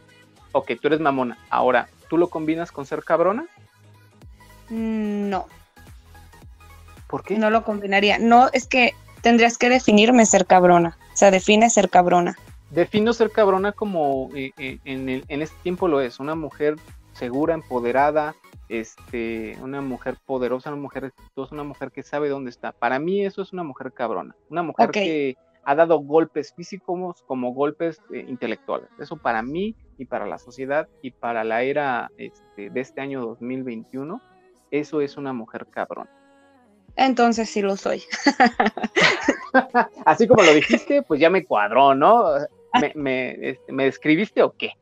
Ok, 0.52 0.72
tú 0.80 0.88
eres 0.88 1.00
mamona. 1.00 1.38
Ahora, 1.48 1.88
¿tú 2.09 2.16
lo 2.18 2.28
combinas 2.28 2.72
con 2.72 2.86
ser 2.86 3.02
cabrona? 3.05 3.46
No, 4.68 5.46
¿Por 7.07 7.22
qué? 7.22 7.38
no 7.38 7.50
lo 7.50 7.64
combinaría. 7.64 8.18
No, 8.18 8.48
es 8.52 8.66
que 8.66 8.94
tendrías 9.20 9.59
que 9.59 9.68
definirme 9.68 10.26
ser 10.26 10.46
cabrona. 10.46 10.96
O 11.12 11.16
sea, 11.16 11.30
define 11.30 11.70
ser 11.70 11.88
cabrona. 11.88 12.36
Defino 12.75 13.12
ser 13.12 13.31
cabrona 13.31 13.72
como 13.72 14.31
eh, 14.35 14.51
eh, 14.59 14.79
en, 14.85 15.09
el- 15.09 15.25
en 15.29 15.43
este 15.43 15.57
tiempo 15.62 15.87
lo 15.89 16.01
es, 16.01 16.18
una 16.18 16.35
mujer 16.35 16.77
segura, 17.12 17.55
empoderada, 17.55 18.35
este, 18.68 19.57
una 19.62 19.81
mujer 19.81 20.16
poderosa, 20.27 20.70
una 20.72 20.81
mujer 20.83 21.05
exitosa, 21.05 21.55
una 21.55 21.62
mujer 21.64 21.93
que 21.93 22.03
sabe 22.03 22.29
dónde 22.29 22.51
está. 22.51 22.72
Para 22.72 22.99
mí 22.99 23.25
eso 23.25 23.43
es 23.43 23.53
una 23.53 23.62
mujer 23.62 23.93
cabrona, 23.93 24.35
una 24.51 24.62
mujer 24.62 24.87
que 25.05 25.37
ha 25.64 25.75
dado 25.77 25.99
golpes 25.99 26.53
físicos 26.55 27.22
como 27.27 27.55
golpes 27.55 28.01
eh, 28.12 28.25
intelectuales. 28.29 28.89
Eso 28.99 29.16
para 29.16 29.43
mí 29.43 29.77
y 29.97 30.05
para 30.07 30.27
la 30.27 30.39
sociedad 30.39 30.89
y 31.03 31.12
para 31.12 31.45
la 31.45 31.62
era 31.62 32.11
este, 32.18 32.70
de 32.70 32.81
este 32.81 33.01
año 33.01 33.20
2021, 33.25 34.20
eso 34.70 35.01
es 35.01 35.16
una 35.16 35.33
mujer 35.33 35.66
cabrona. 35.70 36.11
Entonces 36.97 37.49
sí 37.51 37.61
lo 37.62 37.77
soy. 37.77 38.03
Así 40.05 40.27
como 40.29 40.43
lo 40.43 40.53
dijiste, 40.53 41.03
pues 41.03 41.20
ya 41.20 41.31
me 41.31 41.45
cuadró, 41.45 41.95
¿no? 41.95 42.25
¿Me, 42.81 42.93
me, 42.95 43.51
este, 43.51 43.72
¿me 43.72 43.85
describiste 43.85 44.43
o 44.43 44.53
qué? 44.53 44.72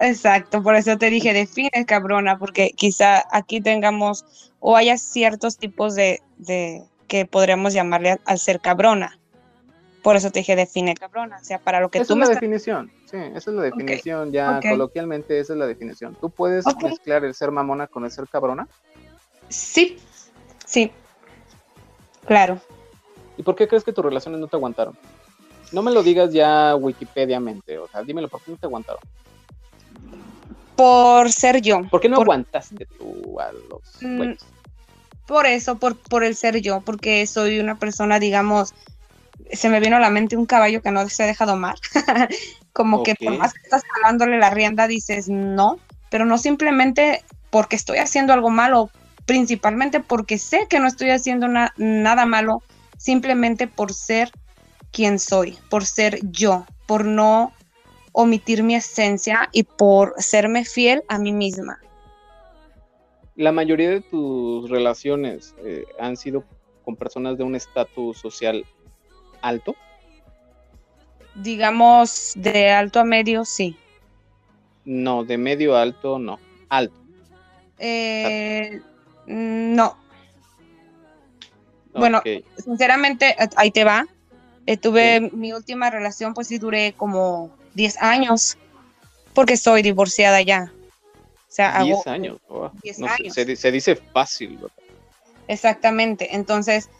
Exacto, 0.00 0.62
por 0.62 0.76
eso 0.76 0.96
te 0.96 1.10
dije, 1.10 1.32
define 1.32 1.84
cabrona, 1.86 2.38
porque 2.38 2.70
quizá 2.70 3.24
aquí 3.32 3.60
tengamos 3.60 4.52
o 4.60 4.76
haya 4.76 4.96
ciertos 4.96 5.58
tipos 5.58 5.94
de, 5.94 6.22
de 6.36 6.84
que 7.08 7.26
podríamos 7.26 7.72
llamarle 7.72 8.18
al, 8.24 8.38
ser 8.38 8.60
cabrona. 8.60 9.18
Por 10.02 10.14
eso 10.14 10.30
te 10.30 10.38
dije, 10.40 10.54
define 10.54 10.94
cabrona, 10.94 11.38
o 11.40 11.44
sea, 11.44 11.58
para 11.58 11.80
lo 11.80 11.88
que 11.88 11.98
Esa 11.98 12.08
tú 12.08 12.12
es 12.14 12.18
me 12.20 12.26
la 12.26 12.34
definición, 12.34 12.92
sí, 13.06 13.16
esa 13.16 13.50
es 13.50 13.56
la 13.56 13.62
definición, 13.62 14.30
ya 14.30 14.60
coloquialmente 14.60 15.40
esa 15.40 15.54
es 15.54 15.58
la 15.58 15.66
definición. 15.66 16.16
¿Tú 16.20 16.30
puedes 16.30 16.64
mezclar 16.80 17.24
el 17.24 17.34
ser 17.34 17.50
mamona 17.50 17.88
con 17.88 18.04
el 18.04 18.12
ser 18.12 18.28
cabrona? 18.28 18.68
Sí, 19.48 19.98
sí, 20.64 20.92
claro. 22.24 22.60
¿Y 23.36 23.42
por 23.42 23.56
qué 23.56 23.66
crees 23.66 23.82
que 23.82 23.92
tus 23.92 24.04
relaciones 24.04 24.40
no 24.40 24.46
te 24.46 24.56
aguantaron? 24.56 24.96
No 25.72 25.82
me 25.82 25.90
lo 25.92 26.02
digas 26.02 26.32
ya 26.32 26.74
wikipediamente, 26.76 27.78
o 27.78 27.88
sea, 27.88 28.02
dímelo, 28.02 28.28
¿por 28.28 28.42
qué 28.42 28.50
no 28.52 28.56
te 28.56 28.66
aguantaron? 28.66 29.00
Por 30.76 31.30
ser 31.32 31.60
yo. 31.60 31.82
¿Por 31.90 32.00
qué 32.00 32.08
no 32.08 32.16
Por- 32.16 32.26
aguantaste 32.26 32.86
tú 32.96 33.38
a 33.40 33.52
los 33.52 33.80
Mm? 34.00 34.34
Por 35.26 35.44
eso, 35.44 35.78
por, 35.78 35.98
por 35.98 36.24
el 36.24 36.34
ser 36.34 36.62
yo, 36.62 36.80
porque 36.80 37.26
soy 37.26 37.58
una 37.58 37.78
persona, 37.78 38.18
digamos, 38.18 38.72
se 39.52 39.68
me 39.68 39.78
vino 39.78 39.96
a 39.96 40.00
la 40.00 40.08
mente 40.08 40.36
un 40.38 40.46
caballo 40.46 40.80
que 40.80 40.90
no 40.90 41.06
se 41.08 41.22
ha 41.22 41.26
dejado 41.26 41.52
amar. 41.52 41.74
Como 42.72 43.02
que 43.02 43.14
por 43.14 43.36
más 43.36 43.52
que 43.52 43.60
estás 43.64 43.82
jalándole 43.92 44.38
la 44.38 44.48
rienda, 44.50 44.86
dices 44.86 45.28
no, 45.28 45.78
pero 46.10 46.24
no 46.24 46.38
simplemente 46.38 47.22
porque 47.50 47.76
estoy 47.76 47.98
haciendo 47.98 48.32
algo 48.32 48.48
malo, 48.50 48.88
principalmente 49.26 50.00
porque 50.00 50.38
sé 50.38 50.66
que 50.70 50.78
no 50.80 50.86
estoy 50.86 51.10
haciendo 51.10 51.48
na- 51.48 51.74
nada 51.76 52.24
malo, 52.24 52.62
simplemente 52.96 53.66
por 53.66 53.92
ser 53.92 54.30
quien 54.92 55.18
soy, 55.18 55.56
por 55.70 55.84
ser 55.84 56.18
yo, 56.30 56.66
por 56.86 57.04
no 57.04 57.52
omitir 58.12 58.62
mi 58.62 58.74
esencia 58.74 59.48
y 59.52 59.62
por 59.62 60.14
serme 60.18 60.64
fiel 60.64 61.02
a 61.08 61.18
mí 61.18 61.32
misma. 61.32 61.78
La 63.36 63.52
mayoría 63.52 63.90
de 63.90 64.00
tus 64.00 64.68
relaciones 64.68 65.54
eh, 65.64 65.84
han 66.00 66.16
sido 66.16 66.44
con 66.84 66.96
personas 66.96 67.38
de 67.38 67.44
un 67.44 67.54
estatus 67.54 68.18
social 68.18 68.64
alto. 69.42 69.76
Digamos, 71.36 72.32
de 72.34 72.70
alto 72.70 72.98
a 72.98 73.04
medio, 73.04 73.44
sí. 73.44 73.76
No, 74.84 75.22
de 75.22 75.38
medio 75.38 75.76
a 75.76 75.82
alto, 75.82 76.18
no, 76.18 76.40
alto. 76.68 76.96
Eh, 77.78 78.80
no, 79.26 79.96
Bueno, 81.92 82.22
sinceramente, 82.56 83.36
eh, 83.38 83.48
ahí 83.56 83.70
te 83.70 83.84
va. 83.84 84.06
Eh, 84.70 84.76
tuve 84.76 85.30
mi 85.32 85.54
última 85.54 85.88
relación, 85.88 86.34
pues 86.34 86.48
sí 86.48 86.58
duré 86.58 86.92
como 86.92 87.50
10 87.72 87.96
años, 88.02 88.58
porque 89.32 89.56
soy 89.56 89.80
divorciada 89.80 90.42
ya. 90.42 90.74
O 91.14 91.50
sea, 91.50 91.82
10 91.82 91.96
hago- 92.00 92.08
años. 92.10 92.36
oh, 92.48 92.70
10 92.82 92.98
no 92.98 93.06
sé, 93.08 93.14
años. 93.22 93.34
se, 93.34 93.44
di- 93.46 93.56
se 93.56 93.72
dice 93.72 93.96
fácil. 93.96 94.56
¿verdad? 94.58 94.70
Exactamente. 95.48 96.36
Entonces, 96.36 96.90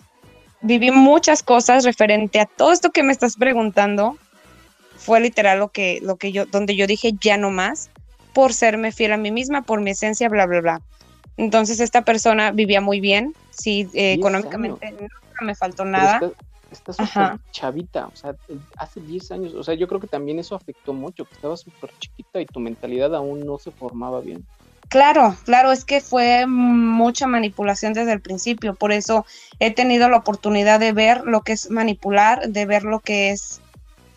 viví 0.63 0.91
muchas 0.91 1.43
cosas 1.43 1.85
referente 1.85 2.41
a 2.41 2.47
todo 2.47 2.73
esto 2.73 2.91
que 2.91 3.03
me 3.03 3.13
estás 3.13 3.37
preguntando. 3.37 4.17
Fue 4.97 5.21
literal 5.21 5.59
lo 5.59 5.69
que, 5.69 5.99
lo 6.03 6.17
que 6.17 6.33
yo, 6.33 6.47
donde 6.47 6.75
yo 6.75 6.87
dije 6.87 7.13
ya 7.21 7.37
no 7.37 7.51
más, 7.51 7.91
por 8.33 8.55
serme 8.55 8.93
fiel 8.93 9.13
a 9.13 9.19
mí 9.19 9.31
misma, 9.31 9.61
por 9.61 9.83
mi 9.83 9.91
esencia, 9.91 10.31
bla, 10.31 10.47
bla, 10.47 10.63
bla. 10.63 10.81
Entonces, 11.37 11.81
esta 11.81 12.01
persona 12.03 12.51
vivía 12.51 12.81
muy 12.81 12.99
bien, 13.01 13.35
sí, 13.51 13.83
eh, 13.93 14.17
10 14.17 14.19
económicamente 14.21 14.91
nunca 14.93 15.45
me 15.45 15.55
faltó 15.55 15.83
Pero 15.85 15.91
nada. 15.91 16.15
está- 16.23 16.48
Está 16.71 16.93
súper 16.93 17.39
chavita, 17.51 18.09
o 18.09 18.17
sea, 18.17 18.35
hace 18.77 19.01
10 19.01 19.31
años, 19.33 19.55
o 19.55 19.63
sea, 19.63 19.75
yo 19.75 19.89
creo 19.89 20.01
que 20.01 20.07
también 20.07 20.39
eso 20.39 20.55
afectó 20.55 20.93
mucho, 20.93 21.25
que 21.25 21.35
estabas 21.35 21.61
súper 21.61 21.91
chiquita 21.99 22.41
y 22.41 22.47
tu 22.47 22.61
mentalidad 22.61 23.15
aún 23.15 23.41
no 23.41 23.59
se 23.59 23.71
formaba 23.71 24.21
bien. 24.21 24.45
Claro, 24.89 25.37
claro, 25.45 25.73
es 25.73 25.85
que 25.85 26.01
fue 26.01 26.47
mucha 26.47 27.27
manipulación 27.27 27.95
desde 27.95 28.13
el 28.13 28.21
principio, 28.21 28.75
por 28.75 28.93
eso 28.93 29.25
he 29.61 29.71
tenido 29.71 30.09
la 30.11 30.19
oportunidad 30.19 30.79
de 30.81 30.93
ver 30.93 31.23
lo 31.25 31.41
que 31.41 31.53
es 31.53 31.71
manipular, 31.71 32.49
de 32.49 32.67
ver 32.67 32.85
lo 32.85 33.01
que 33.01 33.31
es 33.31 33.61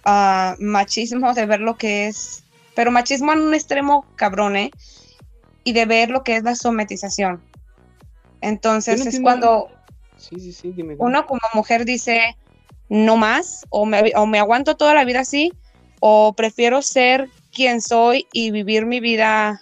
ah, 0.04 0.56
machismo, 0.60 1.34
de 1.34 1.46
ver 1.46 1.62
lo 1.62 1.78
que 1.78 2.08
es, 2.08 2.44
pero 2.76 2.92
machismo 2.92 3.32
en 3.32 3.40
un 3.40 3.54
extremo 3.54 4.06
cabrón, 4.16 4.58
¿eh? 4.58 4.72
Y 5.64 5.74
de 5.74 5.86
ver 5.86 6.10
lo 6.10 6.24
que 6.24 6.38
es 6.38 6.44
la 6.44 6.56
sometización. 6.56 7.42
Entonces 8.42 9.06
es 9.06 9.20
cuando 9.22 9.70
Sí, 10.22 10.40
sí, 10.40 10.54
sí, 10.54 10.72
dime. 10.72 10.96
uno 11.00 11.26
como 11.26 11.42
mujer 11.56 11.84
dice, 11.84 12.38
no 12.90 13.18
más, 13.18 13.66
o 13.70 13.86
me, 13.86 14.12
o 14.16 14.28
me 14.28 14.38
aguanto 14.38 14.78
toda 14.78 14.94
la 14.94 15.04
vida 15.04 15.22
así, 15.22 15.52
o 16.00 16.34
prefiero 16.34 16.82
ser 16.84 17.28
quien 17.52 17.82
soy 17.82 18.28
y 18.32 18.52
vivir 18.52 18.86
mi 18.86 19.00
vida 19.00 19.62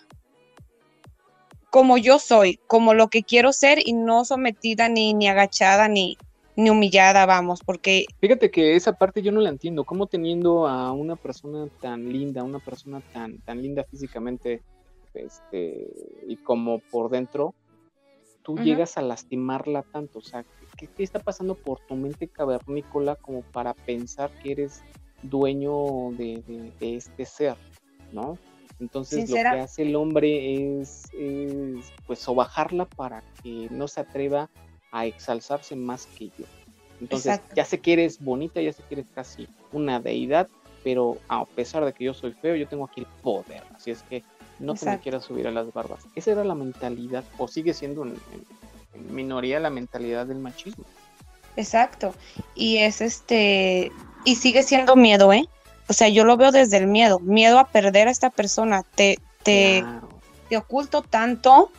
como 1.70 1.97
yo 1.97 2.20
soy, 2.20 2.60
como 2.68 2.93
lo 2.93 3.07
que 3.07 3.24
quiero 3.24 3.53
ser 3.53 3.80
y 3.86 3.93
no 3.93 4.26
sometida 4.26 4.89
ni, 4.89 5.14
ni 5.14 5.28
agachada 5.28 5.88
ni, 5.88 6.18
ni 6.55 6.70
humillada, 6.70 7.26
vamos, 7.26 7.62
porque 7.66 8.05
Fíjate 8.20 8.51
que 8.51 8.76
esa 8.76 8.93
parte 8.93 9.22
yo 9.22 9.32
no 9.32 9.39
la 9.39 9.49
entiendo, 9.49 9.86
cómo 9.86 10.07
teniendo 10.07 10.68
a 10.68 10.91
una 10.91 11.16
persona 11.16 11.68
tan 11.82 12.12
linda, 12.12 12.43
una 12.43 12.60
persona 12.60 13.01
tan, 13.14 13.39
tan 13.39 13.62
linda 13.62 13.86
físicamente, 13.89 14.62
este, 15.14 15.88
y 16.28 16.36
como 16.38 16.80
por 16.91 17.10
dentro, 17.10 17.53
tú 18.43 18.55
llegas 18.57 18.97
a 18.97 19.01
lastimarla 19.01 19.83
tanto, 19.83 20.19
o 20.19 20.21
sea, 20.21 20.43
¿qué, 20.77 20.87
qué 20.87 21.03
está 21.03 21.19
pasando 21.19 21.55
por 21.55 21.79
tu 21.87 21.95
mente 21.95 22.27
cavernícola 22.27 23.15
como 23.15 23.41
para 23.41 23.73
pensar 23.73 24.31
que 24.41 24.51
eres 24.53 24.81
dueño 25.21 26.11
de, 26.11 26.41
de- 26.47 26.73
de 26.79 26.95
este 26.95 27.25
ser, 27.25 27.55
¿no? 28.11 28.37
Entonces 28.79 29.25
Sincera- 29.25 29.51
lo 29.51 29.55
que 29.57 29.61
hace 29.61 29.81
el 29.83 29.95
hombre 29.95 30.79
es, 30.81 31.03
es, 31.13 31.91
pues 32.07 32.19
sobajarla 32.19 32.85
para 32.85 33.23
que 33.43 33.67
no 33.71 33.87
se 33.87 33.99
atreva 34.01 34.49
a 34.91 35.05
exalzarse 35.05 35.75
más 35.75 36.05
que 36.05 36.27
yo. 36.37 36.45
Entonces, 37.01 37.33
Exacto. 37.35 37.55
ya 37.55 37.65
sé 37.65 37.79
que 37.79 37.93
eres 37.93 38.19
bonita, 38.23 38.61
ya 38.61 38.73
sé 38.73 38.83
que 38.87 38.95
eres 38.95 39.05
casi 39.13 39.47
una 39.71 39.99
deidad, 39.99 40.47
pero 40.83 41.17
a 41.27 41.45
pesar 41.45 41.83
de 41.85 41.93
que 41.93 42.05
yo 42.05 42.13
soy 42.13 42.31
feo, 42.33 42.55
yo 42.55 42.67
tengo 42.67 42.85
aquí 42.85 43.01
el 43.01 43.07
poder. 43.21 43.63
Así 43.73 43.91
es 43.91 44.01
que 44.03 44.23
no 44.60 44.74
te 44.74 44.86
me 44.86 44.91
Exacto. 44.91 45.03
quieras 45.03 45.24
subir 45.26 45.47
a 45.47 45.51
las 45.51 45.72
barbas. 45.74 45.99
Esa 46.16 46.32
era 46.32 46.43
la 46.43 46.55
mentalidad, 46.55 47.24
o 47.38 47.47
sigue 47.47 47.74
siendo 47.74 48.03
en, 48.03 48.10
en- 48.10 48.45
en 48.93 49.16
minoría 49.16 49.60
la 49.60 49.70
mentalidad 49.70 50.26
del 50.26 50.39
machismo. 50.39 50.84
Exacto. 51.55 52.14
Y 52.55 52.78
es 52.78 53.01
este, 53.01 53.91
y 54.26 54.36
sigue 54.36 54.64
siendo 54.64 54.95
miedo, 54.95 55.32
¿eh? 55.34 55.45
O 55.88 55.93
sea, 55.93 56.07
yo 56.10 56.24
lo 56.24 56.38
veo 56.38 56.51
desde 56.51 56.78
el 56.78 56.88
miedo, 56.88 57.20
miedo 57.20 57.60
a 57.60 57.66
perder 57.68 58.07
a 58.07 58.12
esta 58.12 58.30
persona. 58.30 58.84
Te, 58.95 59.20
te, 59.43 59.82
Claro. 59.82 60.10
te 60.49 60.57
oculto 60.57 61.01
tanto, 61.01 61.72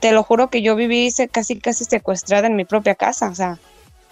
te 0.00 0.12
lo 0.12 0.22
juro 0.22 0.48
que 0.50 0.62
yo 0.62 0.76
viví 0.76 1.10
se- 1.10 1.28
casi, 1.28 1.58
casi 1.58 1.84
secuestrada 1.84 2.46
en 2.46 2.56
mi 2.56 2.64
propia 2.64 2.94
casa, 2.94 3.28
o 3.30 3.34
sea, 3.34 3.58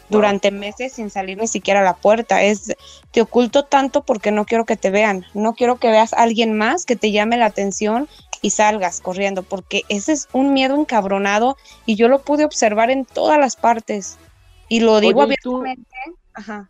durante 0.09 0.51
meses 0.51 0.93
sin 0.93 1.11
salir 1.11 1.39
ni 1.39 1.47
siquiera 1.49 1.81
a 1.81 1.85
la 1.85 1.97
puerta. 1.97 2.43
Es, 2.43 2.75
te 3.11 3.21
oculto 3.23 3.65
tanto 3.65 4.03
porque 4.05 4.31
no 4.31 4.45
quiero 4.45 4.65
que 4.65 4.77
te 4.77 4.91
vean, 4.91 5.25
no 5.35 5.55
quiero 5.55 5.77
que 5.79 5.89
veas 5.91 6.13
a 6.13 6.23
alguien 6.23 6.57
más 6.57 6.85
que 6.85 6.97
te 6.97 7.11
llame 7.11 7.37
la 7.37 7.47
atención 7.47 8.09
y 8.43 8.51
salgas 8.51 9.01
corriendo, 9.01 9.43
porque 9.43 9.83
ese 9.89 10.13
es 10.13 10.29
un 10.33 10.53
miedo 10.53 10.75
encabronado 10.77 11.57
y 11.87 11.97
yo 11.97 12.09
lo 12.09 12.21
pude 12.23 12.45
observar 12.45 12.91
en 12.91 13.05
todas 13.07 13.39
las 13.39 13.57
partes. 13.57 14.19
Y 14.69 14.81
lo 14.81 15.01
digo 15.01 15.21
Oye, 15.23 15.35
¿y 15.35 15.37
tú- 15.43 15.57
abiertamente. 15.57 15.97
Ajá. 16.35 16.69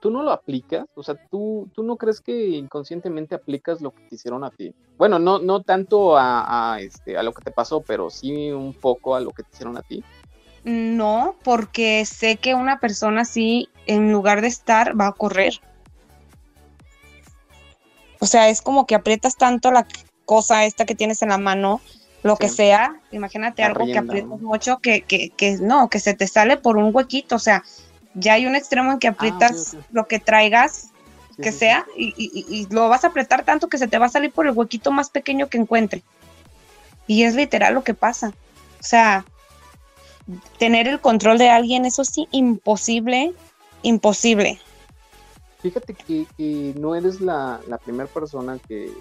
tú 0.00 0.10
no 0.10 0.22
lo 0.22 0.32
aplicas, 0.32 0.84
o 0.94 1.02
sea, 1.02 1.16
tú, 1.30 1.70
tú 1.74 1.82
no 1.82 1.96
crees 1.96 2.20
que 2.20 2.48
inconscientemente 2.48 3.34
aplicas 3.34 3.80
lo 3.80 3.90
que 3.90 4.02
te 4.08 4.16
hicieron 4.16 4.44
a 4.44 4.50
ti. 4.50 4.70
Bueno, 4.98 5.18
no, 5.18 5.38
no 5.38 5.62
tanto 5.62 6.16
a, 6.18 6.76
este, 6.80 7.16
a 7.16 7.22
lo 7.22 7.32
que 7.32 7.42
te 7.42 7.50
pasó, 7.50 7.82
pero 7.82 8.10
sí 8.10 8.50
un 8.50 8.74
poco 8.74 9.14
a 9.14 9.20
lo 9.20 9.30
que 9.32 9.42
te 9.44 9.48
hicieron 9.54 9.78
a 9.78 9.82
ti. 9.82 10.04
No, 10.64 11.36
porque 11.44 12.04
sé 12.06 12.36
que 12.36 12.54
una 12.54 12.80
persona 12.80 13.22
así, 13.22 13.68
en 13.86 14.10
lugar 14.12 14.40
de 14.40 14.48
estar, 14.48 14.98
va 14.98 15.08
a 15.08 15.12
correr. 15.12 15.60
O 18.18 18.26
sea, 18.26 18.48
es 18.48 18.62
como 18.62 18.86
que 18.86 18.94
aprietas 18.94 19.36
tanto 19.36 19.70
la 19.70 19.86
cosa 20.24 20.64
esta 20.64 20.86
que 20.86 20.94
tienes 20.94 21.20
en 21.20 21.28
la 21.28 21.38
mano, 21.38 21.82
lo 22.22 22.36
que 22.36 22.48
sea, 22.48 22.98
imagínate 23.12 23.62
algo 23.62 23.84
que 23.84 23.98
aprietas 23.98 24.40
mucho, 24.40 24.78
que, 24.78 25.02
que, 25.02 25.28
que 25.28 25.58
no, 25.58 25.90
que 25.90 26.00
se 26.00 26.14
te 26.14 26.26
sale 26.26 26.56
por 26.56 26.78
un 26.78 26.90
huequito, 26.94 27.36
o 27.36 27.38
sea, 27.38 27.62
ya 28.14 28.34
hay 28.34 28.46
un 28.46 28.54
extremo 28.54 28.92
en 28.92 28.98
que 28.98 29.08
ah, 29.08 29.10
aprietas 29.10 29.76
lo 29.92 30.06
que 30.06 30.20
traigas, 30.20 30.90
que 31.42 31.52
sea, 31.52 31.84
y, 31.96 32.66
lo 32.70 32.88
vas 32.88 33.04
a 33.04 33.08
apretar 33.08 33.44
tanto 33.44 33.68
que 33.68 33.76
se 33.76 33.88
te 33.88 33.98
va 33.98 34.06
a 34.06 34.08
salir 34.08 34.30
por 34.30 34.46
el 34.46 34.52
huequito 34.52 34.92
más 34.92 35.10
pequeño 35.10 35.48
que 35.48 35.58
encuentre. 35.58 36.02
Y 37.06 37.24
es 37.24 37.34
literal 37.34 37.74
lo 37.74 37.84
que 37.84 37.92
pasa. 37.92 38.32
O 38.80 38.82
sea, 38.82 39.24
tener 40.58 40.88
el 40.88 41.00
control 41.00 41.38
de 41.38 41.50
alguien, 41.50 41.84
eso 41.84 42.04
sí, 42.04 42.28
imposible, 42.30 43.34
imposible. 43.82 44.58
Fíjate 45.60 45.94
que, 45.94 46.74
no 46.76 46.94
eres 46.94 47.20
la, 47.20 47.60
primera 47.84 48.08
persona 48.08 48.58
que, 48.58 48.92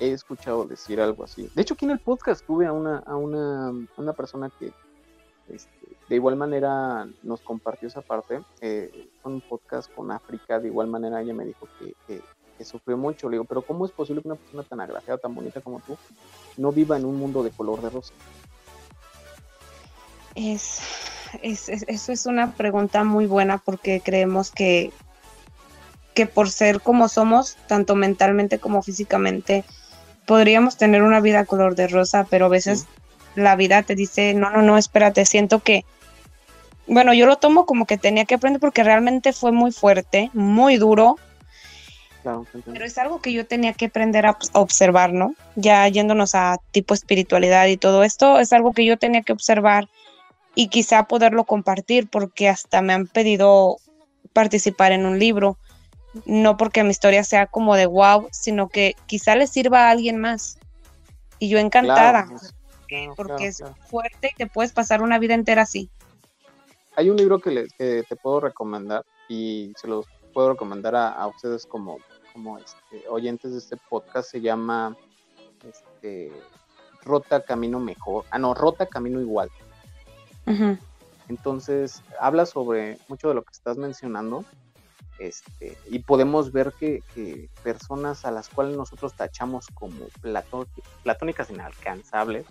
he 0.00 0.12
escuchado 0.12 0.64
decir 0.64 1.00
algo 1.00 1.24
así. 1.24 1.50
De 1.54 1.62
hecho, 1.62 1.74
aquí 1.74 1.84
en 1.84 1.90
el 1.90 1.98
podcast 1.98 2.46
tuve 2.46 2.66
a 2.66 2.72
una, 2.72 2.98
a 2.98 3.16
una, 3.16 3.72
una 3.96 4.12
persona 4.12 4.48
que 4.58 4.72
este, 5.48 5.96
de 6.08 6.16
igual 6.16 6.36
manera 6.36 7.08
nos 7.22 7.40
compartió 7.40 7.88
esa 7.88 8.00
parte. 8.00 8.40
Eh, 8.60 9.08
un 9.24 9.40
podcast 9.40 9.92
con 9.94 10.10
África, 10.10 10.58
de 10.58 10.68
igual 10.68 10.86
manera 10.86 11.20
ella 11.20 11.34
me 11.34 11.44
dijo 11.44 11.68
que, 11.78 12.22
sufrió 12.64 12.96
mucho. 12.96 13.28
Le 13.28 13.34
digo, 13.34 13.44
pero 13.44 13.62
¿cómo 13.62 13.86
es 13.86 13.92
posible 13.92 14.22
que 14.22 14.28
una 14.28 14.36
persona 14.36 14.62
tan 14.64 14.80
agraciada, 14.80 15.18
tan 15.18 15.34
bonita 15.34 15.60
como 15.60 15.80
tú, 15.80 15.96
no 16.56 16.72
viva 16.72 16.96
en 16.96 17.04
un 17.04 17.16
mundo 17.16 17.42
de 17.42 17.50
color 17.50 17.80
de 17.80 17.90
rosa? 17.90 18.14
Es, 20.34 20.80
eso 21.42 22.12
es 22.12 22.26
una 22.26 22.52
pregunta 22.52 23.04
muy 23.04 23.26
buena 23.26 23.58
porque 23.58 24.00
creemos 24.00 24.50
que, 24.50 24.92
que 26.14 26.26
por 26.26 26.50
ser 26.50 26.80
como 26.80 27.08
somos, 27.08 27.56
tanto 27.66 27.94
mentalmente 27.94 28.58
como 28.58 28.82
físicamente, 28.82 29.64
podríamos 30.26 30.76
tener 30.76 31.02
una 31.02 31.20
vida 31.20 31.44
color 31.44 31.74
de 31.74 31.88
rosa, 31.88 32.26
pero 32.28 32.46
a 32.46 32.48
veces 32.48 32.86
la 33.34 33.56
vida 33.56 33.82
te 33.82 33.94
dice, 33.94 34.34
no, 34.34 34.50
no, 34.50 34.62
no, 34.62 34.76
espérate, 34.76 35.24
siento 35.24 35.60
que, 35.60 35.84
bueno, 36.86 37.14
yo 37.14 37.26
lo 37.26 37.36
tomo 37.36 37.66
como 37.66 37.86
que 37.86 37.98
tenía 37.98 38.24
que 38.24 38.34
aprender 38.34 38.60
porque 38.60 38.82
realmente 38.82 39.32
fue 39.32 39.52
muy 39.52 39.72
fuerte, 39.72 40.30
muy 40.34 40.76
duro. 40.76 41.16
pero 42.66 42.84
es 42.84 42.98
algo 42.98 43.22
que 43.22 43.32
yo 43.32 43.46
tenía 43.46 43.72
que 43.72 43.86
aprender 43.86 44.26
a, 44.26 44.36
observar, 44.52 45.12
¿no? 45.12 45.34
Ya 45.56 45.86
yéndonos 45.88 46.34
a 46.34 46.58
tipo 46.72 46.94
espiritualidad 46.94 47.66
y 47.66 47.76
todo 47.76 48.02
esto, 48.04 48.38
es 48.38 48.52
algo 48.52 48.72
que 48.72 48.84
yo 48.84 48.98
tenía 48.98 49.22
que 49.22 49.32
observar 49.32 49.88
y 50.58 50.70
quizá 50.70 51.04
poderlo 51.04 51.44
compartir 51.44 52.08
porque 52.10 52.48
hasta 52.48 52.82
me 52.82 52.92
han 52.92 53.06
pedido 53.06 53.76
participar 54.32 54.90
en 54.90 55.06
un 55.06 55.20
libro, 55.20 55.56
no 56.26 56.56
porque 56.56 56.82
mi 56.82 56.90
historia 56.90 57.22
sea 57.22 57.46
como 57.46 57.76
de 57.76 57.86
wow, 57.86 58.26
sino 58.32 58.68
que 58.68 58.96
quizá 59.06 59.36
le 59.36 59.46
sirva 59.46 59.86
a 59.86 59.90
alguien 59.92 60.18
más. 60.18 60.58
Y 61.38 61.48
yo 61.48 61.58
encantada 61.58 62.26
porque 63.14 63.46
es 63.46 63.62
fuerte 63.88 64.32
y 64.32 64.36
te 64.36 64.46
puedes 64.48 64.72
pasar 64.72 65.00
una 65.00 65.20
vida 65.20 65.34
entera 65.34 65.62
así. 65.62 65.90
Hay 66.96 67.08
un 67.08 67.18
libro 67.18 67.38
que, 67.38 67.68
te 67.78 68.16
puedo 68.16 68.40
recomendar 68.40 69.04
y 69.28 69.72
se 69.76 69.86
los 69.86 70.06
puedo 70.34 70.50
recomendar 70.54 70.96
a, 70.96 71.24
ustedes 71.28 71.66
como, 71.66 71.98
como 72.32 72.58
este, 72.58 73.08
oyentes 73.08 73.52
de 73.52 73.58
este 73.58 73.76
podcast. 73.88 74.28
Se 74.28 74.40
llama 74.40 74.96
este, 75.64 76.32
Rota 77.04 77.44
Camino 77.44 77.78
Mejor. 77.78 78.24
Ah, 78.32 78.40
no, 78.40 78.54
Rota 78.54 78.86
Camino 78.86 79.20
Igual. 79.20 79.50
Entonces, 81.28 82.02
habla 82.18 82.46
sobre 82.46 82.98
mucho 83.08 83.28
de 83.28 83.34
lo 83.34 83.42
que 83.42 83.52
estás 83.52 83.76
mencionando. 83.76 84.44
Este, 85.18 85.76
y 85.90 85.98
podemos 85.98 86.52
ver 86.52 86.72
que, 86.78 87.02
personas 87.62 88.24
a 88.24 88.30
las 88.30 88.48
cuales 88.48 88.76
nosotros 88.76 89.14
tachamos 89.14 89.66
como 89.74 90.06
platónicas 91.02 91.50
inalcanzables, 91.50 92.46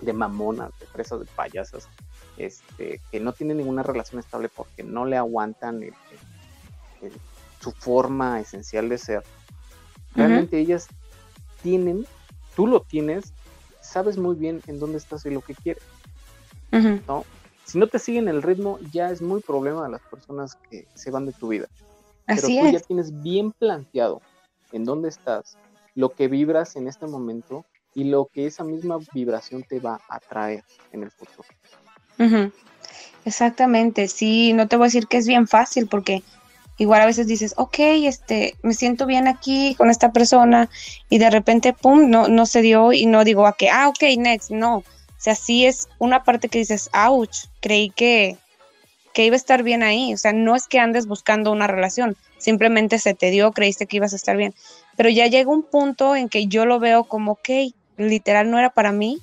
de 0.00 0.12
mamonas, 0.12 0.72
de 0.78 0.86
fresas, 0.86 1.20
de 1.20 1.26
payasas, 1.26 1.88
este, 2.36 3.00
que 3.10 3.20
no 3.20 3.32
tienen 3.32 3.58
ninguna 3.58 3.82
relación 3.82 4.18
estable 4.18 4.48
porque 4.48 4.82
no 4.82 5.06
le 5.06 5.16
aguantan 5.16 5.80
su 7.60 7.72
forma 7.72 8.40
esencial 8.40 8.88
de 8.88 8.98
ser. 8.98 9.22
Realmente 10.14 10.58
ellas 10.58 10.88
tienen, 11.62 12.06
tú 12.54 12.66
lo 12.66 12.82
tienes, 12.82 13.32
sabes 13.80 14.18
muy 14.18 14.34
bien 14.34 14.60
en 14.66 14.78
dónde 14.80 14.98
estás 14.98 15.24
y 15.24 15.30
lo 15.30 15.40
que 15.40 15.54
quieres. 15.54 15.82
¿No? 16.70 17.24
Si 17.64 17.78
no 17.78 17.88
te 17.88 17.98
siguen 17.98 18.28
el 18.28 18.42
ritmo, 18.42 18.78
ya 18.92 19.10
es 19.10 19.20
muy 19.20 19.40
problema 19.40 19.84
de 19.84 19.90
las 19.90 20.02
personas 20.02 20.56
que 20.70 20.86
se 20.94 21.10
van 21.10 21.26
de 21.26 21.32
tu 21.32 21.48
vida. 21.48 21.66
Pero 22.26 22.42
tú 22.42 22.70
ya 22.70 22.80
tienes 22.80 23.22
bien 23.22 23.52
planteado 23.52 24.20
en 24.72 24.84
dónde 24.84 25.08
estás, 25.08 25.56
lo 25.94 26.10
que 26.10 26.28
vibras 26.28 26.76
en 26.76 26.88
este 26.88 27.06
momento 27.06 27.64
y 27.94 28.04
lo 28.04 28.26
que 28.26 28.46
esa 28.46 28.62
misma 28.62 28.98
vibración 29.12 29.62
te 29.62 29.80
va 29.80 30.00
a 30.08 30.20
traer 30.20 30.62
en 30.92 31.02
el 31.02 31.10
futuro. 31.10 31.48
Exactamente, 33.24 34.06
sí, 34.06 34.52
no 34.52 34.68
te 34.68 34.76
voy 34.76 34.84
a 34.84 34.88
decir 34.88 35.06
que 35.08 35.16
es 35.16 35.26
bien 35.26 35.48
fácil 35.48 35.88
porque 35.88 36.22
igual 36.78 37.00
a 37.00 37.06
veces 37.06 37.26
dices, 37.26 37.54
ok, 37.56 37.78
este, 37.78 38.54
me 38.62 38.74
siento 38.74 39.06
bien 39.06 39.26
aquí 39.26 39.74
con 39.76 39.90
esta 39.90 40.12
persona 40.12 40.68
y 41.08 41.18
de 41.18 41.30
repente, 41.30 41.72
pum, 41.72 42.10
no, 42.10 42.28
no 42.28 42.46
se 42.46 42.62
dio 42.62 42.92
y 42.92 43.06
no 43.06 43.24
digo 43.24 43.46
a 43.46 43.56
que, 43.56 43.70
ah, 43.70 43.88
ok, 43.88 44.02
next, 44.18 44.50
no. 44.50 44.84
O 45.26 45.28
sea, 45.28 45.34
sí 45.34 45.66
es 45.66 45.88
una 45.98 46.22
parte 46.22 46.48
que 46.48 46.60
dices, 46.60 46.88
ouch, 46.92 47.46
creí 47.60 47.90
que, 47.90 48.36
que 49.12 49.24
iba 49.24 49.34
a 49.34 49.36
estar 49.36 49.64
bien 49.64 49.82
ahí. 49.82 50.14
O 50.14 50.16
sea, 50.16 50.32
no 50.32 50.54
es 50.54 50.68
que 50.68 50.78
andes 50.78 51.08
buscando 51.08 51.50
una 51.50 51.66
relación, 51.66 52.16
simplemente 52.38 53.00
se 53.00 53.12
te 53.12 53.32
dio, 53.32 53.50
creíste 53.50 53.88
que 53.88 53.96
ibas 53.96 54.12
a 54.12 54.16
estar 54.16 54.36
bien. 54.36 54.54
Pero 54.96 55.08
ya 55.08 55.26
llega 55.26 55.50
un 55.50 55.64
punto 55.64 56.14
en 56.14 56.28
que 56.28 56.46
yo 56.46 56.64
lo 56.64 56.78
veo 56.78 57.02
como, 57.02 57.32
ok, 57.32 57.48
literal 57.96 58.52
no 58.52 58.60
era 58.60 58.70
para 58.70 58.92
mí. 58.92 59.18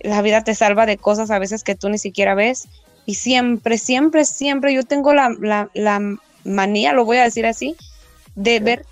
La 0.00 0.20
vida 0.20 0.42
te 0.42 0.56
salva 0.56 0.84
de 0.84 0.96
cosas 0.96 1.30
a 1.30 1.38
veces 1.38 1.62
que 1.62 1.76
tú 1.76 1.90
ni 1.90 1.98
siquiera 1.98 2.34
ves. 2.34 2.66
Y 3.04 3.14
siempre, 3.14 3.78
siempre, 3.78 4.24
siempre 4.24 4.74
yo 4.74 4.82
tengo 4.82 5.14
la, 5.14 5.38
manía, 6.42 6.92
lo 6.92 7.04
voy 7.04 7.18
a 7.18 7.22
decir 7.22 7.46
así, 7.46 7.76
de 8.34 8.58
ver 8.58 8.84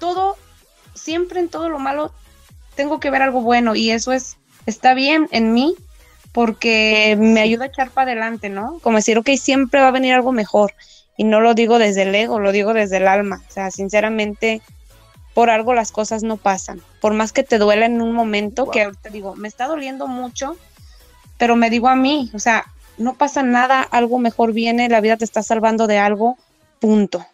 todo, 0.00 0.36
siempre 0.94 1.38
en 1.38 1.48
todo 1.48 1.68
lo 1.68 1.78
malo, 1.78 2.12
tengo 2.74 2.98
que 2.98 3.10
ver 3.10 3.22
algo 3.22 3.42
bueno. 3.42 3.76
Y 3.76 3.92
eso 3.92 4.10
es, 4.10 4.38
está 4.66 4.94
bien 4.94 5.28
en 5.30 5.52
mí 5.52 5.74
porque 6.32 7.16
me 7.18 7.40
ayuda 7.40 7.64
a 7.64 7.68
echar 7.68 7.90
para 7.90 8.10
adelante, 8.10 8.48
¿no? 8.48 8.78
Como 8.80 8.96
decir, 8.96 9.18
ok, 9.18 9.30
siempre 9.36 9.80
va 9.80 9.88
a 9.88 9.92
venir 9.92 10.14
algo 10.14 10.32
mejor. 10.32 10.72
Y 11.16 11.24
no 11.24 11.40
lo 11.40 11.54
digo 11.54 11.78
desde 11.78 12.02
el 12.02 12.14
ego, 12.14 12.40
lo 12.40 12.50
digo 12.50 12.74
desde 12.74 12.96
el 12.96 13.06
alma. 13.06 13.42
O 13.48 13.52
sea, 13.52 13.70
sinceramente, 13.70 14.60
por 15.32 15.50
algo 15.50 15.74
las 15.74 15.92
cosas 15.92 16.24
no 16.24 16.36
pasan. 16.36 16.80
Por 17.00 17.14
más 17.14 17.32
que 17.32 17.44
te 17.44 17.58
duela 17.58 17.86
en 17.86 18.02
un 18.02 18.12
momento, 18.12 18.70
que 18.70 18.82
ahorita 18.82 19.10
digo, 19.10 19.36
me 19.36 19.46
está 19.46 19.66
doliendo 19.66 20.08
mucho, 20.08 20.56
pero 21.38 21.54
me 21.54 21.70
digo 21.70 21.88
a 21.88 21.96
mí, 21.96 22.30
o 22.34 22.38
sea, 22.38 22.64
no 22.98 23.14
pasa 23.14 23.42
nada, 23.42 23.82
algo 23.82 24.18
mejor 24.18 24.52
viene, 24.52 24.88
la 24.88 25.00
vida 25.00 25.16
te 25.16 25.24
está 25.24 25.42
salvando 25.42 25.86
de 25.86 25.98
algo, 25.98 26.36
punto. 26.80 27.26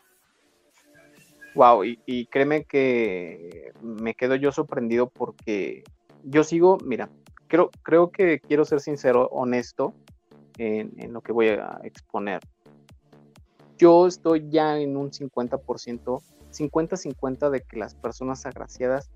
Wow, 1.54 1.84
y, 1.84 2.26
créeme 2.26 2.64
que 2.64 3.72
me 3.82 4.14
quedo 4.14 4.36
yo 4.36 4.52
sorprendido 4.52 5.08
porque 5.08 5.82
yo 6.24 6.44
sigo, 6.44 6.78
mira, 6.84 7.08
creo, 7.50 7.70
creo 7.82 8.10
que 8.10 8.40
quiero 8.40 8.64
ser 8.64 8.80
sincero, 8.80 9.28
honesto 9.30 9.92
en, 10.56 10.92
en 10.96 11.12
lo 11.12 11.20
que 11.20 11.32
voy 11.32 11.48
a 11.48 11.80
exponer. 11.82 12.40
Yo 13.76 14.06
estoy 14.06 14.48
ya 14.48 14.78
en 14.78 14.96
un 14.96 15.10
50% 15.10 16.22
50-50 16.50 17.50
de 17.50 17.60
que 17.62 17.76
las 17.76 17.94
personas 17.94 18.44
agraciadas 18.46 19.10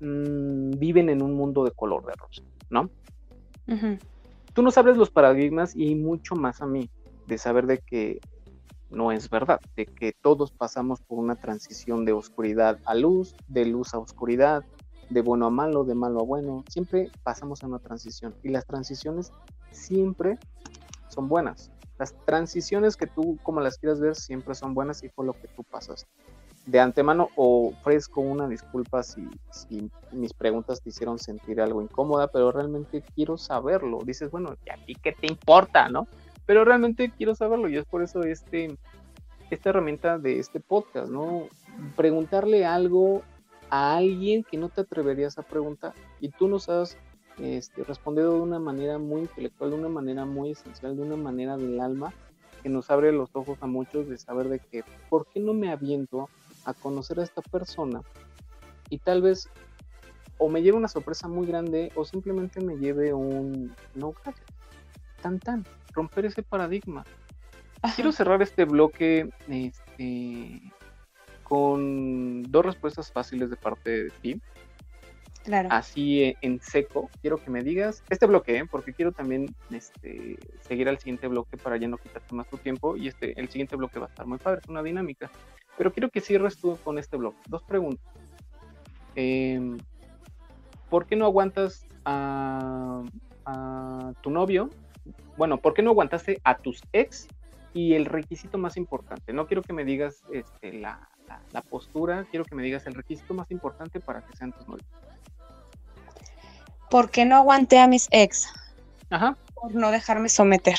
mm, 0.00 0.72
viven 0.78 1.08
en 1.08 1.22
un 1.22 1.34
mundo 1.34 1.64
de 1.64 1.70
color 1.70 2.04
de 2.06 2.12
rosa, 2.14 2.42
¿no? 2.70 2.90
Tú 4.52 4.62
no 4.62 4.70
sabes 4.70 4.96
los 4.96 5.10
paradigmas 5.10 5.74
y 5.74 5.94
mucho 5.94 6.36
más 6.36 6.60
a 6.60 6.66
mí 6.66 6.90
de 7.26 7.38
saber 7.38 7.66
de 7.66 7.78
que 7.78 8.20
no 8.90 9.10
es 9.10 9.30
verdad, 9.30 9.58
de 9.74 9.86
que 9.86 10.12
todos 10.12 10.52
pasamos 10.52 11.00
por 11.00 11.18
una 11.18 11.34
transición 11.34 12.04
de 12.04 12.12
oscuridad 12.12 12.78
a 12.84 12.94
luz, 12.94 13.34
de 13.48 13.64
luz 13.64 13.94
a 13.94 13.98
oscuridad, 13.98 14.64
de 15.10 15.22
bueno 15.22 15.46
a 15.46 15.50
malo, 15.50 15.84
de 15.84 15.94
malo 15.94 16.20
a 16.20 16.24
bueno, 16.24 16.64
siempre 16.68 17.10
pasamos 17.22 17.62
en 17.62 17.70
una 17.70 17.78
transición 17.78 18.34
y 18.42 18.48
las 18.48 18.66
transiciones 18.66 19.32
siempre 19.70 20.38
son 21.08 21.28
buenas. 21.28 21.70
Las 21.98 22.14
transiciones 22.24 22.96
que 22.96 23.06
tú 23.06 23.38
como 23.42 23.60
las 23.60 23.78
quieras 23.78 24.00
ver 24.00 24.16
siempre 24.16 24.54
son 24.54 24.74
buenas 24.74 25.02
y 25.02 25.08
fue 25.08 25.24
lo 25.24 25.32
que 25.34 25.48
tú 25.48 25.62
pasaste 25.64 26.08
de 26.66 26.80
antemano 26.80 27.28
ofrezco 27.36 28.20
una 28.20 28.48
disculpa 28.48 29.02
si, 29.02 29.28
mis 30.12 30.32
preguntas 30.32 30.80
te 30.80 30.88
hicieron 30.88 31.18
sentir 31.18 31.60
algo 31.60 31.82
incómoda, 31.82 32.28
pero 32.28 32.52
realmente 32.52 33.02
quiero 33.14 33.36
saberlo. 33.36 33.98
Dices, 34.04 34.30
bueno, 34.30 34.56
¿y 34.64 34.70
a 34.70 34.76
ti 34.84 34.94
qué 34.94 35.12
te 35.12 35.26
importa, 35.26 35.88
no? 35.88 36.06
Pero 36.46 36.64
realmente 36.64 37.12
quiero 37.16 37.34
saberlo 37.34 37.68
y 37.68 37.76
es 37.76 37.84
por 37.84 38.02
eso 38.02 38.22
este, 38.22 38.76
esta 39.50 39.70
herramienta 39.70 40.18
de 40.18 40.38
este 40.38 40.60
podcast, 40.60 41.10
¿no? 41.10 41.48
Preguntarle 41.96 42.64
algo 42.64 43.22
a 43.70 43.96
alguien 43.96 44.44
que 44.44 44.56
no 44.56 44.68
te 44.68 44.82
atreverías 44.82 45.38
a 45.38 45.42
preguntar 45.42 45.94
y 46.20 46.28
tú 46.30 46.48
nos 46.48 46.68
has 46.68 46.96
este, 47.38 47.82
respondido 47.84 48.32
de 48.34 48.40
una 48.40 48.58
manera 48.58 48.98
muy 48.98 49.22
intelectual, 49.22 49.70
de 49.70 49.76
una 49.76 49.88
manera 49.88 50.24
muy 50.24 50.52
esencial, 50.52 50.96
de 50.96 51.02
una 51.02 51.16
manera 51.16 51.56
del 51.56 51.80
alma 51.80 52.12
que 52.62 52.68
nos 52.68 52.90
abre 52.90 53.12
los 53.12 53.30
ojos 53.34 53.58
a 53.60 53.66
muchos 53.66 54.08
de 54.08 54.16
saber 54.16 54.48
de 54.48 54.58
que, 54.58 54.84
¿por 55.10 55.26
qué 55.26 55.40
no 55.40 55.52
me 55.52 55.70
aviento 55.70 56.28
a 56.64 56.72
conocer 56.72 57.20
a 57.20 57.22
esta 57.22 57.42
persona? 57.42 58.00
Y 58.88 58.98
tal 58.98 59.20
vez 59.20 59.50
o 60.38 60.48
me 60.48 60.62
lleve 60.62 60.76
una 60.76 60.88
sorpresa 60.88 61.28
muy 61.28 61.46
grande 61.46 61.92
o 61.94 62.04
simplemente 62.04 62.60
me 62.60 62.76
lleve 62.76 63.12
un 63.12 63.74
no 63.94 64.12
gracias. 64.12 64.46
Tan 65.20 65.38
tan, 65.38 65.64
romper 65.92 66.26
ese 66.26 66.42
paradigma. 66.42 67.04
Quiero 67.94 68.12
cerrar 68.12 68.40
este 68.40 68.64
bloque 68.64 69.30
este, 69.48 70.62
con 71.44 72.42
dos 72.44 72.64
respuestas 72.64 73.12
fáciles 73.12 73.50
de 73.50 73.56
parte 73.56 74.04
de 74.04 74.10
ti. 74.10 74.40
Claro. 75.44 75.68
Así 75.70 76.22
eh, 76.22 76.36
en 76.40 76.58
seco, 76.60 77.10
quiero 77.20 77.36
que 77.36 77.50
me 77.50 77.62
digas 77.62 78.02
este 78.08 78.24
bloque, 78.24 78.56
¿eh? 78.56 78.64
porque 78.68 78.94
quiero 78.94 79.12
también 79.12 79.54
este, 79.70 80.38
seguir 80.62 80.88
al 80.88 80.98
siguiente 80.98 81.28
bloque 81.28 81.58
para 81.58 81.76
ya 81.76 81.86
no 81.86 81.98
quitarte 81.98 82.34
más 82.34 82.48
tu 82.48 82.56
tiempo. 82.56 82.96
Y 82.96 83.08
este, 83.08 83.38
el 83.38 83.48
siguiente 83.50 83.76
bloque 83.76 83.98
va 83.98 84.06
a 84.06 84.08
estar 84.08 84.26
muy 84.26 84.38
padre, 84.38 84.60
es 84.62 84.68
una 84.68 84.82
dinámica. 84.82 85.30
Pero 85.76 85.92
quiero 85.92 86.08
que 86.08 86.20
cierres 86.20 86.56
tú 86.56 86.78
con 86.82 86.98
este 86.98 87.18
bloque. 87.18 87.38
Dos 87.46 87.62
preguntas. 87.62 88.06
Em, 89.14 89.76
¿Por 90.88 91.06
qué 91.06 91.14
no 91.14 91.26
aguantas 91.26 91.86
a, 92.06 93.02
a 93.44 94.12
tu 94.22 94.30
novio? 94.30 94.70
Bueno, 95.36 95.58
¿por 95.58 95.74
qué 95.74 95.82
no 95.82 95.90
aguantaste 95.90 96.40
a 96.42 96.56
tus 96.56 96.80
ex 96.92 97.28
y 97.74 97.94
el 97.94 98.06
requisito 98.06 98.56
más 98.56 98.76
importante, 98.76 99.32
no 99.32 99.46
quiero 99.46 99.62
que 99.62 99.72
me 99.72 99.84
digas 99.84 100.22
este, 100.32 100.72
la, 100.72 101.08
la, 101.52 101.62
postura, 101.62 102.26
quiero 102.30 102.44
que 102.44 102.54
me 102.54 102.62
digas 102.62 102.86
el 102.86 102.94
requisito 102.94 103.34
más 103.34 103.50
importante 103.50 104.00
para 104.00 104.22
que 104.22 104.36
sean 104.36 104.52
tus 104.52 104.66
novios. 104.68 104.86
¿Por 106.90 107.10
qué 107.10 107.24
no 107.24 107.36
aguanté 107.36 107.78
a 107.78 107.86
mis 107.86 108.08
ex? 108.10 108.48
Ajá. 109.10 109.36
Por 109.54 109.74
no 109.74 109.90
dejarme 109.90 110.28
someter. 110.28 110.76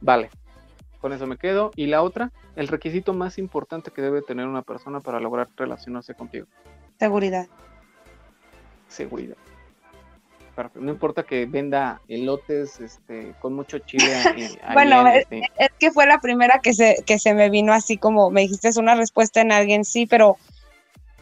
Vale, 0.00 0.30
con 1.00 1.12
eso 1.12 1.26
me 1.26 1.36
quedo. 1.36 1.70
Y 1.76 1.86
la 1.86 2.02
otra, 2.02 2.32
el 2.56 2.68
requisito 2.68 3.12
más 3.12 3.38
importante 3.38 3.90
que 3.90 4.02
debe 4.02 4.22
tener 4.22 4.46
una 4.46 4.62
persona 4.62 5.00
para 5.00 5.20
lograr 5.20 5.48
relacionarse 5.56 6.14
contigo. 6.14 6.46
Seguridad. 6.98 7.46
Seguridad. 8.88 9.36
No 10.74 10.92
importa 10.92 11.24
que 11.24 11.46
venda 11.46 12.00
elotes 12.08 12.80
este, 12.80 13.34
con 13.40 13.54
mucho 13.54 13.78
chile. 13.80 14.06
bueno, 14.72 15.06
es, 15.08 15.26
que 15.78 15.90
fue 15.90 16.06
la 16.06 16.20
primera 16.20 16.60
que 16.60 16.72
se, 16.72 17.02
que 17.06 17.18
se 17.18 17.34
me 17.34 17.50
vino 17.50 17.72
así 17.72 17.96
como 17.96 18.30
me 18.30 18.42
dijiste, 18.42 18.68
es 18.68 18.76
una 18.76 18.94
respuesta 18.94 19.40
en 19.40 19.52
alguien, 19.52 19.84
sí, 19.84 20.06
pero 20.06 20.36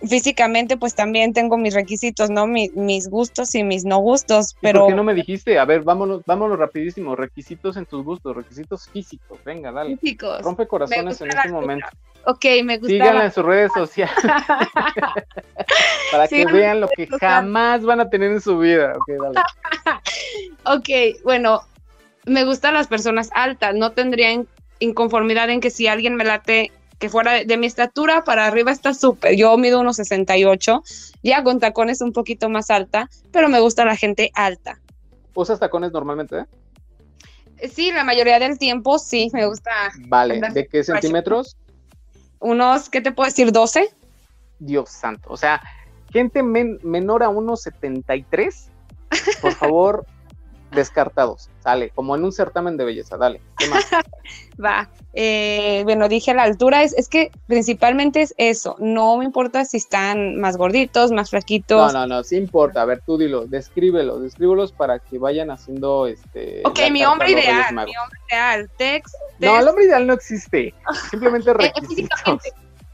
físicamente 0.08 0.76
pues 0.76 0.94
también 0.94 1.32
tengo 1.32 1.56
mis 1.56 1.74
requisitos, 1.74 2.30
¿no? 2.30 2.46
mis 2.46 3.08
gustos 3.08 3.54
y 3.54 3.64
mis 3.64 3.84
no 3.84 3.98
gustos, 3.98 4.56
pero... 4.60 4.80
¿Por 4.80 4.90
qué 4.90 4.94
no 4.94 5.04
me 5.04 5.14
dijiste? 5.14 5.58
A 5.58 5.64
ver, 5.64 5.82
vámonos, 5.82 6.22
vámonos 6.26 6.58
rapidísimo, 6.58 7.16
requisitos 7.16 7.76
en 7.76 7.86
tus 7.86 8.04
gustos, 8.04 8.36
requisitos 8.36 8.88
físicos, 8.88 9.38
venga, 9.44 9.70
dale. 9.72 9.96
Físicos. 9.96 10.42
Rompe 10.42 10.66
corazones 10.66 11.20
en 11.20 11.28
este 11.28 11.48
momento. 11.50 11.86
Ok, 12.24 12.44
me 12.64 12.78
gusta. 12.78 12.92
Síganla 12.92 13.24
en 13.24 13.32
sus 13.32 13.44
redes 13.44 13.72
sociales. 13.74 14.14
Para 16.12 16.28
que 16.28 16.46
vean 16.46 16.80
lo 16.80 16.88
que 16.88 17.08
jamás 17.20 17.82
van 17.84 18.00
a 18.00 18.08
tener 18.08 18.30
en 18.30 18.40
su 18.40 18.58
vida. 18.58 18.94
Ok, 18.96 19.08
dale. 19.20 19.40
ok, 20.64 21.22
bueno, 21.24 21.62
me 22.24 22.44
gustan 22.44 22.74
las 22.74 22.86
personas 22.86 23.30
altas, 23.34 23.74
no 23.74 23.90
tendría 23.92 24.40
inconformidad 24.78 25.50
en 25.50 25.60
que 25.60 25.70
si 25.70 25.88
alguien 25.88 26.14
me 26.14 26.24
late 26.24 26.70
que 27.02 27.08
fuera 27.08 27.42
de, 27.44 27.56
mi 27.56 27.66
estatura 27.66 28.22
para 28.22 28.46
arriba 28.46 28.70
está 28.70 28.94
súper. 28.94 29.34
Yo 29.34 29.58
mido 29.58 29.80
unos 29.80 29.96
68, 29.96 30.84
ya 31.24 31.42
con 31.42 31.58
tacones 31.58 32.00
un 32.00 32.12
poquito 32.12 32.48
más 32.48 32.70
alta, 32.70 33.10
pero 33.32 33.48
me 33.48 33.58
gusta 33.58 33.84
la 33.84 33.96
gente 33.96 34.30
alta. 34.34 34.80
¿Usas 35.34 35.58
tacones 35.58 35.90
normalmente? 35.90 36.46
Eh? 37.58 37.68
Sí, 37.68 37.90
la 37.90 38.04
mayoría 38.04 38.38
del 38.38 38.56
tiempo 38.56 39.00
sí, 39.00 39.30
me 39.32 39.44
gusta. 39.46 39.72
Vale, 40.06 40.40
¿de 40.54 40.68
qué 40.68 40.84
centímetros? 40.84 41.56
Unos, 42.38 42.88
¿qué 42.88 43.00
te 43.00 43.10
puedo 43.10 43.28
decir? 43.28 43.50
12. 43.50 43.92
Dios 44.60 44.88
santo, 44.88 45.28
o 45.28 45.36
sea, 45.36 45.60
gente 46.12 46.44
menor 46.44 47.24
a 47.24 47.30
unos 47.30 47.62
73, 47.62 48.68
por 49.40 49.54
favor, 49.54 50.06
descartados. 50.74 51.48
Sale, 51.62 51.90
como 51.90 52.16
en 52.16 52.24
un 52.24 52.32
certamen 52.32 52.76
de 52.76 52.84
belleza. 52.84 53.16
Dale, 53.16 53.40
¿qué 53.58 53.68
más? 53.68 53.84
Va. 54.64 54.88
Eh, 55.14 55.82
bueno, 55.84 56.08
dije 56.08 56.32
la 56.32 56.44
altura, 56.44 56.82
es, 56.82 56.94
es 56.94 57.08
que 57.08 57.30
principalmente 57.46 58.22
es 58.22 58.34
eso. 58.38 58.76
No 58.78 59.18
me 59.18 59.24
importa 59.24 59.64
si 59.64 59.76
están 59.76 60.40
más 60.40 60.56
gorditos, 60.56 61.12
más 61.12 61.30
flaquitos. 61.30 61.92
No, 61.92 62.00
no, 62.00 62.06
no, 62.06 62.24
sí 62.24 62.36
importa. 62.36 62.82
A 62.82 62.84
ver, 62.86 63.02
tú 63.04 63.18
dilo, 63.18 63.46
descríbelo, 63.46 64.18
descríbelos 64.18 64.72
para 64.72 64.98
que 64.98 65.18
vayan 65.18 65.50
haciendo 65.50 66.06
este. 66.06 66.62
Ok, 66.64 66.80
mi 66.90 67.04
hombre 67.04 67.32
ideal, 67.32 67.74
mi 67.74 67.80
hombre 67.96 68.18
ideal. 68.28 68.70
Tex, 68.76 69.12
No, 69.38 69.58
el 69.58 69.68
hombre 69.68 69.84
ideal 69.84 70.06
no 70.06 70.14
existe. 70.14 70.74
Simplemente 71.10 71.50
eh, 71.50 71.54
requisitos. 71.54 72.20
físicamente, 72.20 72.52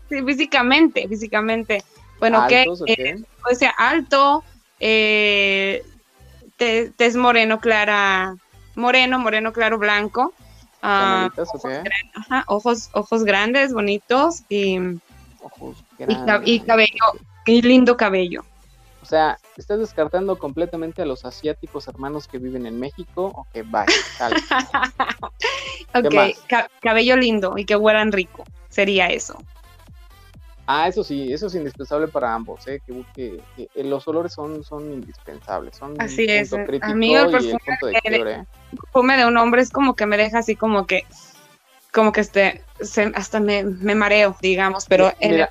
sí, 0.09 0.22
físicamente, 0.24 1.09
físicamente. 1.09 1.85
Bueno, 2.18 2.47
que 2.49 2.64
eh, 2.87 3.22
o 3.49 3.55
sea, 3.55 3.70
alto, 3.79 4.43
eh, 4.81 5.85
tez 6.59 7.16
moreno 7.16 7.61
clara, 7.61 8.36
moreno, 8.74 9.18
moreno 9.18 9.52
claro 9.52 9.78
blanco. 9.78 10.34
Uh, 10.80 11.28
ojos, 12.46 12.90
ojos, 12.92 13.24
grandes, 13.24 13.72
bonitos 13.72 14.42
y, 14.48 14.78
ojos 15.40 15.76
y, 16.44 16.61
cabello, 16.61 17.04
y 17.46 17.62
lindo 17.62 17.96
cabello. 17.96 18.44
O 19.02 19.06
sea, 19.06 19.38
¿estás 19.56 19.78
descartando 19.78 20.38
completamente 20.38 21.02
a 21.02 21.06
los 21.06 21.24
asiáticos 21.24 21.88
hermanos 21.88 22.28
que 22.28 22.38
viven 22.38 22.66
en 22.66 22.78
México? 22.78 23.32
Ok, 23.34 23.64
bye, 23.66 23.86
ok, 25.94 26.61
cabello 26.80 27.16
lindo 27.16 27.54
y 27.56 27.64
que 27.64 27.74
huelan 27.74 28.12
rico, 28.12 28.44
sería 28.68 29.09
eso. 29.09 29.38
Ah, 30.70 30.86
eso 30.86 31.02
sí, 31.02 31.32
eso 31.32 31.46
es 31.46 31.54
indispensable 31.54 32.08
para 32.08 32.34
ambos, 32.34 32.66
¿eh? 32.66 32.82
que, 32.86 33.40
que, 33.54 33.84
los 33.84 34.06
olores 34.06 34.34
son, 34.34 34.62
son 34.62 34.92
indispensables, 34.92 35.74
son 35.78 35.98
así 35.98 36.26
es. 36.28 36.52
a 36.52 36.94
mí 36.94 37.16
el 37.16 37.30
perfume, 37.30 37.58
de, 37.80 38.32
¿eh? 38.32 38.46
perfume 38.78 39.16
de 39.16 39.24
un 39.24 39.38
hombre 39.38 39.62
es 39.62 39.70
como 39.70 39.96
que 39.96 40.04
me 40.04 40.18
deja 40.18 40.40
así 40.40 40.56
como 40.56 40.86
que, 40.86 41.06
como 41.90 42.12
que 42.12 42.20
este, 42.20 42.62
hasta 43.14 43.40
me, 43.40 43.64
me, 43.64 43.94
mareo, 43.94 44.36
digamos, 44.42 44.84
pero 44.86 45.10
en 45.20 45.46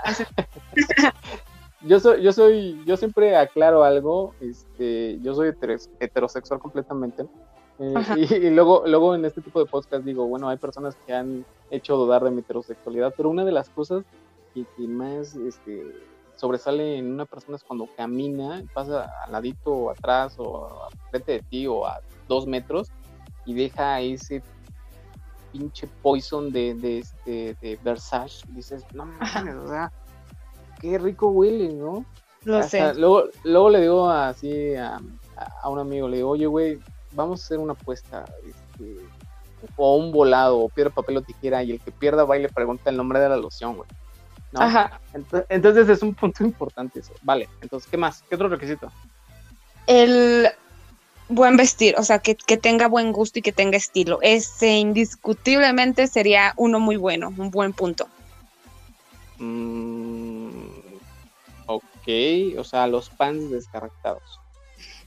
yo 1.81 1.99
soy, 1.99 2.21
yo 2.21 2.31
soy, 2.31 2.83
yo 2.85 2.95
siempre 2.95 3.35
aclaro 3.35 3.83
algo, 3.83 4.35
este, 4.39 5.17
yo 5.23 5.33
soy 5.33 5.51
heterosexual 5.99 6.59
completamente. 6.59 7.25
Eh, 7.79 7.93
y, 8.17 8.33
y, 8.35 8.49
luego, 8.51 8.83
luego 8.85 9.15
en 9.15 9.25
este 9.25 9.41
tipo 9.41 9.59
de 9.59 9.65
podcast 9.65 10.05
digo, 10.05 10.27
bueno, 10.27 10.47
hay 10.47 10.57
personas 10.57 10.95
que 11.07 11.13
han 11.13 11.43
hecho 11.71 11.95
dudar 11.95 12.23
de 12.23 12.29
mi 12.29 12.41
heterosexualidad, 12.41 13.15
pero 13.17 13.29
una 13.29 13.45
de 13.45 13.51
las 13.51 13.69
cosas 13.69 14.03
que, 14.65 14.87
más 14.87 15.35
este, 15.35 15.83
sobresale 16.35 16.97
en 16.97 17.11
una 17.11 17.25
persona 17.25 17.57
es 17.57 17.63
cuando 17.63 17.87
camina, 17.95 18.63
pasa 18.73 19.11
al 19.23 19.31
ladito 19.31 19.71
o 19.71 19.89
atrás 19.89 20.35
o 20.37 20.87
frente 21.11 21.33
de 21.33 21.39
ti 21.41 21.67
o 21.67 21.85
a 21.85 22.01
dos 22.27 22.47
metros 22.47 22.89
y 23.45 23.53
deja 23.53 23.99
ese 24.01 24.41
pinche 25.51 25.87
poison 26.01 26.51
de, 26.51 26.75
de, 26.75 26.99
este, 26.99 27.57
de 27.61 27.79
Versace. 27.83 28.45
Dices, 28.49 28.85
no 28.93 29.05
mames, 29.35 29.55
o 29.55 29.67
sea, 29.67 29.91
qué 30.79 30.97
rico 30.97 31.29
huele, 31.29 31.73
¿no? 31.73 32.05
Lo 32.43 32.63
sé. 32.63 32.93
Luego, 32.93 33.23
luego 33.43 33.69
le 33.69 33.81
digo 33.81 34.09
así 34.09 34.75
a, 34.75 34.99
a, 35.61 35.69
un 35.69 35.79
amigo, 35.79 36.07
le 36.07 36.17
digo, 36.17 36.29
oye, 36.29 36.45
güey, 36.45 36.79
vamos 37.11 37.41
a 37.41 37.45
hacer 37.45 37.59
una 37.59 37.73
apuesta, 37.73 38.25
este, 38.45 38.97
o 39.75 39.97
un 39.97 40.11
volado, 40.11 40.59
o 40.59 40.69
piedra, 40.69 40.93
papel 40.93 41.17
o 41.17 41.21
tijera, 41.21 41.63
y 41.63 41.71
el 41.71 41.79
que 41.81 41.91
pierda 41.91 42.23
va 42.23 42.37
y 42.37 42.43
le 42.43 42.49
pregunta 42.49 42.89
el 42.89 42.97
nombre 42.97 43.19
de 43.19 43.29
la 43.29 43.37
loción, 43.37 43.75
güey. 43.75 43.89
Ajá. 44.53 44.99
Entonces, 45.49 45.89
es 45.89 46.01
un 46.01 46.13
punto 46.13 46.43
importante 46.43 46.99
eso. 46.99 47.13
Vale, 47.21 47.49
entonces, 47.61 47.89
¿qué 47.89 47.97
más? 47.97 48.23
¿Qué 48.29 48.35
otro 48.35 48.49
requisito? 48.49 48.91
El 49.87 50.49
buen 51.29 51.57
vestir, 51.57 51.95
o 51.97 52.03
sea, 52.03 52.19
que, 52.19 52.35
tenga 52.35 52.87
buen 52.87 53.11
gusto 53.11 53.39
y 53.39 53.41
que 53.41 53.51
tenga 53.51 53.77
estilo. 53.77 54.19
Ese 54.21 54.77
indiscutiblemente 54.77 56.07
sería 56.07 56.53
uno 56.57 56.79
muy 56.79 56.95
bueno, 56.97 57.33
un 57.37 57.51
buen 57.51 57.73
punto. 57.73 58.07
Mm, 59.39 60.69
ok, 61.65 62.57
o 62.57 62.63
sea, 62.63 62.87
los 62.87 63.09
pants 63.09 63.51
descaractados. 63.51 64.39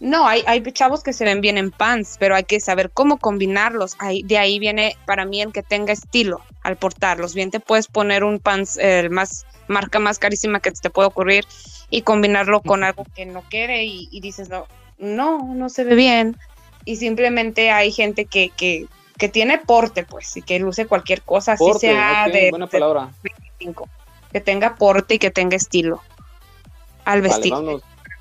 No, 0.01 0.27
hay, 0.27 0.43
hay 0.47 0.63
chavos 0.73 1.03
que 1.03 1.13
se 1.13 1.25
ven 1.25 1.43
bien 1.43 1.59
en 1.59 1.71
pants, 1.71 2.17
pero 2.19 2.35
hay 2.35 2.45
que 2.45 2.59
saber 2.59 2.91
cómo 2.91 3.19
combinarlos. 3.19 3.97
Ahí, 3.99 4.23
de 4.23 4.39
ahí 4.39 4.59
viene 4.59 4.97
para 5.05 5.27
mí 5.27 5.43
el 5.43 5.53
que 5.53 5.63
tenga 5.63 5.93
estilo 5.93 6.41
al 6.63 6.77
portarlos. 6.77 7.35
Bien 7.35 7.51
te 7.51 7.61
puedes 7.61 7.87
poner 7.87 8.25
un 8.25 8.39
pants, 8.39 8.79
el 8.79 9.11
más 9.11 9.45
marca 9.69 9.99
más 9.99 10.19
carísima 10.19 10.61
que 10.61 10.73
te 10.73 10.91
puede 10.91 11.09
ocurrir 11.09 11.45
y 11.91 12.03
combinarlo 12.03 12.63
con 12.63 12.83
algo 12.83 13.05
que 13.15 13.27
no 13.27 13.43
quiere 13.43 13.85
y, 13.85 14.21
dices, 14.21 14.49
no, 14.49 14.67
no, 14.99 15.55
no 15.55 15.69
se 15.69 15.85
ve 15.85 15.95
bien. 15.95 16.37
Y 16.87 16.97
simplemente 16.97 17.71
hay 17.71 17.93
gente 17.93 18.25
que, 18.25 18.51
que, 18.57 18.87
que 19.19 19.29
tiene 19.29 19.59
porte, 19.59 20.05
pues, 20.05 20.35
y 20.37 20.43
que 20.43 20.59
luce 20.59 20.87
cualquier 20.87 21.21
cosa, 21.21 21.53
así 21.53 21.65
Porte, 21.65 21.89
sea 21.89 22.25
ok, 22.27 22.33
de, 22.33 22.51
buena 22.51 22.67
de 22.67 22.73
palabra. 22.73 23.11
25, 23.23 23.89
que 24.33 24.41
tenga 24.41 24.77
porte 24.77 25.15
y 25.15 25.19
que 25.19 25.31
tenga 25.31 25.57
estilo 25.57 26.01
al 27.05 27.21
Vale, 27.21 27.35
vestir. 27.35 27.55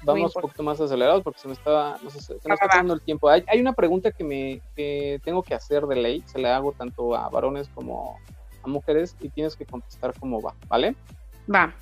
Vamos 0.04 0.36
un 0.36 0.42
poquito 0.42 0.64
más 0.64 0.80
acelerados 0.80 1.24
porque 1.24 1.40
se 1.40 1.48
me 1.48 1.54
está, 1.54 1.98
no 2.02 2.10
sé, 2.10 2.22
se 2.22 2.34
Va, 2.34 2.54
está 2.54 2.68
pasando 2.68 2.94
el 2.94 3.02
tiempo. 3.02 3.30
Hay, 3.30 3.44
hay 3.48 3.60
una 3.60 3.74
pregunta 3.74 4.12
que 4.12 4.24
me 4.24 4.62
que 4.76 5.20
tengo 5.24 5.44
que 5.44 5.54
hacer 5.54 5.86
de 5.86 5.96
ley, 5.96 6.24
se 6.26 6.40
la 6.40 6.56
hago 6.56 6.72
tanto 6.72 7.16
a 7.16 7.30
varones 7.30 7.70
como 7.70 8.18
a 8.64 8.68
mujeres 8.68 9.16
y 9.22 9.30
tienes 9.30 9.56
que 9.56 9.66
contestar 9.66 10.14
cómo 10.20 10.42
va, 10.42 10.54
¿vale? 10.68 10.96
Va. 11.54 11.74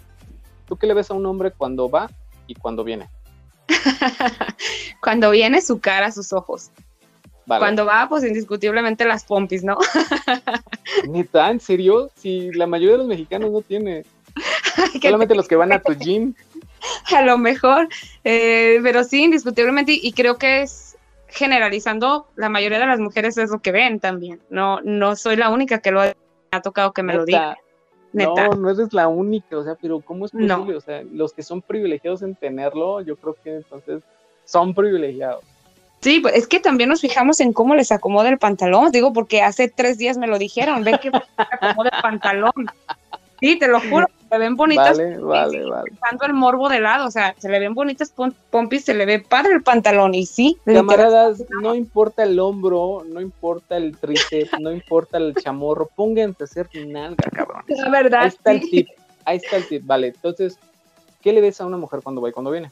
¿Tú 0.65 0.76
qué 0.78 0.88
le 0.88 0.93
ves 0.93 1.09
a 1.11 1.13
un 1.13 1.26
hombre 1.26 1.51
cuando 1.51 1.89
va 1.89 2.09
y 2.47 2.55
cuando 2.55 2.84
viene? 2.84 3.09
Cuando 5.01 5.32
viene 5.32 5.61
su 5.61 5.80
cara, 5.80 6.11
sus 6.11 6.34
ojos. 6.34 6.72
Vale. 7.45 7.61
Cuando 7.61 7.86
va, 7.86 8.07
pues 8.09 8.24
indiscutiblemente 8.26 9.05
las 9.05 9.24
pompis, 9.24 9.63
¿no? 9.63 9.78
¿Neta? 11.07 11.49
¿En 11.49 11.61
serio? 11.61 12.09
Si 12.15 12.51
la 12.51 12.68
mayoría 12.68 12.93
de 12.93 12.97
los 12.99 13.07
mexicanos 13.07 13.51
no 13.51 13.61
tiene. 13.61 14.03
Solamente 15.01 15.34
los 15.34 15.47
que 15.47 15.55
van 15.55 15.72
a 15.72 15.82
tu 15.82 15.93
gym. 15.93 16.34
a 17.15 17.21
lo 17.21 17.38
mejor, 17.38 17.88
eh, 18.23 18.80
pero 18.84 19.03
sí, 19.03 19.23
indiscutiblemente, 19.23 19.93
y, 19.93 19.99
y 20.03 20.13
creo 20.13 20.38
que 20.38 20.61
es 20.61 20.97
generalizando, 21.28 22.28
la 22.36 22.49
mayoría 22.49 22.80
de 22.80 22.88
las 22.88 22.99
mujeres 22.99 23.38
es 23.38 23.49
lo 23.49 23.59
que 23.59 23.71
ven 23.71 23.99
también. 23.99 24.39
No, 24.49 24.80
no 24.82 25.15
soy 25.15 25.36
la 25.36 25.49
única 25.49 25.80
que 25.80 25.91
lo 25.91 26.01
ha, 26.01 26.13
ha 26.51 26.61
tocado 26.61 26.93
que 26.93 27.03
me 27.03 27.13
lo 27.13 27.25
diga. 27.25 27.57
Neta. 28.13 28.47
No, 28.47 28.55
no 28.55 28.69
eres 28.71 28.93
la 28.93 29.07
única, 29.07 29.57
o 29.57 29.63
sea, 29.63 29.75
pero 29.75 29.99
¿cómo 29.99 30.25
es 30.25 30.34
No. 30.34 30.59
posible? 30.59 30.78
O 30.78 30.82
sea, 30.82 31.03
los 31.11 31.34
que 31.34 31.43
son 31.43 31.61
privilegiados 31.61 32.21
en 32.21 32.36
tenerlo, 32.36 33.01
yo 33.01 33.17
creo 33.17 33.36
que 33.43 33.55
entonces 33.57 34.01
son 34.45 34.73
privilegiados. 34.73 35.43
Sí, 35.99 36.19
pues 36.21 36.36
es 36.36 36.47
que 36.47 36.59
también 36.59 36.89
nos 36.89 37.01
fijamos 37.01 37.39
en 37.41 37.51
cómo 37.53 37.75
les 37.75 37.91
acomoda 37.91 38.30
el 38.30 38.38
pantalón, 38.38 38.91
digo, 38.91 39.13
porque 39.13 39.41
hace 39.41 39.67
tres 39.67 39.97
días 39.97 40.17
me 40.17 40.28
lo 40.28 40.39
dijeron, 40.39 40.84
ven 40.84 40.97
que 40.99 41.11
acomoda 41.38 41.89
el 41.91 42.01
pantalón. 42.01 42.53
Sí, 43.39 43.59
te 43.59 43.67
lo 43.67 43.80
juro, 43.82 44.07
se 44.30 44.38
ven 44.38 44.55
bonitas, 44.55 44.97
Vale, 44.97 45.17
vale, 45.19 45.65
vale. 45.65 45.91
el 46.25 46.34
morbo 46.34 46.69
de 46.69 46.80
lado, 46.82 47.07
o 47.07 47.11
sea, 47.11 47.34
se 47.38 47.49
le 47.49 47.59
ven 47.59 47.73
bonitas 47.73 48.13
pom- 48.15 48.36
pompis, 48.49 48.84
se 48.86 48.93
le 48.93 49.05
ve 49.05 49.19
padre 49.19 49.53
el 49.53 49.63
pantalón, 49.63 50.13
y 50.15 50.25
sí, 50.25 50.57
Camaradas, 50.65 51.43
no 51.61 51.75
importa 51.75 52.23
el 52.23 52.39
hombro, 52.39 53.03
no 53.07 53.21
importa 53.21 53.78
el 53.78 53.97
tríceps, 53.97 54.59
no 54.59 54.71
importa 54.71 55.17
el 55.17 55.36
chamorro, 55.36 55.89
pónganse 55.95 56.43
a 56.43 56.45
hacer 56.45 56.69
nalga, 56.73 57.30
cabrón. 57.32 57.63
la 57.67 57.89
verdad, 57.89 58.21
Ahí 58.23 58.28
está 58.28 58.51
el 58.51 58.61
tip, 58.69 58.88
ahí 59.25 59.38
está 59.38 59.57
el 59.57 59.67
tip, 59.67 59.86
vale. 59.86 60.07
Entonces, 60.07 60.59
¿qué 61.21 61.32
le 61.32 61.41
ves 61.41 61.61
a 61.61 61.65
una 61.65 61.78
mujer 61.78 62.01
cuando 62.03 62.21
va 62.21 62.30
y 62.30 62.34
cuando 62.34 62.51
viene? 62.51 62.71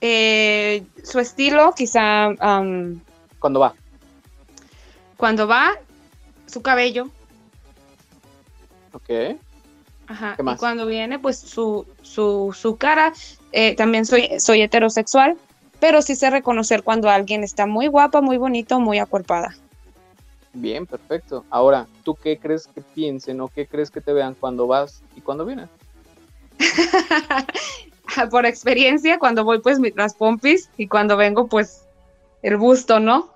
Eh, 0.00 0.84
su 1.04 1.18
estilo, 1.20 1.72
quizá 1.76 2.26
am, 2.40 3.00
Cuando 3.38 3.60
va. 3.60 3.74
cuando 5.16 5.46
va, 5.46 5.72
su 6.46 6.62
cabello, 6.62 7.08
Ok. 8.94 9.38
Ajá. 10.06 10.34
¿Qué 10.36 10.42
más? 10.42 10.56
Y 10.56 10.58
cuando 10.58 10.86
viene, 10.86 11.18
pues 11.18 11.38
su, 11.38 11.86
su, 12.02 12.54
su 12.58 12.76
cara, 12.76 13.12
eh, 13.52 13.74
también 13.76 14.04
soy, 14.06 14.28
soy 14.38 14.62
heterosexual, 14.62 15.36
pero 15.80 16.02
sí 16.02 16.14
sé 16.16 16.30
reconocer 16.30 16.82
cuando 16.82 17.08
alguien 17.10 17.42
está 17.44 17.66
muy 17.66 17.86
guapa, 17.86 18.20
muy 18.20 18.36
bonito, 18.36 18.78
muy 18.80 18.98
acuerpada. 18.98 19.56
Bien, 20.54 20.86
perfecto. 20.86 21.44
Ahora, 21.50 21.86
¿tú 22.04 22.14
qué 22.14 22.36
crees 22.38 22.66
que 22.66 22.82
piensen 22.82 23.40
o 23.40 23.48
qué 23.48 23.66
crees 23.66 23.90
que 23.90 24.00
te 24.02 24.12
vean 24.12 24.34
cuando 24.38 24.66
vas 24.66 25.02
y 25.16 25.20
cuando 25.22 25.46
vienes? 25.46 25.68
Por 28.30 28.44
experiencia, 28.46 29.18
cuando 29.18 29.44
voy, 29.44 29.60
pues 29.60 29.78
mi- 29.78 29.90
las 29.92 30.14
pompis, 30.14 30.68
y 30.76 30.86
cuando 30.88 31.16
vengo, 31.16 31.46
pues 31.46 31.84
el 32.42 32.56
busto, 32.58 33.00
¿no? 33.00 33.30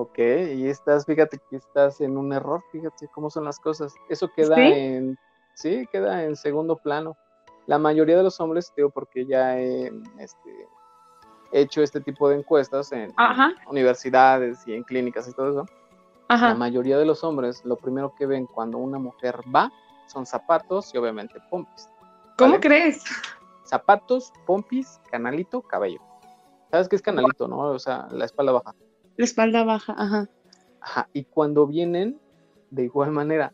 Ok, 0.00 0.16
y 0.18 0.68
estás, 0.68 1.04
fíjate 1.06 1.40
que 1.50 1.56
estás 1.56 2.00
en 2.00 2.16
un 2.16 2.32
error, 2.32 2.62
fíjate 2.70 3.08
cómo 3.08 3.30
son 3.30 3.44
las 3.44 3.58
cosas. 3.58 3.92
Eso 4.08 4.28
queda 4.28 4.54
¿Sí? 4.54 4.62
en, 4.62 5.18
sí, 5.54 5.88
queda 5.90 6.22
en 6.22 6.36
segundo 6.36 6.76
plano. 6.76 7.16
La 7.66 7.78
mayoría 7.78 8.16
de 8.16 8.22
los 8.22 8.38
hombres, 8.38 8.72
tío, 8.76 8.90
porque 8.90 9.26
ya 9.26 9.58
he 9.58 9.90
este, 10.20 10.68
hecho 11.50 11.82
este 11.82 12.00
tipo 12.00 12.28
de 12.28 12.36
encuestas 12.36 12.92
en, 12.92 13.12
Ajá. 13.16 13.52
universidades 13.68 14.64
y 14.68 14.74
en 14.74 14.84
clínicas 14.84 15.26
y 15.26 15.32
todo 15.32 15.50
eso. 15.50 15.66
La 16.28 16.54
mayoría 16.54 16.96
de 16.96 17.04
los 17.04 17.24
hombres, 17.24 17.64
lo 17.64 17.74
primero 17.74 18.14
que 18.16 18.26
ven 18.26 18.46
cuando 18.46 18.78
una 18.78 19.00
mujer 19.00 19.40
va 19.52 19.68
son 20.06 20.26
zapatos 20.26 20.94
y 20.94 20.98
obviamente 20.98 21.40
pompis. 21.50 21.88
¿Cómo 22.36 22.60
crees? 22.60 23.02
Zapatos, 23.64 24.32
pompis, 24.46 25.00
canalito, 25.10 25.60
cabello. 25.60 26.00
¿Sabes 26.70 26.88
qué 26.88 26.94
es 26.94 27.02
canalito, 27.02 27.48
no? 27.48 27.58
O 27.62 27.78
sea, 27.80 28.06
la 28.12 28.26
espalda 28.26 28.52
baja. 28.52 28.76
La 29.18 29.24
espalda 29.24 29.64
baja, 29.64 29.94
ajá. 29.98 30.28
Ajá, 30.80 31.08
y 31.12 31.24
cuando 31.24 31.66
vienen, 31.66 32.20
de 32.70 32.84
igual 32.84 33.10
manera, 33.10 33.52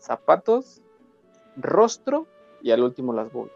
zapatos, 0.00 0.82
rostro 1.56 2.26
y 2.62 2.72
al 2.72 2.82
último 2.82 3.12
las 3.12 3.32
boobies. 3.32 3.54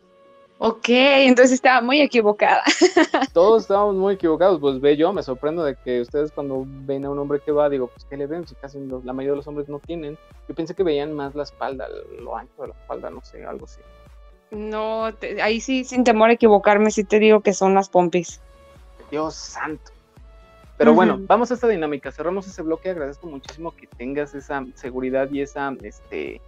Ok, 0.58 0.84
entonces 0.88 1.52
estaba 1.54 1.80
muy 1.80 2.00
equivocada. 2.00 2.62
Todos 3.34 3.62
estábamos 3.62 3.96
muy 3.96 4.14
equivocados, 4.14 4.60
pues 4.60 4.80
ve 4.80 4.96
yo, 4.96 5.12
me 5.12 5.24
sorprendo 5.24 5.64
de 5.64 5.74
que 5.84 6.00
ustedes 6.00 6.30
cuando 6.30 6.64
ven 6.64 7.04
a 7.04 7.10
un 7.10 7.18
hombre 7.18 7.40
que 7.44 7.50
va, 7.50 7.68
digo, 7.68 7.88
pues 7.88 8.06
¿qué 8.08 8.16
le 8.16 8.26
ven? 8.28 8.46
Si 8.46 8.54
casi 8.54 8.78
los- 8.86 9.04
la 9.04 9.12
mayoría 9.12 9.32
de 9.32 9.36
los 9.38 9.48
hombres 9.48 9.68
no 9.68 9.80
tienen. 9.80 10.16
Yo 10.48 10.54
pensé 10.54 10.74
que 10.76 10.84
veían 10.84 11.12
más 11.12 11.34
la 11.34 11.42
espalda, 11.42 11.88
lo 12.20 12.36
ancho 12.36 12.62
de 12.62 12.68
la 12.68 12.74
espalda, 12.74 13.10
no 13.10 13.20
sé, 13.24 13.44
algo 13.44 13.64
así. 13.66 13.80
No, 14.52 15.12
te- 15.12 15.42
ahí 15.42 15.60
sí, 15.60 15.82
sin 15.82 16.04
temor 16.04 16.30
a 16.30 16.34
equivocarme, 16.34 16.92
sí 16.92 17.02
te 17.02 17.18
digo 17.18 17.40
que 17.40 17.52
son 17.52 17.74
las 17.74 17.88
pompis. 17.88 18.40
Dios 19.10 19.34
santo. 19.34 19.90
Pero 20.76 20.92
bueno, 20.92 21.18
vamos 21.26 21.50
a 21.50 21.54
esta 21.54 21.68
dinámica, 21.68 22.12
cerramos 22.12 22.46
ese 22.46 22.62
bloque, 22.62 22.90
agradezco 22.90 23.26
muchísimo 23.26 23.74
que 23.74 23.86
tengas 23.86 24.34
esa 24.34 24.64
seguridad 24.74 25.30
y 25.30 25.40
esa, 25.40 25.74
este, 25.82 26.40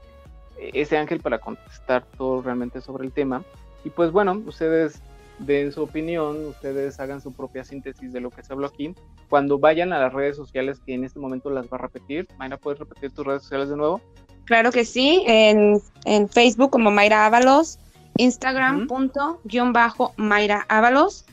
ese 0.58 0.98
ángel 0.98 1.20
para 1.20 1.38
contestar 1.38 2.04
todo 2.16 2.42
realmente 2.42 2.80
sobre 2.80 3.06
el 3.06 3.12
tema. 3.12 3.42
Y 3.84 3.90
pues 3.90 4.12
bueno, 4.12 4.42
ustedes 4.46 5.00
den 5.38 5.72
su 5.72 5.82
opinión, 5.82 6.46
ustedes 6.46 7.00
hagan 7.00 7.20
su 7.22 7.32
propia 7.32 7.64
síntesis 7.64 8.12
de 8.12 8.20
lo 8.20 8.30
que 8.30 8.42
se 8.42 8.52
habló 8.52 8.66
aquí. 8.66 8.94
Cuando 9.30 9.58
vayan 9.58 9.92
a 9.92 10.00
las 10.00 10.12
redes 10.12 10.36
sociales, 10.36 10.80
que 10.84 10.94
en 10.94 11.04
este 11.04 11.18
momento 11.18 11.48
las 11.48 11.66
va 11.66 11.78
a 11.78 11.82
repetir, 11.82 12.28
Mayra, 12.38 12.58
¿puedes 12.58 12.78
repetir 12.80 13.12
tus 13.12 13.24
redes 13.24 13.42
sociales 13.42 13.70
de 13.70 13.76
nuevo? 13.76 14.00
Claro 14.44 14.72
que 14.72 14.84
sí, 14.84 15.22
en, 15.26 15.80
en 16.04 16.28
Facebook 16.28 16.70
como 16.70 16.90
Mayra 16.90 17.26
Ábalos, 17.26 17.78
Instagram 18.16 18.88
punto 18.88 19.40
guion 19.44 19.72
bajo 19.72 20.12
Mayra 20.16 20.66
Ábalos 20.68 21.24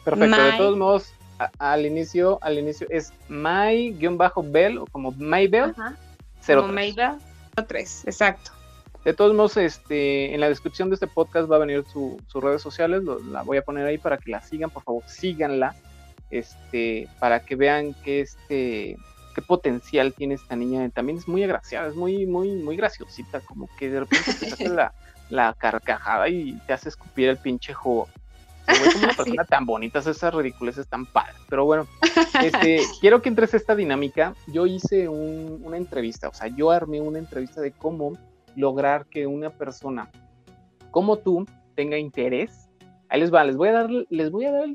Perfecto, 0.05 0.37
de 0.37 0.53
My- 0.53 0.59
todos 0.59 0.77
modos, 0.77 1.07
a- 1.39 1.51
al 1.59 1.87
inicio, 1.87 2.39
al 2.43 2.59
inicio 2.59 2.87
es 2.91 3.15
my-bell 3.31 4.77
o 4.77 4.85
como 4.87 5.13
mybell 5.13 5.71
Ajá. 5.71 5.97
03. 6.47 6.61
Como 6.63 6.73
Maybell 6.73 7.17
03, 7.67 8.07
exacto. 8.07 8.53
De 9.05 9.13
todos 9.15 9.35
modos, 9.35 9.57
este, 9.57 10.35
en 10.35 10.41
la 10.41 10.49
descripción 10.49 10.89
de 10.91 10.95
este 10.95 11.07
podcast 11.07 11.51
va 11.51 11.57
a 11.57 11.61
venir 11.61 11.85
su- 11.93 12.21
sus 12.27 12.43
redes 12.43 12.61
sociales, 12.61 13.03
lo- 13.05 13.21
la 13.21 13.43
voy 13.43 13.57
a 13.57 13.63
poner 13.63 13.87
ahí 13.87 13.99
para 13.99 14.19
que 14.19 14.31
la 14.31 14.41
sigan, 14.43 14.69
por 14.71 14.83
favor, 14.83 15.05
síganla, 15.07 15.75
este, 16.31 17.09
para 17.21 17.41
que 17.41 17.55
vean 17.57 17.95
que 18.03 18.21
este, 18.21 18.97
qué 19.35 19.43
potencial 19.43 20.13
tiene 20.13 20.35
esta 20.35 20.57
niña. 20.57 20.89
También 20.91 21.19
es 21.19 21.29
muy 21.29 21.43
agraciada, 21.45 21.89
es 21.89 21.95
muy, 21.95 22.27
muy, 22.27 22.51
muy 22.53 22.77
graciosita, 22.77 23.41
como 23.41 23.69
que 23.79 23.91
de 23.91 24.01
repente 24.01 24.35
te 24.35 24.47
hace 24.53 24.69
la, 24.69 24.93
la 25.31 25.55
carcajada 25.57 26.29
y 26.29 26.55
te 26.67 26.73
hace 26.73 26.89
escupir 26.89 27.29
el 27.29 27.37
pinche 27.37 27.73
jugo. 27.75 28.09
Como 28.67 28.99
una 28.99 29.11
Sí. 29.11 29.17
persona 29.17 29.45
tan 29.45 29.65
bonita, 29.67 29.99
esas 30.01 30.35
ridiculeces 30.35 30.87
tan 30.89 31.07
padres. 31.07 31.37
Pero 31.49 31.65
bueno, 31.65 31.87
este, 32.43 32.81
quiero 33.01 33.23
que 33.23 33.29
entres 33.29 33.55
a 33.55 33.57
esta 33.57 33.75
dinámica. 33.75 34.35
Yo 34.49 34.67
hice 34.67 35.09
un- 35.09 35.61
una 35.65 35.77
entrevista, 35.77 36.29
o 36.29 36.35
sea, 36.35 36.49
yo 36.49 36.71
armé 36.71 37.01
una 37.01 37.19
entrevista 37.19 37.61
de 37.61 37.73
cómo 37.73 38.13
lograr 38.57 39.07
que 39.07 39.27
una 39.27 39.51
persona 39.51 40.11
como 40.91 41.19
tú 41.19 41.47
tenga 41.75 41.99
interés. 41.99 42.69
Ahí 43.09 43.21
les 43.21 43.33
va, 43.33 43.45
les 43.45 43.57
voy 43.57 43.69
a 43.69 43.73
dar, 43.73 43.91
les 44.11 44.31
voy 44.31 44.47
a 44.47 44.53
dar 44.53 44.67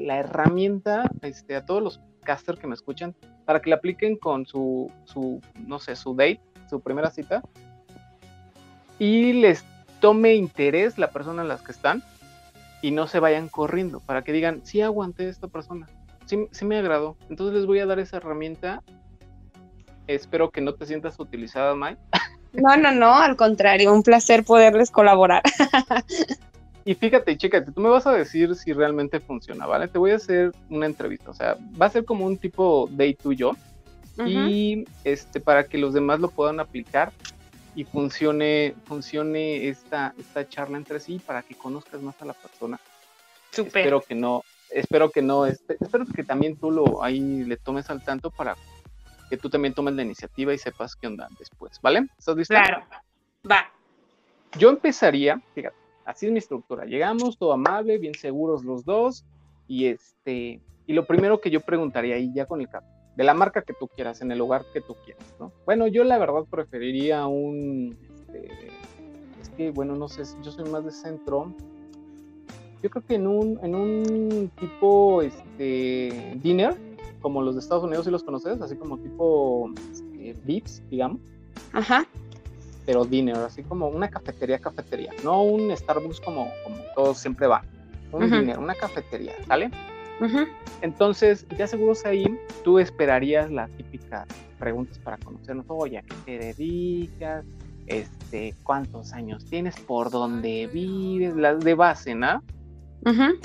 la 0.00 0.18
herramienta 0.18 1.10
este, 1.22 1.56
a 1.56 1.64
todos 1.66 1.82
los 1.82 2.00
casters 2.22 2.58
que 2.60 2.66
me 2.68 2.74
escuchan 2.74 3.14
para 3.44 3.60
que 3.60 3.70
la 3.70 3.76
apliquen 3.76 4.16
con 4.16 4.46
su, 4.46 4.88
su, 5.04 5.40
no 5.66 5.80
sé, 5.80 5.96
su 5.96 6.14
date, 6.14 6.40
su 6.70 6.80
primera 6.80 7.10
cita, 7.10 7.42
y 8.98 9.32
les 9.32 9.64
tome 10.00 10.34
interés 10.34 10.98
la 10.98 11.10
persona 11.10 11.42
en 11.42 11.48
las 11.48 11.62
que 11.62 11.72
están 11.72 12.02
y 12.82 12.90
no 12.90 13.06
se 13.06 13.20
vayan 13.20 13.48
corriendo, 13.48 14.00
para 14.00 14.22
que 14.22 14.32
digan, 14.32 14.60
sí 14.64 14.82
aguanté 14.82 15.26
a 15.26 15.30
esta 15.30 15.48
persona, 15.48 15.86
sí, 16.26 16.46
sí 16.50 16.64
me 16.64 16.76
agradó. 16.76 17.16
Entonces 17.30 17.54
les 17.54 17.66
voy 17.66 17.78
a 17.78 17.86
dar 17.86 17.98
esa 17.98 18.18
herramienta. 18.18 18.82
Espero 20.08 20.50
que 20.50 20.60
no 20.60 20.74
te 20.74 20.84
sientas 20.84 21.18
utilizada, 21.18 21.74
Mike. 21.74 22.00
No, 22.52 22.76
no, 22.76 22.92
no, 22.92 23.14
al 23.14 23.36
contrario, 23.36 23.94
un 23.94 24.02
placer 24.02 24.44
poderles 24.44 24.90
colaborar. 24.90 25.42
Y 26.84 26.94
fíjate, 26.94 27.36
chécate, 27.36 27.70
tú 27.70 27.80
me 27.80 27.88
vas 27.88 28.06
a 28.06 28.12
decir 28.12 28.54
si 28.56 28.72
realmente 28.72 29.20
funciona, 29.20 29.66
¿vale? 29.66 29.86
Te 29.86 29.98
voy 29.98 30.10
a 30.10 30.16
hacer 30.16 30.50
una 30.68 30.86
entrevista, 30.86 31.30
o 31.30 31.34
sea, 31.34 31.56
va 31.80 31.86
a 31.86 31.90
ser 31.90 32.04
como 32.04 32.26
un 32.26 32.36
tipo 32.36 32.88
de 32.90 33.14
tú 33.14 33.30
y 33.30 33.36
yo, 33.36 33.52
y 34.26 34.84
este, 35.04 35.40
para 35.40 35.64
que 35.64 35.78
los 35.78 35.94
demás 35.94 36.20
lo 36.20 36.28
puedan 36.28 36.60
aplicar 36.60 37.12
y 37.74 37.84
funcione, 37.84 38.74
funcione 38.84 39.68
esta, 39.68 40.14
esta 40.18 40.48
charla 40.48 40.76
entre 40.76 41.00
sí 41.00 41.20
para 41.24 41.42
que 41.42 41.54
conozcas 41.54 42.02
más 42.02 42.20
a 42.20 42.26
la 42.26 42.34
persona. 42.34 42.78
Súper. 43.50 43.80
Espero 43.80 44.00
que 44.00 44.14
no, 44.14 44.42
espero 44.70 45.10
que 45.10 45.22
no, 45.22 45.46
este, 45.46 45.76
espero 45.80 46.06
que 46.06 46.24
también 46.24 46.56
tú 46.56 46.70
lo 46.70 47.02
ahí 47.02 47.44
le 47.44 47.56
tomes 47.56 47.88
al 47.90 48.04
tanto 48.04 48.30
para 48.30 48.56
que 49.30 49.36
tú 49.36 49.48
también 49.48 49.74
tomes 49.74 49.94
la 49.94 50.02
iniciativa 50.02 50.52
y 50.52 50.58
sepas 50.58 50.94
qué 50.96 51.06
onda 51.06 51.28
después, 51.38 51.80
¿vale? 51.80 52.06
¿Estás 52.18 52.36
lista? 52.36 52.62
Claro, 52.62 52.84
va. 53.50 53.70
Yo 54.58 54.68
empezaría, 54.68 55.40
fíjate, 55.54 55.76
así 56.04 56.26
es 56.26 56.32
mi 56.32 56.38
estructura. 56.38 56.84
Llegamos 56.84 57.38
todo 57.38 57.52
amable, 57.52 57.96
bien 57.96 58.14
seguros 58.14 58.64
los 58.64 58.84
dos, 58.84 59.24
y 59.66 59.86
este, 59.86 60.60
y 60.86 60.92
lo 60.92 61.06
primero 61.06 61.40
que 61.40 61.50
yo 61.50 61.60
preguntaría 61.60 62.16
ahí 62.16 62.30
ya 62.34 62.44
con 62.44 62.60
el 62.60 62.68
cap, 62.68 62.84
de 63.16 63.24
la 63.24 63.34
marca 63.34 63.62
que 63.62 63.74
tú 63.74 63.88
quieras, 63.88 64.22
en 64.22 64.32
el 64.32 64.38
lugar 64.38 64.64
que 64.72 64.80
tú 64.80 64.96
quieras, 65.04 65.24
¿no? 65.38 65.52
Bueno, 65.66 65.86
yo 65.86 66.04
la 66.04 66.18
verdad 66.18 66.44
preferiría 66.50 67.26
un, 67.26 67.96
este, 68.14 68.48
es 69.40 69.48
que, 69.50 69.70
bueno, 69.70 69.94
no 69.96 70.08
sé, 70.08 70.22
yo 70.42 70.50
soy 70.50 70.68
más 70.70 70.84
de 70.84 70.90
centro. 70.90 71.52
Yo 72.82 72.90
creo 72.90 73.04
que 73.06 73.14
en 73.14 73.26
un, 73.26 73.60
en 73.62 73.74
un 73.74 74.50
tipo, 74.58 75.22
este, 75.22 76.36
dinner, 76.42 76.76
como 77.20 77.42
los 77.42 77.54
de 77.54 77.60
Estados 77.60 77.84
Unidos, 77.84 78.06
si 78.06 78.10
los 78.10 78.24
conoces, 78.24 78.60
así 78.60 78.76
como 78.76 78.98
tipo 78.98 79.70
este, 79.92 80.36
Vips, 80.44 80.82
digamos. 80.90 81.20
Ajá. 81.72 82.06
Pero 82.84 83.04
dinner, 83.04 83.36
así 83.36 83.62
como 83.62 83.88
una 83.88 84.08
cafetería, 84.08 84.58
cafetería, 84.58 85.12
no 85.22 85.42
un 85.42 85.76
Starbucks 85.76 86.20
como, 86.20 86.48
como 86.64 86.76
todos 86.96 87.18
siempre 87.18 87.46
van. 87.46 87.64
Un 88.10 88.28
dinner, 88.28 88.58
una 88.58 88.74
cafetería, 88.74 89.32
¿sale? 89.46 89.70
Entonces, 90.80 91.46
ya 91.56 91.66
seguros 91.66 92.04
ahí, 92.04 92.24
tú 92.62 92.78
esperarías 92.78 93.50
las 93.50 93.70
típicas 93.76 94.26
preguntas 94.58 94.98
para 94.98 95.16
conocernos. 95.18 95.64
Oye, 95.68 95.98
¿a 95.98 96.02
qué 96.02 96.14
te 96.24 96.38
dedicas? 96.38 97.44
Este, 97.86 98.54
¿cuántos 98.62 99.12
años 99.12 99.44
tienes? 99.46 99.76
¿Por 99.80 100.10
dónde 100.10 100.68
vives? 100.72 101.34
Las 101.36 101.60
de 101.60 101.74
base, 101.74 102.14
¿no? 102.14 102.42
Ujú. 103.04 103.38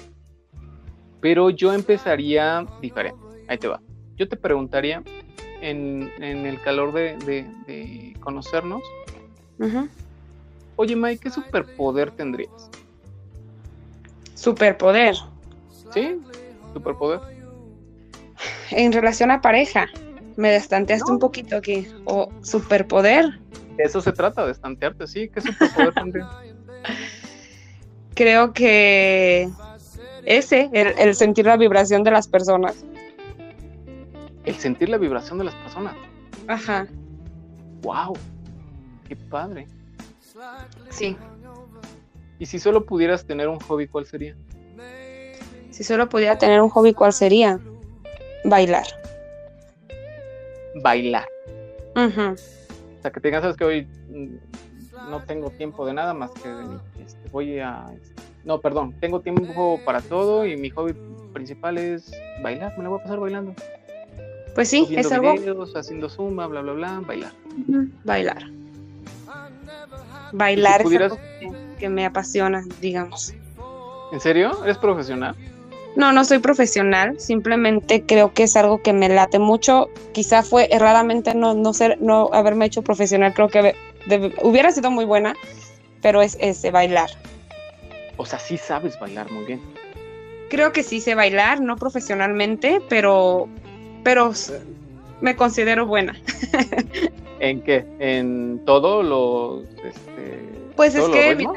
Pero 1.20 1.50
yo 1.50 1.74
empezaría 1.74 2.66
diferente. 2.80 3.18
Ahí 3.48 3.58
te 3.58 3.68
va. 3.68 3.82
Yo 4.18 4.28
te 4.28 4.38
preguntaría, 4.38 5.02
en, 5.62 6.12
en 6.20 6.46
el 6.46 6.62
calor 6.62 6.94
de, 6.94 7.18
de- 7.26 7.50
de 7.66 8.16
conocernos, 8.20 8.82
oye, 10.76 10.96
Mike, 10.96 11.20
¿qué 11.24 11.30
superpoder 11.32 12.12
tendrías? 12.12 12.70
Superpoder. 14.36 15.16
¿Sí? 15.90 16.20
¿Superpoder? 16.78 17.20
En 18.70 18.92
relación 18.94 19.32
a 19.32 19.42
pareja, 19.42 19.88
me 20.36 20.52
destanteaste 20.52 21.06
No. 21.08 21.14
un 21.16 21.20
poquito 21.20 21.58
aquí. 21.58 21.88
O 22.06 22.32
superpoder. 22.42 23.40
De 23.78 23.84
eso 23.84 24.00
se 24.02 24.12
trata, 24.12 24.46
de 24.46 24.52
estantearte, 24.52 25.08
¿sí? 25.08 25.30
¿Qué 25.30 25.42
superpoder 25.42 25.94
tendrías? 25.96 26.28
Creo 28.14 28.54
que 28.54 29.50
ese, 30.26 30.70
el, 30.74 30.88
el 31.00 31.16
sentir 31.16 31.46
la 31.48 31.58
vibración 31.58 32.04
de 32.04 32.12
las 32.12 32.28
personas. 32.28 32.86
El 34.46 34.56
sentir 34.56 34.90
la 34.90 34.98
vibración 34.98 35.38
de 35.40 35.46
las 35.46 35.56
personas. 35.56 35.96
Ajá, 36.48 36.88
¡Wow! 37.82 38.16
¡Qué 39.08 39.16
padre! 39.16 39.68
sí. 40.90 41.18
Y 42.40 42.46
si 42.46 42.60
solo 42.60 42.86
pudieras 42.86 43.26
tener 43.26 43.48
un 43.48 43.60
hobby, 43.62 43.88
¿cuál 43.88 44.06
sería? 44.06 44.36
Si 45.78 45.84
solo 45.84 46.10
pudiera 46.10 46.40
tener 46.40 46.60
un 46.60 46.70
hobby, 46.70 46.92
¿cuál 46.92 47.14
sería? 47.14 47.60
Bailar. 48.44 48.88
Bailar. 50.82 51.28
Ujú. 51.96 52.32
O 52.32 53.02
sea, 53.04 53.12
que 53.12 53.20
tengas, 53.20 53.42
sabes 53.44 53.58
que 53.58 53.64
hoy 53.64 53.88
mm, 54.10 55.10
no 55.12 55.20
tengo 55.20 55.52
tiempo 55.52 55.86
de 55.86 55.94
nada 55.94 56.16
más 56.16 56.32
que 56.32 56.50
este, 57.00 57.30
voy 57.30 57.60
a... 57.60 57.86
No, 58.44 58.60
perdón, 58.60 58.96
tengo 59.00 59.20
tiempo 59.20 59.80
para 59.86 60.02
todo 60.02 60.48
y 60.48 60.58
mi 60.58 60.72
hobby 60.72 60.96
principal 61.32 61.78
es 61.78 62.12
bailar, 62.42 62.76
me 62.76 62.82
la 62.84 62.90
voy 62.90 63.00
a 63.00 63.04
pasar 63.04 63.20
bailando. 63.20 63.54
Pues 64.56 64.70
sí, 64.70 64.88
es 64.90 65.12
algo. 65.12 65.34
videos, 65.34 65.76
haciendo 65.76 66.10
zumba, 66.10 66.48
bla, 66.48 66.62
bla, 66.62 66.74
bla, 66.74 67.02
bailar. 67.06 67.32
Bailar. 68.04 68.50
Bailar 70.32 70.82
pudieras- 70.82 71.12
es 71.14 71.48
algo 71.48 71.56
que 71.78 71.88
me 71.90 72.04
apasiona, 72.04 72.64
digamos. 72.82 73.36
¿En 74.12 74.20
serio? 74.20 74.64
¿Eres 74.64 74.80
profesional? 74.80 75.36
No, 75.98 76.12
no 76.12 76.24
soy 76.26 76.38
profesional, 76.38 77.20
simplemente 77.20 78.04
creo 78.06 78.32
que 78.32 78.44
es 78.44 78.56
algo 78.56 78.84
que 78.84 78.94
me 78.94 79.10
late 79.10 79.40
mucho. 79.40 79.90
Quizá 80.12 80.44
fue 80.44 80.70
erradamente 80.72 81.34
no, 81.34 81.56
no 81.56 81.74
ser, 81.74 81.98
no 82.00 82.30
haberme 82.34 82.66
hecho 82.66 82.84
profesional, 82.84 83.34
creo 83.34 83.48
que 83.48 83.74
hubiera 84.44 84.70
sido 84.72 84.92
muy 84.92 85.06
buena, 85.06 85.36
pero 86.04 86.22
es 86.22 86.38
bailar. 86.72 87.10
O 88.16 88.28
sea, 88.28 88.38
sí 88.38 88.58
sabes 88.58 89.00
bailar 89.00 89.32
muy 89.32 89.46
bien. 89.46 89.60
Creo 90.52 90.72
que 90.72 90.84
sí 90.84 91.02
sé 91.02 91.16
bailar, 91.16 91.62
no 91.62 91.78
profesionalmente, 91.78 92.80
pero, 92.88 93.50
pero 94.04 94.34
me 95.20 95.36
considero 95.36 95.88
buena. 95.88 96.16
¿En 97.40 97.62
qué? 97.64 97.88
¿En 97.98 98.62
todo 98.66 99.02
lo... 99.02 99.64
Este, 99.84 100.48
Pues 100.76 100.94
es 100.94 101.08
lo 101.08 101.12
que 101.12 101.34
ritmo? 101.34 101.54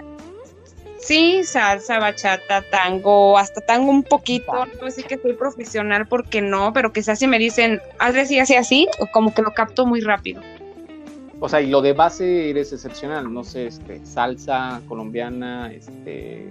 Sí, 1.00 1.44
salsa, 1.44 1.98
bachata, 1.98 2.62
tango, 2.70 3.38
hasta 3.38 3.60
tango 3.60 3.90
un 3.90 4.02
poquito. 4.02 4.52
No 4.52 4.84
decir 4.84 5.06
que 5.06 5.18
soy 5.18 5.32
profesional 5.32 6.06
porque 6.06 6.42
no, 6.42 6.72
pero 6.72 6.92
quizás 6.92 7.18
si 7.18 7.26
me 7.26 7.38
dicen, 7.38 7.80
hazle 7.98 8.22
así, 8.22 8.38
así, 8.38 8.54
así, 8.54 8.88
o 9.00 9.06
como 9.06 9.32
que 9.32 9.42
lo 9.42 9.52
capto 9.52 9.86
muy 9.86 10.00
rápido. 10.00 10.42
O 11.40 11.48
sea, 11.48 11.62
y 11.62 11.70
lo 11.70 11.80
de 11.80 11.94
base 11.94 12.50
eres 12.50 12.72
excepcional, 12.72 13.32
no 13.32 13.44
sé, 13.44 13.68
este, 13.68 14.04
salsa 14.04 14.82
colombiana, 14.86 15.72
este, 15.72 16.50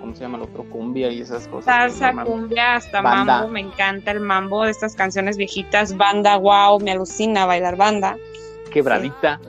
¿cómo 0.00 0.14
se 0.14 0.20
llama 0.20 0.38
el 0.38 0.44
otro? 0.44 0.62
Cumbia 0.70 1.10
y 1.10 1.20
esas 1.20 1.48
cosas. 1.48 1.92
Salsa, 1.92 2.24
cumbia, 2.24 2.76
hasta 2.76 3.02
Banda. 3.02 3.38
mambo, 3.38 3.48
me 3.48 3.60
encanta 3.60 4.12
el 4.12 4.20
mambo 4.20 4.64
de 4.64 4.70
estas 4.70 4.94
canciones 4.94 5.36
viejitas, 5.36 5.96
banda, 5.96 6.36
wow, 6.36 6.78
me 6.78 6.92
alucina 6.92 7.46
bailar 7.46 7.76
banda. 7.76 8.16
Quebradita. 8.70 9.40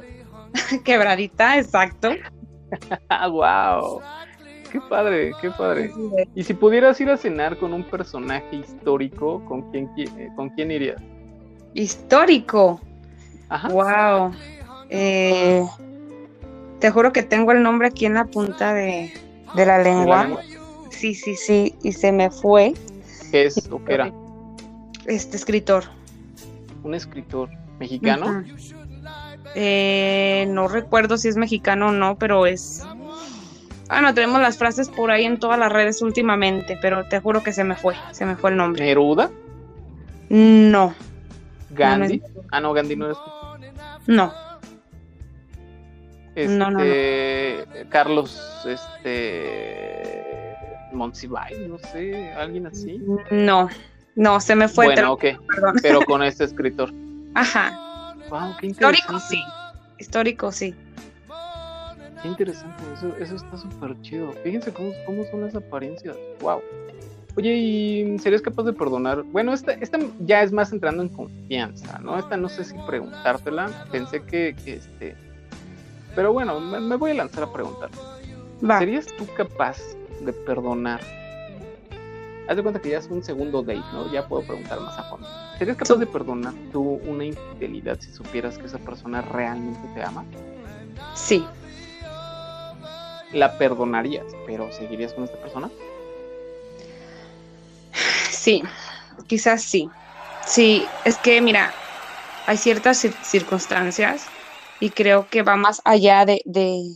Quebradita, 0.83 1.59
exacto. 1.59 2.09
¡Ah, 3.09 3.27
wow! 3.27 4.01
¡Qué 4.71 4.79
padre, 4.81 5.33
qué 5.41 5.49
padre! 5.51 5.91
Y 6.35 6.43
si 6.43 6.53
pudieras 6.53 6.99
ir 7.01 7.09
a 7.09 7.17
cenar 7.17 7.57
con 7.57 7.73
un 7.73 7.83
personaje 7.83 8.55
histórico, 8.57 9.43
¿con 9.45 9.69
quién, 9.71 9.87
qui- 9.95 10.09
eh, 10.17 10.29
¿con 10.35 10.49
quién 10.49 10.71
irías? 10.71 11.01
Histórico, 11.73 12.79
Ajá. 13.49 13.67
wow. 13.69 14.31
Eh, 14.89 15.63
te 16.79 16.89
juro 16.91 17.11
que 17.11 17.23
tengo 17.23 17.51
el 17.51 17.61
nombre 17.63 17.87
aquí 17.87 18.05
en 18.05 18.13
la 18.15 18.25
punta 18.25 18.73
de, 18.73 19.11
de 19.55 19.65
la 19.65 19.77
¿De 19.79 19.83
la 19.83 19.83
lengua. 19.83 20.29
Sí, 20.89 21.15
sí, 21.15 21.35
sí, 21.35 21.75
y 21.83 21.91
se 21.93 22.11
me 22.11 22.29
fue 22.29 22.73
¿Qué 23.31 23.45
es 23.45 23.69
o 23.71 23.83
qué 23.85 23.93
era? 23.93 24.11
este 25.05 25.37
escritor. 25.37 25.83
Un 26.83 26.93
escritor 26.93 27.49
mexicano. 27.79 28.43
Eh, 29.55 30.45
no 30.49 30.67
recuerdo 30.67 31.17
si 31.17 31.27
es 31.27 31.37
mexicano 31.37 31.87
o 31.87 31.91
no, 31.91 32.17
pero 32.17 32.45
es. 32.45 32.85
Bueno, 33.89 34.13
tenemos 34.13 34.39
las 34.41 34.57
frases 34.57 34.87
por 34.89 35.09
ahí 35.11 35.25
en 35.25 35.39
todas 35.39 35.57
las 35.59 35.71
redes 35.71 36.01
últimamente, 36.01 36.77
pero 36.81 37.05
te 37.07 37.19
juro 37.19 37.41
que 37.43 37.51
se 37.51 37.63
me 37.63 37.75
fue, 37.75 37.95
se 38.11 38.25
me 38.25 38.35
fue 38.35 38.51
el 38.51 38.57
nombre. 38.57 38.85
Neruda, 38.85 39.29
No, 40.29 40.93
Gandhi. 41.71 42.19
No, 42.19 42.27
no 42.35 42.41
Ah, 42.51 42.61
no, 42.61 42.73
Gandhi 42.73 42.95
no 42.95 43.05
eres 43.05 43.17
tú. 43.17 43.31
no, 44.13 44.33
Este, 46.35 46.55
No, 46.55 46.69
no, 46.71 46.79
Carlos, 47.89 48.61
este, 48.67 50.55
Monsiváis, 50.93 51.57
no 51.67 51.77
sé, 51.79 52.31
alguien 52.33 52.67
así. 52.67 53.01
no, 53.31 53.69
no, 54.15 54.39
se 54.39 54.55
me 54.55 54.67
fue. 54.67 54.85
bueno, 54.85 55.13
ok, 55.13 55.23
perdón. 55.47 55.75
pero 55.81 56.01
con 56.01 56.21
este 56.29 56.43
escritor. 56.43 56.91
Ajá, 57.33 58.15
Wow, 58.29 58.55
qué 58.59 58.67
histórico 58.67 59.13
interesante. 59.13 59.35
sí, 59.37 59.43
histórico 59.97 60.51
sí. 60.51 60.75
Qué 62.21 62.27
interesante, 62.27 62.83
eso, 62.93 63.15
eso 63.17 63.35
está 63.35 63.57
súper 63.57 63.99
chido. 64.01 64.31
Fíjense 64.43 64.73
cómo, 64.73 64.91
cómo 65.05 65.23
son 65.31 65.41
las 65.41 65.55
apariencias. 65.55 66.17
Wow. 66.41 66.61
Oye, 67.37 67.55
¿y 67.55 68.19
serías 68.19 68.41
capaz 68.41 68.63
de 68.63 68.73
perdonar? 68.73 69.23
Bueno, 69.23 69.53
esta, 69.53 69.71
esta 69.73 69.97
ya 70.19 70.41
es 70.43 70.51
más 70.51 70.73
entrando 70.73 71.01
en 71.03 71.09
confianza, 71.09 71.99
¿no? 71.99 72.17
Esta 72.19 72.35
no 72.35 72.49
sé 72.49 72.65
si 72.65 72.75
preguntártela. 72.87 73.69
Pensé 73.91 74.21
que, 74.23 74.55
que 74.65 74.73
este. 74.73 75.15
Pero 76.15 76.33
bueno, 76.33 76.59
me, 76.59 76.79
me 76.81 76.95
voy 76.97 77.11
a 77.11 77.13
lanzar 77.13 77.43
a 77.43 77.53
preguntar. 77.53 77.89
Va. 78.67 78.79
¿Serías 78.79 79.05
tú 79.17 79.25
capaz 79.37 79.77
de 80.25 80.33
perdonar? 80.33 80.99
Haz 82.49 82.57
de 82.57 82.63
cuenta 82.63 82.81
que 82.81 82.89
ya 82.89 82.97
es 82.97 83.07
un 83.07 83.23
segundo 83.23 83.61
date, 83.61 83.79
¿no? 83.93 84.11
Ya 84.11 84.27
puedo 84.27 84.41
preguntar 84.43 84.81
más 84.81 84.97
a 84.97 85.03
fondo. 85.03 85.27
¿Serías 85.59 85.77
capaz 85.77 85.93
Sí. 85.93 85.99
de 85.99 86.07
perdonar 86.07 86.53
tú 86.73 86.99
una 87.07 87.23
infidelidad 87.23 87.97
si 88.01 88.11
supieras 88.11 88.57
que 88.57 88.65
esa 88.65 88.79
persona 88.79 89.21
realmente 89.21 89.79
te 89.93 90.01
ama? 90.03 90.25
Sí. 91.13 91.45
La 93.31 93.57
perdonarías, 93.57 94.25
pero 94.45 94.71
¿seguirías 94.71 95.13
con 95.13 95.23
esta 95.23 95.37
persona? 95.37 95.71
Sí, 98.31 98.63
quizás 99.27 99.63
sí. 99.63 99.89
Sí, 100.41 100.89
es 101.03 101.19
que 101.19 101.41
mira, 101.41 101.75
hay 102.45 102.57
ciertas 102.57 103.03
cir- 103.03 103.21
circunstancias 103.23 104.25
y 104.79 104.91
creo 104.91 105.27
que 105.27 105.43
va 105.43 105.55
más 105.55 105.81
allá 105.85 106.25
de, 106.25 106.41
de- 106.45 106.95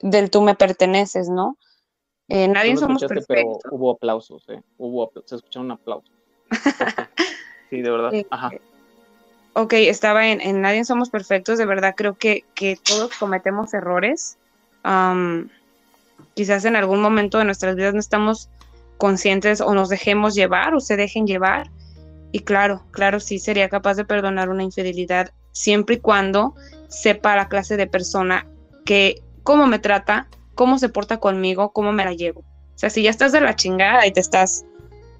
del 0.00 0.30
tú 0.30 0.42
me 0.42 0.54
perteneces, 0.54 1.28
¿no? 1.28 1.56
Eh, 2.28 2.48
nadie 2.48 2.76
somos 2.76 3.02
perfectos. 3.02 3.58
pero 3.62 3.76
hubo 3.76 3.92
aplausos, 3.92 4.42
¿eh? 4.48 4.60
Hubo, 4.78 5.10
apl- 5.10 5.22
se 5.26 5.36
escucharon 5.36 5.70
aplausos. 5.70 6.10
sí, 7.70 7.80
de 7.82 7.90
verdad. 7.90 8.14
Eh, 8.14 8.26
Ajá. 8.30 8.50
Ok, 9.52 9.72
estaba 9.74 10.28
en, 10.28 10.40
en 10.40 10.60
Nadie 10.60 10.84
somos 10.84 11.10
perfectos, 11.10 11.58
de 11.58 11.66
verdad 11.66 11.94
creo 11.96 12.14
que, 12.16 12.44
que 12.54 12.76
todos 12.84 13.10
cometemos 13.18 13.74
errores. 13.74 14.38
Am, 14.82 15.48
quizás 16.34 16.64
en 16.64 16.76
algún 16.76 17.00
momento 17.00 17.38
de 17.38 17.44
nuestras 17.44 17.76
vidas 17.76 17.94
no 17.94 18.00
estamos 18.00 18.48
conscientes 18.98 19.60
o 19.60 19.74
nos 19.74 19.88
dejemos 19.88 20.34
llevar 20.34 20.74
o 20.74 20.80
se 20.80 20.96
dejen 20.96 21.26
llevar. 21.26 21.70
Y 22.32 22.40
claro, 22.40 22.84
claro, 22.92 23.18
sí 23.18 23.38
sería 23.38 23.68
capaz 23.68 23.94
de 23.94 24.04
perdonar 24.04 24.50
una 24.50 24.62
infidelidad 24.62 25.32
siempre 25.52 25.96
y 25.96 26.00
cuando 26.00 26.54
sepa 26.88 27.36
la 27.36 27.48
clase 27.48 27.76
de 27.76 27.86
persona 27.86 28.46
que 28.84 29.20
cómo 29.42 29.66
me 29.66 29.78
trata, 29.78 30.28
cómo 30.54 30.78
se 30.78 30.88
porta 30.88 31.18
conmigo, 31.18 31.72
cómo 31.72 31.92
me 31.92 32.04
la 32.04 32.12
llevo. 32.12 32.40
O 32.40 32.78
sea, 32.80 32.90
si 32.90 33.02
ya 33.02 33.10
estás 33.10 33.32
de 33.32 33.40
la 33.40 33.56
chingada 33.56 34.06
y 34.06 34.12
te 34.12 34.20
estás 34.20 34.64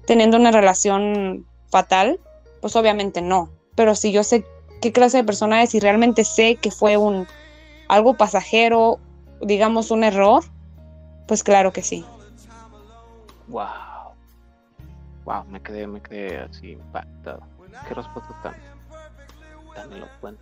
teniendo 0.05 0.37
una 0.37 0.51
relación 0.51 1.45
fatal, 1.69 2.19
pues 2.61 2.75
obviamente 2.75 3.21
no. 3.21 3.51
Pero 3.75 3.95
si 3.95 4.11
yo 4.11 4.23
sé 4.23 4.45
qué 4.81 4.91
clase 4.91 5.17
de 5.17 5.23
persona 5.23 5.63
es 5.63 5.75
y 5.75 5.79
realmente 5.79 6.23
sé 6.23 6.55
que 6.55 6.71
fue 6.71 6.97
un 6.97 7.27
algo 7.87 8.15
pasajero, 8.15 8.99
digamos 9.41 9.91
un 9.91 10.03
error, 10.03 10.43
pues 11.27 11.43
claro 11.43 11.71
que 11.73 11.81
sí. 11.81 12.05
Wow. 13.47 13.67
Wow, 15.25 15.45
me 15.45 15.61
quedé, 15.61 15.87
me 15.87 16.01
quedé 16.01 16.39
así 16.39 16.71
impactado. 16.71 17.41
Qué 17.87 17.93
respuesta 17.93 18.35
tan, 18.43 18.55
tan 19.75 19.93
elocuente. 19.93 20.41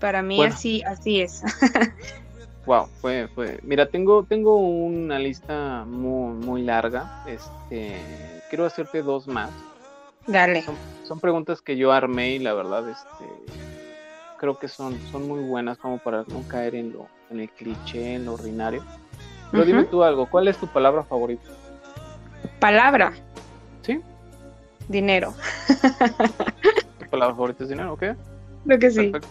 Para 0.00 0.22
mí 0.22 0.36
Bueno. 0.36 0.54
así, 0.54 0.82
así 0.82 1.20
es. 1.20 1.42
Wow, 2.66 2.86
fue, 3.02 3.28
fue. 3.34 3.60
Mira, 3.62 3.84
tengo, 3.90 4.24
tengo 4.24 4.56
una 4.56 5.18
lista 5.18 5.84
muy, 5.86 6.32
muy 6.32 6.62
larga. 6.62 7.22
Este, 7.26 8.00
quiero 8.48 8.64
hacerte 8.64 9.02
dos 9.02 9.28
más. 9.28 9.50
Dale. 10.26 10.62
Son, 10.62 10.74
son 11.02 11.20
preguntas 11.20 11.60
que 11.60 11.76
yo 11.76 11.92
armé 11.92 12.30
y 12.30 12.38
la 12.38 12.54
verdad, 12.54 12.88
este, 12.88 13.26
creo 14.38 14.58
que 14.58 14.68
son, 14.68 14.98
son 15.10 15.28
muy 15.28 15.40
buenas 15.40 15.76
como 15.76 15.98
para 15.98 16.24
no 16.26 16.42
caer 16.48 16.74
en 16.74 16.94
lo, 16.94 17.06
en 17.34 17.40
el 17.40 17.50
cliché, 17.50 18.14
en 18.14 18.24
lo 18.24 18.34
ordinario. 18.34 18.82
Pero 19.50 19.64
dime 19.64 19.82
Ujú. 19.82 19.90
tú 19.90 20.02
algo, 20.02 20.26
¿cuál 20.26 20.48
es 20.48 20.56
tu 20.56 20.66
palabra 20.66 21.04
favorita? 21.04 21.48
Palabra, 22.60 23.12
¿Sí? 23.82 24.00
dinero. 24.88 25.34
¿Tu 26.98 27.06
palabra 27.10 27.34
favorita 27.34 27.64
es 27.64 27.68
dinero? 27.68 27.92
¿Ok? 27.92 28.04
Creo 28.64 28.78
que 28.78 28.90
sí. 28.90 29.10
Perfecto. 29.10 29.28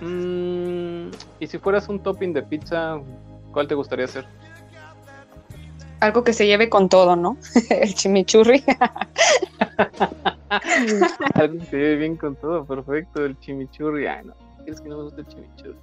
Mm, 0.00 1.10
y 1.40 1.46
si 1.46 1.58
fueras 1.58 1.88
un 1.88 2.00
topping 2.02 2.32
de 2.32 2.42
pizza, 2.42 3.00
¿cuál 3.52 3.68
te 3.68 3.74
gustaría 3.74 4.04
hacer? 4.06 4.26
Algo 6.00 6.24
que 6.24 6.32
se 6.34 6.46
lleve 6.46 6.68
con 6.68 6.88
todo, 6.88 7.16
¿no? 7.16 7.38
El 7.70 7.94
chimichurri. 7.94 8.62
Algo 11.34 11.58
que 11.60 11.66
se 11.66 11.76
lleve 11.76 11.96
bien 11.96 12.16
con 12.16 12.36
todo, 12.36 12.66
perfecto, 12.66 13.24
el 13.24 13.38
chimichurri. 13.38 14.06
Ay, 14.06 14.24
no, 14.26 14.34
¿quieres 14.64 14.80
que 14.80 14.88
no 14.88 14.98
me 14.98 15.04
gusta 15.04 15.22
el 15.22 15.26
chimichurri? 15.28 15.78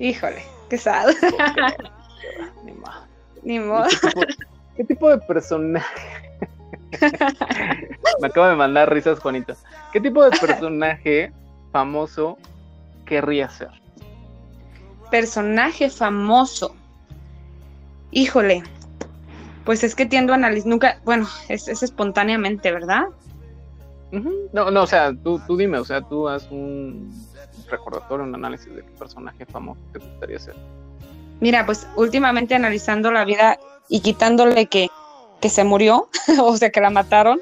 Híjole, 0.00 0.42
qué 0.70 0.78
sad. 0.78 1.08
Ni 2.64 2.72
más. 2.72 3.06
Ni 3.42 3.56
¿Y 3.56 3.58
modo. 3.60 3.86
¿Qué 3.86 4.08
tipo, 4.08 4.20
qué 4.76 4.84
tipo 4.84 5.10
de 5.10 5.18
personaje? 5.18 6.30
Me 8.20 8.26
acaba 8.26 8.48
de 8.48 8.56
mandar 8.56 8.90
risas, 8.90 9.20
Juanita. 9.20 9.54
¿Qué 9.92 10.00
tipo 10.00 10.24
de 10.24 10.30
personaje 10.38 11.34
famoso 11.70 12.38
querría 13.04 13.50
ser? 13.50 13.68
Personaje 15.10 15.90
famoso. 15.90 16.74
Híjole. 18.10 18.62
Pues 19.66 19.84
es 19.84 19.94
que 19.94 20.06
tiendo 20.06 20.32
a 20.32 20.36
analizar, 20.36 20.70
nunca, 20.70 20.98
bueno, 21.04 21.28
es, 21.50 21.68
es 21.68 21.82
espontáneamente, 21.82 22.72
¿verdad? 22.72 23.04
No, 24.54 24.70
no, 24.70 24.82
o 24.82 24.86
sea, 24.86 25.12
tú, 25.12 25.38
tú 25.46 25.58
dime, 25.58 25.76
o 25.76 25.84
sea, 25.84 26.00
tú 26.00 26.26
haz 26.26 26.50
un 26.50 27.12
recordatorio, 27.70 28.24
un 28.24 28.34
análisis 28.34 28.74
de 28.74 28.82
qué 28.82 28.90
personaje 28.98 29.46
famoso 29.46 29.80
te 29.92 29.98
gustaría 29.98 30.38
ser. 30.38 30.56
Mira, 31.40 31.64
pues 31.64 31.86
últimamente 31.96 32.54
analizando 32.54 33.10
la 33.10 33.24
vida 33.24 33.58
y 33.88 34.00
quitándole 34.00 34.66
que, 34.66 34.88
que 35.40 35.48
se 35.48 35.64
murió, 35.64 36.08
o 36.42 36.56
sea, 36.56 36.70
que 36.70 36.80
la 36.80 36.90
mataron, 36.90 37.40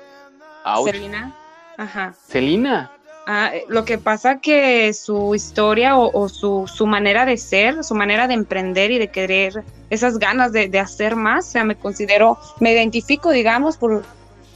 Ouch. 0.64 0.90
Selena. 0.90 1.34
Ajá. 1.76 2.14
Celina. 2.26 2.90
Ah, 3.26 3.50
eh, 3.52 3.64
lo 3.68 3.84
que 3.84 3.98
pasa 3.98 4.40
que 4.40 4.92
su 4.94 5.34
historia 5.34 5.98
o, 5.98 6.10
o 6.18 6.28
su, 6.28 6.66
su 6.66 6.86
manera 6.86 7.26
de 7.26 7.36
ser, 7.36 7.84
su 7.84 7.94
manera 7.94 8.26
de 8.26 8.34
emprender 8.34 8.90
y 8.90 8.98
de 8.98 9.08
querer, 9.08 9.64
esas 9.90 10.18
ganas 10.18 10.52
de, 10.52 10.68
de 10.68 10.78
hacer 10.78 11.14
más, 11.14 11.48
o 11.48 11.50
sea, 11.50 11.64
me 11.64 11.76
considero, 11.76 12.38
me 12.58 12.72
identifico, 12.72 13.30
digamos, 13.30 13.76
por, 13.76 14.02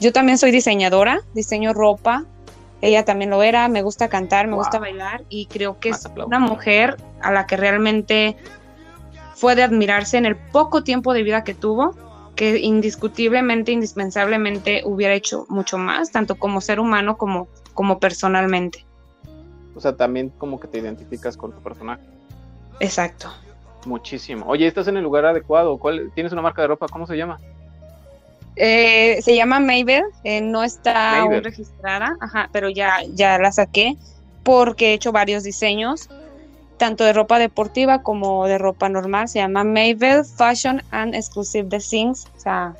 yo 0.00 0.12
también 0.12 0.38
soy 0.38 0.52
diseñadora, 0.52 1.20
diseño 1.34 1.74
ropa, 1.74 2.24
ella 2.82 3.04
también 3.04 3.30
lo 3.30 3.42
era, 3.42 3.68
me 3.68 3.80
gusta 3.82 4.08
cantar, 4.08 4.46
me 4.46 4.52
Wow. 4.54 4.60
gusta 4.64 4.78
bailar 4.78 5.24
y 5.30 5.46
creo 5.46 5.78
que 5.80 5.90
Más 5.90 6.00
es 6.00 6.06
aplausos. 6.06 6.28
una 6.28 6.38
mujer 6.40 6.96
a 7.22 7.32
la 7.32 7.46
que 7.46 7.56
realmente 7.56 8.36
fue 9.34 9.54
de 9.54 9.62
admirarse 9.62 10.18
en 10.18 10.26
el 10.26 10.36
poco 10.36 10.84
tiempo 10.84 11.14
de 11.14 11.22
vida 11.22 11.44
que 11.44 11.54
tuvo, 11.54 11.94
que 12.36 12.58
indiscutiblemente, 12.58 13.72
indispensablemente 13.72 14.82
hubiera 14.84 15.14
hecho 15.14 15.46
mucho 15.48 15.78
más, 15.78 16.10
tanto 16.12 16.34
como 16.36 16.60
ser 16.60 16.80
humano 16.80 17.16
como, 17.16 17.48
como 17.74 17.98
personalmente. 17.98 18.84
O 19.74 19.80
sea, 19.80 19.96
también 19.96 20.30
como 20.30 20.60
que 20.60 20.68
te 20.68 20.78
identificas 20.78 21.36
con 21.36 21.52
tu 21.52 21.62
personaje. 21.62 22.02
Exacto. 22.80 23.32
Muchísimo. 23.86 24.44
Oye, 24.46 24.66
¿estás 24.66 24.86
en 24.88 24.96
el 24.96 25.02
lugar 25.02 25.24
adecuado? 25.26 25.78
¿Cuál, 25.78 26.10
¿Tienes 26.14 26.32
una 26.32 26.42
marca 26.42 26.62
de 26.62 26.68
ropa? 26.68 26.86
¿Cómo 26.88 27.06
se 27.06 27.16
llama? 27.16 27.38
Eh, 28.56 29.20
se 29.22 29.34
llama 29.34 29.60
Mabel, 29.60 30.02
eh, 30.24 30.40
no 30.42 30.62
está 30.62 31.20
aún 31.20 31.42
registrada, 31.42 32.16
ajá, 32.20 32.48
pero 32.52 32.68
ya, 32.68 32.96
ya 33.14 33.38
la 33.38 33.50
saqué 33.52 33.96
porque 34.42 34.90
he 34.90 34.92
hecho 34.94 35.10
varios 35.12 35.42
diseños, 35.42 36.08
tanto 36.76 37.04
de 37.04 37.12
ropa 37.12 37.38
deportiva 37.38 38.02
como 38.02 38.46
de 38.46 38.58
ropa 38.58 38.88
normal. 38.88 39.28
Se 39.28 39.38
llama 39.38 39.64
Mabel 39.64 40.24
Fashion 40.36 40.82
and 40.90 41.14
Exclusive 41.14 41.68
Designs. 41.68 42.26
O 42.36 42.40
sea, 42.40 42.74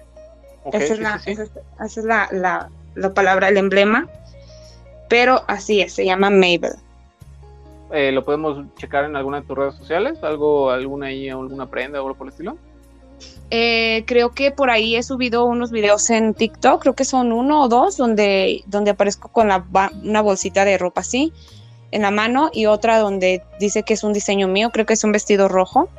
esa 0.72 0.94
es, 0.94 1.00
la, 1.00 1.18
sí, 1.18 1.24
sí. 1.24 1.30
esa 1.32 1.42
es- 1.44 1.50
esa 1.80 2.00
es 2.00 2.04
la, 2.06 2.28
la- 2.32 2.68
la 2.94 3.14
palabra, 3.14 3.48
el 3.48 3.56
emblema. 3.56 4.06
Pero 5.08 5.42
así 5.46 5.80
es, 5.80 5.94
se 5.94 6.04
llama 6.04 6.30
Mabel. 6.30 6.72
Eh, 7.92 8.10
¿Lo 8.12 8.24
podemos 8.24 8.64
checar 8.76 9.04
en 9.04 9.14
alguna 9.16 9.40
de 9.40 9.46
tus 9.46 9.56
redes 9.56 9.74
sociales? 9.74 10.22
¿Algo, 10.22 10.70
alguna 10.70 11.06
ahí, 11.06 11.28
alguna 11.28 11.68
prenda 11.68 12.00
o 12.02 12.06
algo 12.06 12.16
por 12.18 12.26
el 12.26 12.32
estilo? 12.32 12.56
Eh, 13.50 14.04
creo 14.06 14.30
que 14.30 14.50
por 14.50 14.70
ahí 14.70 14.96
he 14.96 15.02
subido 15.02 15.44
unos 15.44 15.70
videos 15.70 16.08
en 16.08 16.32
TikTok, 16.32 16.80
creo 16.80 16.94
que 16.94 17.04
son 17.04 17.32
uno 17.32 17.62
o 17.62 17.68
dos, 17.68 17.98
donde, 17.98 18.62
donde 18.66 18.92
aparezco 18.92 19.28
con 19.28 19.50
una 20.02 20.20
bolsita 20.22 20.64
de 20.64 20.78
ropa 20.78 21.02
así 21.02 21.32
en 21.90 22.00
la 22.00 22.10
mano 22.10 22.48
y 22.54 22.64
otra 22.64 22.98
donde 22.98 23.42
dice 23.60 23.82
que 23.82 23.92
es 23.92 24.04
un 24.04 24.14
diseño 24.14 24.48
mío, 24.48 24.70
creo 24.72 24.86
que 24.86 24.94
es 24.94 25.04
un 25.04 25.12
vestido 25.12 25.48
rojo. 25.48 25.90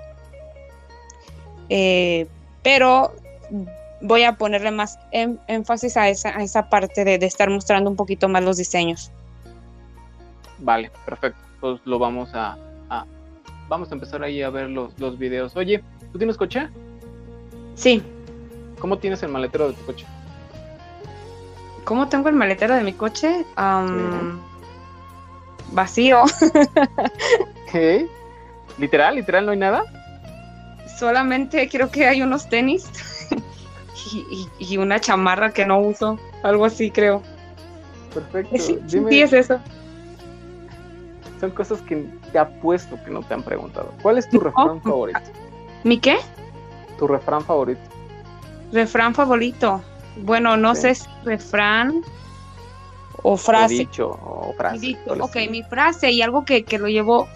Eh, 1.70 2.28
pero 2.64 3.14
voy 4.02 4.24
a 4.24 4.36
ponerle 4.36 4.72
más 4.72 4.98
em- 5.12 5.38
énfasis 5.48 5.96
a 5.98 6.10
esa, 6.10 6.30
a 6.38 6.44
esa 6.44 6.70
parte 6.70 7.06
de, 7.06 7.18
de 7.20 7.26
estar 7.26 7.50
mostrando 7.50 7.90
un 7.90 7.96
poquito 7.96 8.28
más 8.28 8.44
los 8.44 8.58
diseños. 8.58 9.12
Vale, 10.60 10.92
perfecto. 11.06 11.40
Pues 11.62 11.80
lo 11.86 12.00
vamos 12.00 12.32
a, 12.34 12.58
a- 12.90 13.06
vamos 13.70 13.92
a 13.92 13.94
empezar 13.94 14.24
ahí 14.24 14.42
a 14.42 14.50
ver 14.50 14.70
los, 14.70 14.98
los 15.00 15.18
videos. 15.20 15.56
Oye, 15.56 15.84
¿tú 16.12 16.18
tienes 16.18 16.36
coche? 16.38 16.68
Sí, 17.76 18.02
¿Cómo 18.80 18.98
tienes 18.98 19.24
el 19.24 19.30
maletero 19.30 19.68
de 19.70 19.74
tu 19.74 19.86
coche? 19.86 20.06
¿cómo 21.86 22.08
tengo 22.08 22.30
el 22.30 22.36
maletero 22.36 22.76
de 22.76 22.82
mi 22.82 22.94
coche? 22.94 23.46
Am, 23.56 24.40
Vacío. 25.72 26.22
¿Qué? 27.72 28.08
¿Literal? 28.78 29.16
¿Literal 29.16 29.46
no 29.46 29.52
hay 29.52 29.58
nada? 29.58 29.84
Solamente 30.98 31.68
creo 31.70 31.90
que 31.92 32.06
hay 32.08 32.22
unos 32.22 32.48
tenis 32.48 32.90
y, 34.14 34.48
y- 34.60 34.74
y 34.74 34.78
una 34.78 35.00
chamarra 35.00 35.52
que 35.52 35.66
no 35.66 35.80
uso, 35.80 36.18
algo 36.44 36.66
así 36.66 36.90
creo. 36.92 37.22
Perfecto. 38.14 38.58
Sí, 38.58 38.64
sí, 38.88 38.98
Dime, 39.00 39.10
sí, 39.12 39.22
es 39.22 39.34
eso. 39.34 39.60
son 41.40 41.52
cosas 41.52 41.82
que 41.82 42.06
te 42.32 42.40
apuesto 42.40 42.98
que 43.04 43.12
no 43.12 43.22
te 43.24 43.34
han 43.34 43.44
preguntado. 43.44 43.94
¿Cuál 44.02 44.18
es 44.20 44.30
tu 44.30 44.40
refrán 44.40 44.82
favorito? 44.82 45.20
¿Mi 45.84 45.98
qué? 46.00 46.18
Tu 46.98 47.08
refrán 47.08 47.44
favorito. 47.44 47.82
Refrán 48.72 49.14
favorito. 49.16 49.82
Bueno, 50.18 50.58
no 50.58 50.76
Sí. 50.76 50.82
sé 50.82 50.96
si 50.96 51.08
refrán 51.26 52.02
o 53.24 53.34
O 53.34 53.38
frase. 53.38 53.74
dicho 53.76 54.10
o 54.10 54.54
frase. 54.58 54.80
Mi 54.80 54.88
dicho. 54.88 55.00
¿cuál 55.06 55.20
es 55.22 55.26
Ok, 55.26 55.36
mi 55.52 55.64
frase 55.64 56.12
y 56.12 56.22
algo 56.22 56.46
que, 56.46 56.64
que 56.66 56.78
lo 56.78 56.88
llevo 56.88 57.28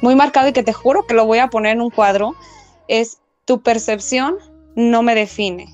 muy 0.00 0.14
marcado 0.14 0.48
y 0.48 0.52
que 0.52 0.62
te 0.62 0.72
juro 0.72 1.06
que 1.06 1.14
lo 1.14 1.26
voy 1.26 1.38
a 1.38 1.48
poner 1.48 1.72
en 1.76 1.80
un 1.82 1.90
cuadro, 1.90 2.34
es 2.88 3.18
tu 3.44 3.60
percepción 3.62 4.36
no 4.74 5.02
me 5.02 5.14
define. 5.14 5.66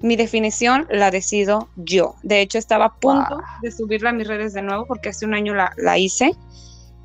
Mi 0.00 0.16
definición 0.16 0.86
la 0.90 1.10
decido 1.10 1.68
yo. 1.76 2.16
De 2.22 2.40
hecho, 2.40 2.58
estaba 2.58 2.84
a 2.86 2.94
punto 2.94 3.40
de 3.62 3.70
subirla 3.72 4.10
a 4.10 4.12
mis 4.12 4.26
redes 4.28 4.52
de 4.52 4.62
nuevo 4.62 4.86
porque 4.86 5.08
hace 5.10 5.24
un 5.24 5.34
año 5.34 5.54
la, 5.54 5.72
la 5.78 5.96
hice 5.98 6.32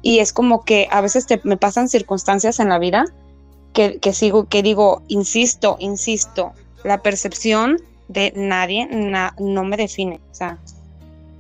y 0.02 0.20
es 0.20 0.34
como 0.34 0.64
que 0.66 0.88
a 0.92 1.00
veces 1.02 1.26
te, 1.28 1.40
me 1.44 1.56
pasan 1.58 1.88
circunstancias 1.88 2.60
en 2.60 2.70
la 2.70 2.80
vida 2.80 3.06
que, 3.74 4.00
que, 4.00 4.14
sigo, 4.14 4.46
que 4.46 4.64
digo, 4.64 5.04
insisto, 5.08 5.78
insisto, 5.80 6.54
la 6.84 7.02
percepción 7.02 7.78
de 8.08 8.34
nadie 8.36 8.88
no 9.40 9.64
me 9.64 9.78
define. 9.78 10.20
O 10.32 10.36
sea, 10.36 10.58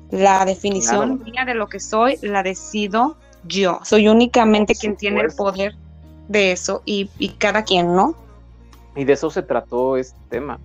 la 0.09 0.45
definición 0.45 1.23
mía 1.23 1.45
de 1.45 1.53
lo 1.53 1.67
que 1.67 1.79
soy 1.79 2.17
la 2.21 2.43
decido 2.43 3.17
yo. 3.45 3.79
Soy 3.83 4.07
únicamente 4.07 4.75
quien 4.75 4.95
tiene 4.95 5.21
el 5.21 5.33
poder 5.33 5.75
de 6.27 6.51
eso 6.51 6.81
y, 6.85 7.09
y, 7.17 7.29
cada 7.29 7.63
quien, 7.63 7.95
¿no? 7.95 8.15
Y 8.95 9.03
de 9.03 9.13
eso 9.13 9.29
se 9.29 9.41
trató 9.41 9.97
este 9.97 10.17
tema. 10.29 10.59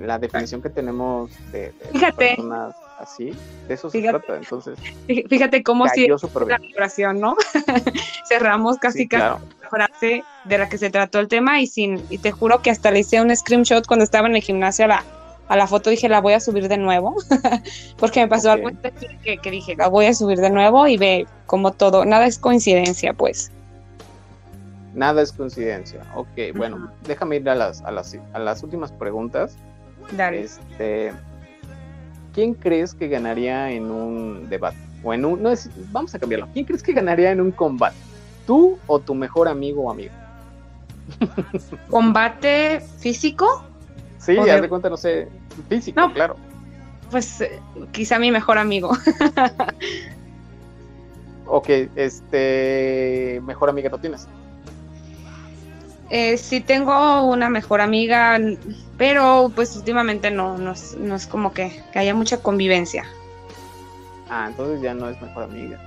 La, 0.00 0.18
definición 0.18 0.60
que 0.60 0.68
tenemos 0.68 1.30
de, 1.52 1.72
Fíjate. 1.90 2.36
personas 2.36 2.74
así, 2.98 3.32
de 3.66 3.74
eso 3.74 3.88
se 3.88 4.02
trata. 4.02 4.36
Entonces, 4.36 4.78
fíjate 5.06 5.62
cómo 5.62 5.88
si 5.88 6.06
la 6.46 6.58
vibración, 6.58 7.18
¿no? 7.18 7.36
Cerramos 8.28 8.76
casi 8.78 9.08
casi 9.08 9.42
la 9.61 9.61
frase 9.72 10.22
de 10.44 10.58
la 10.58 10.68
que 10.68 10.76
se 10.76 10.90
trató 10.90 11.18
el 11.18 11.28
tema 11.28 11.60
y 11.60 11.66
sin 11.66 12.02
y 12.10 12.18
te 12.18 12.30
juro 12.30 12.60
que 12.60 12.70
hasta 12.70 12.90
le 12.90 13.00
hice 13.00 13.22
un 13.22 13.34
screenshot 13.34 13.86
cuando 13.86 14.04
estaba 14.04 14.28
en 14.28 14.36
el 14.36 14.42
gimnasio 14.42 14.84
a 14.84 14.88
la, 14.88 15.04
a 15.48 15.56
la 15.56 15.66
foto 15.66 15.88
dije 15.88 16.08
la 16.08 16.20
voy 16.20 16.34
a 16.34 16.40
subir 16.40 16.68
de 16.68 16.76
nuevo 16.76 17.16
porque 17.98 18.20
me 18.20 18.28
pasó 18.28 18.52
algo 18.52 18.70
que, 19.24 19.38
que 19.38 19.50
dije 19.50 19.74
la 19.76 19.88
voy 19.88 20.06
a 20.06 20.14
subir 20.14 20.38
de 20.38 20.50
nuevo 20.50 20.86
y 20.86 20.98
ve 20.98 21.26
como 21.46 21.72
todo 21.72 22.04
nada 22.04 22.26
es 22.26 22.38
coincidencia 22.38 23.14
pues 23.14 23.50
Nada 24.94 25.22
es 25.22 25.32
coincidencia. 25.32 26.02
Ok, 26.14 26.54
bueno, 26.54 26.92
déjame 27.06 27.36
ir 27.36 27.48
a 27.48 27.54
las, 27.54 27.80
a 27.82 27.90
las, 27.90 28.14
a 28.34 28.38
las 28.38 28.62
últimas 28.62 28.92
preguntas. 28.92 29.56
Dale. 30.14 30.42
Este, 30.42 31.12
¿Quién 32.34 32.52
crees 32.54 32.92
que 32.92 33.08
ganaría 33.08 33.70
en 33.70 33.90
un 33.90 34.50
debate? 34.50 34.76
O 35.02 35.14
en 35.14 35.24
un, 35.24 35.42
no 35.42 35.50
es, 35.50 35.70
vamos 35.90 36.14
a 36.14 36.18
cambiarlo. 36.18 36.48
¿Quién 36.52 36.66
crees 36.66 36.82
que 36.82 36.92
ganaría 36.92 37.30
en 37.30 37.40
un 37.40 37.52
combate? 37.52 37.96
¿Tú 38.52 38.78
o 38.86 38.98
tu 38.98 39.14
mejor 39.14 39.48
amigo 39.48 39.84
o 39.84 39.90
amigo? 39.90 40.12
¿Combate 41.90 42.82
físico? 42.98 43.64
Sí, 44.18 44.36
ya 44.44 44.60
de... 44.60 44.68
cuenta, 44.68 44.90
no 44.90 44.98
sé, 44.98 45.26
físico, 45.70 46.12
claro. 46.12 46.36
Pues 47.10 47.40
eh, 47.40 47.58
quizá 47.92 48.18
mi 48.18 48.30
mejor 48.30 48.58
amigo. 48.58 48.90
ok, 51.46 51.66
este, 51.96 53.40
mejor 53.46 53.70
amiga 53.70 53.88
no 53.88 53.96
tienes. 53.96 54.28
Eh, 56.10 56.36
sí 56.36 56.60
tengo 56.60 57.24
una 57.24 57.48
mejor 57.48 57.80
amiga, 57.80 58.38
pero 58.98 59.50
pues 59.54 59.74
últimamente 59.76 60.30
no, 60.30 60.58
no, 60.58 60.72
es, 60.72 61.26
como 61.26 61.54
que, 61.54 61.82
haya 61.94 62.14
mucha 62.14 62.36
convivencia. 62.36 63.06
Ah, 64.28 64.48
entonces 64.50 64.82
ya 64.82 64.92
no 64.92 65.08
es 65.08 65.18
mejor 65.22 65.44
amiga. 65.44 65.80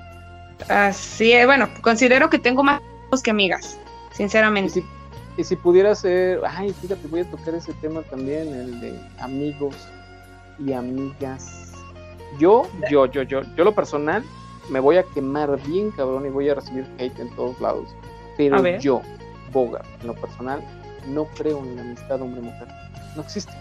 Así 0.68 1.32
es, 1.32 1.46
bueno, 1.46 1.70
considero 1.82 2.30
que 2.30 2.40
tengo 2.40 2.64
más 2.64 2.82
amigos 2.82 3.22
que 3.24 3.32
amigas, 3.32 3.78
sinceramente. 4.12 4.84
Y 5.38 5.44
si, 5.44 5.56
pudiera 5.56 5.94
ser, 5.94 6.40
ay, 6.48 6.74
fíjate, 6.74 7.08
voy 7.08 7.22
a 7.22 7.30
tocar 7.30 7.54
ese 7.56 7.74
tema 7.74 8.02
también, 8.04 8.54
el 8.54 8.80
de 8.80 9.00
amigos 9.20 9.76
y 10.60 10.72
amigas. 10.72 11.74
Yo, 12.40 12.68
yo, 12.90 13.06
yo, 13.06 13.24
yo, 13.24 13.42
yo 13.56 13.64
lo 13.64 13.76
personal, 13.76 14.24
me 14.70 14.80
voy 14.80 14.98
a 14.98 15.04
quemar 15.04 15.62
bien 15.68 15.92
cabrón 15.92 16.26
y 16.26 16.30
voy 16.30 16.50
a 16.50 16.56
recibir 16.56 16.88
hate 16.98 17.20
en 17.20 17.30
todos 17.36 17.60
lados. 17.60 17.90
Pero 18.38 18.78
yo, 18.80 19.02
en 19.54 20.08
lo 20.08 20.14
personal, 20.16 20.62
no 21.08 21.26
creo 21.38 21.60
en 21.60 21.76
la 21.76 21.82
amistad 21.82 22.22
hombre-mujer. 22.22 22.68
No 23.16 23.22
existe. 23.22 23.54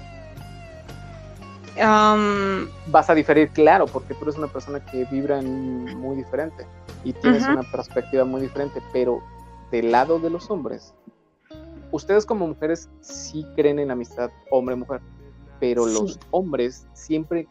Vas 1.76 3.10
a 3.10 3.14
diferir, 3.14 3.50
claro, 3.50 3.86
porque 3.86 4.14
tú 4.14 4.24
eres 4.24 4.36
una 4.36 4.46
persona 4.48 4.84
que 4.84 5.04
vibra 5.06 5.42
muy 5.42 6.16
diferente 6.16 6.66
y 7.02 7.12
tienes 7.12 7.46
una 7.46 7.62
perspectiva 7.62 8.24
muy 8.24 8.40
diferente, 8.42 8.80
pero 8.92 9.22
del 9.70 9.90
lado 9.90 10.18
de 10.18 10.30
los 10.30 10.50
hombres, 10.50 10.94
ustedes 11.90 12.24
como 12.24 12.46
mujeres 12.46 12.88
sí 13.00 13.46
creen 13.56 13.78
en 13.78 13.88
la 13.88 13.94
amistad 13.94 14.30
hombre-mujer, 14.50 15.00
pero 15.58 15.86
los 15.86 16.18
hombres 16.30 16.86
siempre 16.92 17.48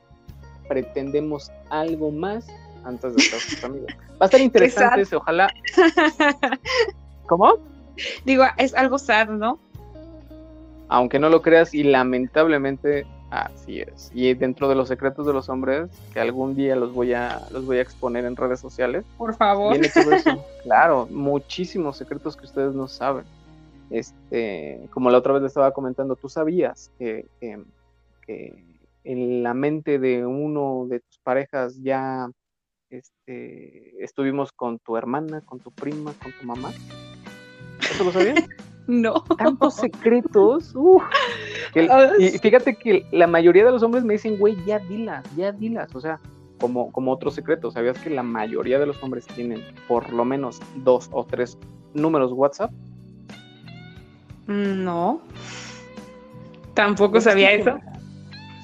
pretendemos 0.68 1.52
algo 1.70 2.12
más 2.12 2.48
antes 2.86 3.16
de 3.16 3.22
estar 3.22 3.40
sus 3.40 3.64
amigos. 3.64 3.92
Va 4.14 4.18
a 4.22 4.26
estar 4.26 4.42
interesante 4.42 5.16
ojalá. 5.16 5.50
¿Cómo? 7.28 7.56
Digo, 8.26 8.46
es 8.58 8.74
algo 8.74 8.98
sad, 8.98 9.30
¿no? 9.30 9.60
Aunque 10.90 11.20
no 11.20 11.30
lo 11.30 11.42
creas, 11.42 11.74
y 11.74 11.84
lamentablemente 11.84 13.06
así 13.42 13.80
es. 13.80 14.12
Y 14.14 14.34
dentro 14.34 14.70
de 14.70 14.76
los 14.76 14.88
secretos 14.88 15.26
de 15.26 15.34
los 15.34 15.50
hombres, 15.50 15.90
que 16.14 16.20
algún 16.20 16.56
día 16.56 16.76
los 16.76 16.94
voy 16.94 17.14
a, 17.14 17.42
los 17.52 17.66
voy 17.66 17.78
a 17.78 17.82
exponer 17.82 18.26
en 18.26 18.36
redes 18.36 18.60
sociales. 18.60 19.06
Por 19.18 19.36
favor. 19.36 19.76
claro, 20.64 21.08
muchísimos 21.10 21.98
secretos 21.98 22.38
que 22.38 22.46
ustedes 22.46 22.74
no 22.74 22.88
saben. 22.88 23.26
Este, 23.90 24.88
como 24.92 25.10
la 25.10 25.18
otra 25.18 25.34
vez 25.34 25.42
le 25.42 25.48
estaba 25.48 25.72
comentando, 25.72 26.16
tú 26.16 26.30
sabías 26.30 26.92
que, 26.98 27.26
que, 27.40 28.54
en 29.04 29.44
la 29.44 29.54
mente 29.54 30.00
de 30.00 30.26
uno 30.26 30.86
de 30.88 31.02
tus 31.02 31.20
parejas 31.20 31.78
ya 31.82 32.30
este, 32.90 34.04
estuvimos 34.04 34.52
con 34.52 34.80
tu 34.80 34.96
hermana, 34.96 35.42
con 35.42 35.60
tu 35.60 35.72
prima, 35.72 36.14
con 36.22 36.32
tu 36.32 36.46
mamá. 36.46 36.72
¿Eso 37.94 38.04
lo 38.04 38.12
sabías? 38.12 38.44
No. 38.86 39.24
Tantos 39.38 39.76
secretos. 39.76 40.74
y 42.20 42.38
fíjate 42.38 42.76
que 42.76 43.06
la 43.14 43.28
mayoría 43.28 43.64
de 43.64 43.72
los 43.72 43.82
hombres 43.82 44.04
me 44.04 44.12
dicen, 44.12 44.38
güey, 44.38 44.58
ya 44.66 44.80
dilas, 44.80 45.24
ya 45.38 45.54
dilas. 45.54 45.96
O 45.96 46.02
sea, 46.02 46.20
como, 46.60 46.92
como 46.92 47.14
otro 47.14 47.32
secreto, 47.32 47.72
¿sabías 47.72 47.98
que 48.00 48.10
la 48.10 48.24
mayoría 48.24 48.80
de 48.80 48.86
los 48.86 49.02
hombres 49.02 49.26
tienen 49.26 49.64
por 49.88 50.12
lo 50.12 50.26
menos 50.26 50.60
dos 50.76 51.10
o 51.14 51.24
tres 51.24 51.58
números 51.94 52.34
WhatsApp? 52.34 52.72
No. 54.48 55.22
Tampoco 56.74 57.22
sabía 57.22 57.54
eso. 57.54 57.80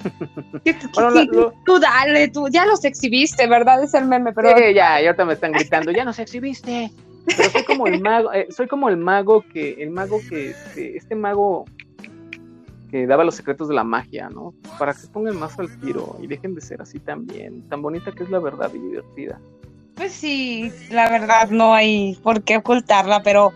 tú, 1.65 1.79
dale, 1.79 2.27
tú 2.29 2.47
ya 2.49 2.65
los 2.65 2.83
exhibiste, 2.83 3.47
¿verdad? 3.47 3.83
Es 3.83 3.93
el 3.93 4.05
meme, 4.05 4.33
pero. 4.33 4.49
Sí, 4.57 4.73
ya, 4.73 5.01
y 5.01 5.05
ahorita 5.05 5.25
me 5.25 5.33
están 5.33 5.51
gritando, 5.51 5.91
ya 5.91 6.03
nos 6.03 6.19
exhibiste. 6.19 6.91
Pero 7.25 7.49
soy 7.49 7.63
como 7.63 7.87
el 7.87 8.01
mago, 8.01 8.33
eh, 8.33 8.47
soy 8.49 8.67
como 8.67 8.89
el 8.89 8.97
mago 8.97 9.43
que, 9.53 9.81
el 9.81 9.91
mago 9.91 10.19
que, 10.29 10.55
este, 10.75 11.15
mago 11.15 11.65
que 12.89 13.05
daba 13.05 13.23
los 13.23 13.35
secretos 13.35 13.67
de 13.67 13.75
la 13.75 13.83
magia, 13.83 14.29
¿no? 14.29 14.53
Para 14.79 14.93
que 14.93 15.01
se 15.01 15.07
pongan 15.07 15.37
más 15.37 15.57
al 15.59 15.69
tiro 15.79 16.17
y 16.21 16.27
dejen 16.27 16.55
de 16.55 16.61
ser 16.61 16.81
así 16.81 16.99
también, 16.99 17.67
tan 17.69 17.81
bonita 17.81 18.11
que 18.11 18.23
es 18.23 18.29
la 18.29 18.39
verdad 18.39 18.71
y 18.73 18.79
divertida. 18.79 19.39
Pues 19.95 20.11
sí, 20.13 20.71
la 20.89 21.09
verdad 21.09 21.49
no 21.49 21.73
hay 21.73 22.17
por 22.23 22.41
qué 22.41 22.57
ocultarla, 22.57 23.21
pero 23.21 23.51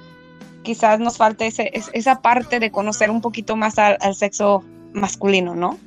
quizás 0.62 1.00
nos 1.00 1.18
falte 1.18 1.48
ese, 1.48 1.72
esa 1.74 2.22
parte 2.22 2.60
de 2.60 2.72
conocer 2.72 3.10
un 3.10 3.22
poquito 3.22 3.56
más 3.56 3.80
al, 3.80 4.16
sexo 4.16 4.64
masculino, 4.94 5.56
¿no? 5.56 5.80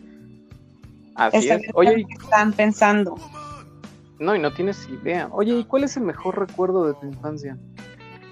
Así 1.14 1.48
es. 1.48 1.62
Oye, 1.74 2.06
están 2.20 2.52
pensando. 2.52 3.16
No, 4.18 4.34
y 4.34 4.38
no 4.38 4.52
tienes 4.52 4.88
idea. 4.88 5.28
Oye, 5.30 5.55
¿y 5.55 5.64
cuál 5.64 5.84
es 5.84 5.97
el 5.97 6.05
mejor 6.05 6.38
recuerdo 6.38 6.86
de 6.86 6.94
tu 6.94 7.06
infancia 7.06 7.56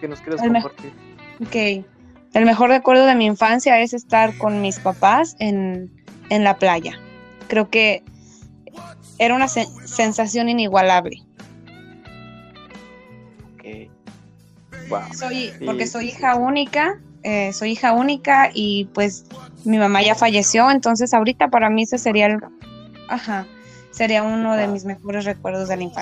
que 0.01 0.09
nos 0.09 0.21
quieras 0.21 0.41
compartir? 0.41 0.93
Ok. 1.41 1.85
El 2.33 2.47
mejor 2.47 2.71
recuerdo 2.71 3.07
de 3.07 3.15
mi 3.15 3.27
infancia 3.27 3.81
es 3.81 3.93
estar 3.93 4.37
con 4.39 4.61
mis 4.61 4.79
papás 4.79 5.37
en, 5.39 5.91
la 6.31 6.57
playa. 6.57 6.99
Creo 7.49 7.69
que 7.69 8.03
era 9.19 9.35
una 9.35 9.47
sensación 9.47 10.49
inigualable. 10.49 11.23
Ok. 13.55 13.91
Wow. 14.89 15.01
Soy, 15.13 15.53
porque 15.65 15.87
soy 15.87 16.09
hija 16.09 16.35
única, 16.35 16.99
eh, 17.23 17.53
soy 17.53 17.73
hija 17.73 17.93
única 17.93 18.51
y 18.53 18.87
pues 18.87 19.27
mi 19.65 19.79
mamá 19.79 20.03
ya 20.03 20.15
falleció, 20.15 20.71
entonces 20.71 21.15
ahorita 21.15 21.49
para 21.49 21.71
mí 21.71 21.83
ese 21.83 21.99
sería 21.99 22.27
el... 22.27 22.39
Ajá 23.09 23.47
sería 23.95 24.25
uno 24.25 24.57
de 24.57 24.67
mis 24.67 24.85
mejores 24.85 25.25
recuerdos 25.25 25.69
de 25.69 25.77
la 25.77 25.85
infancia. 25.85 25.93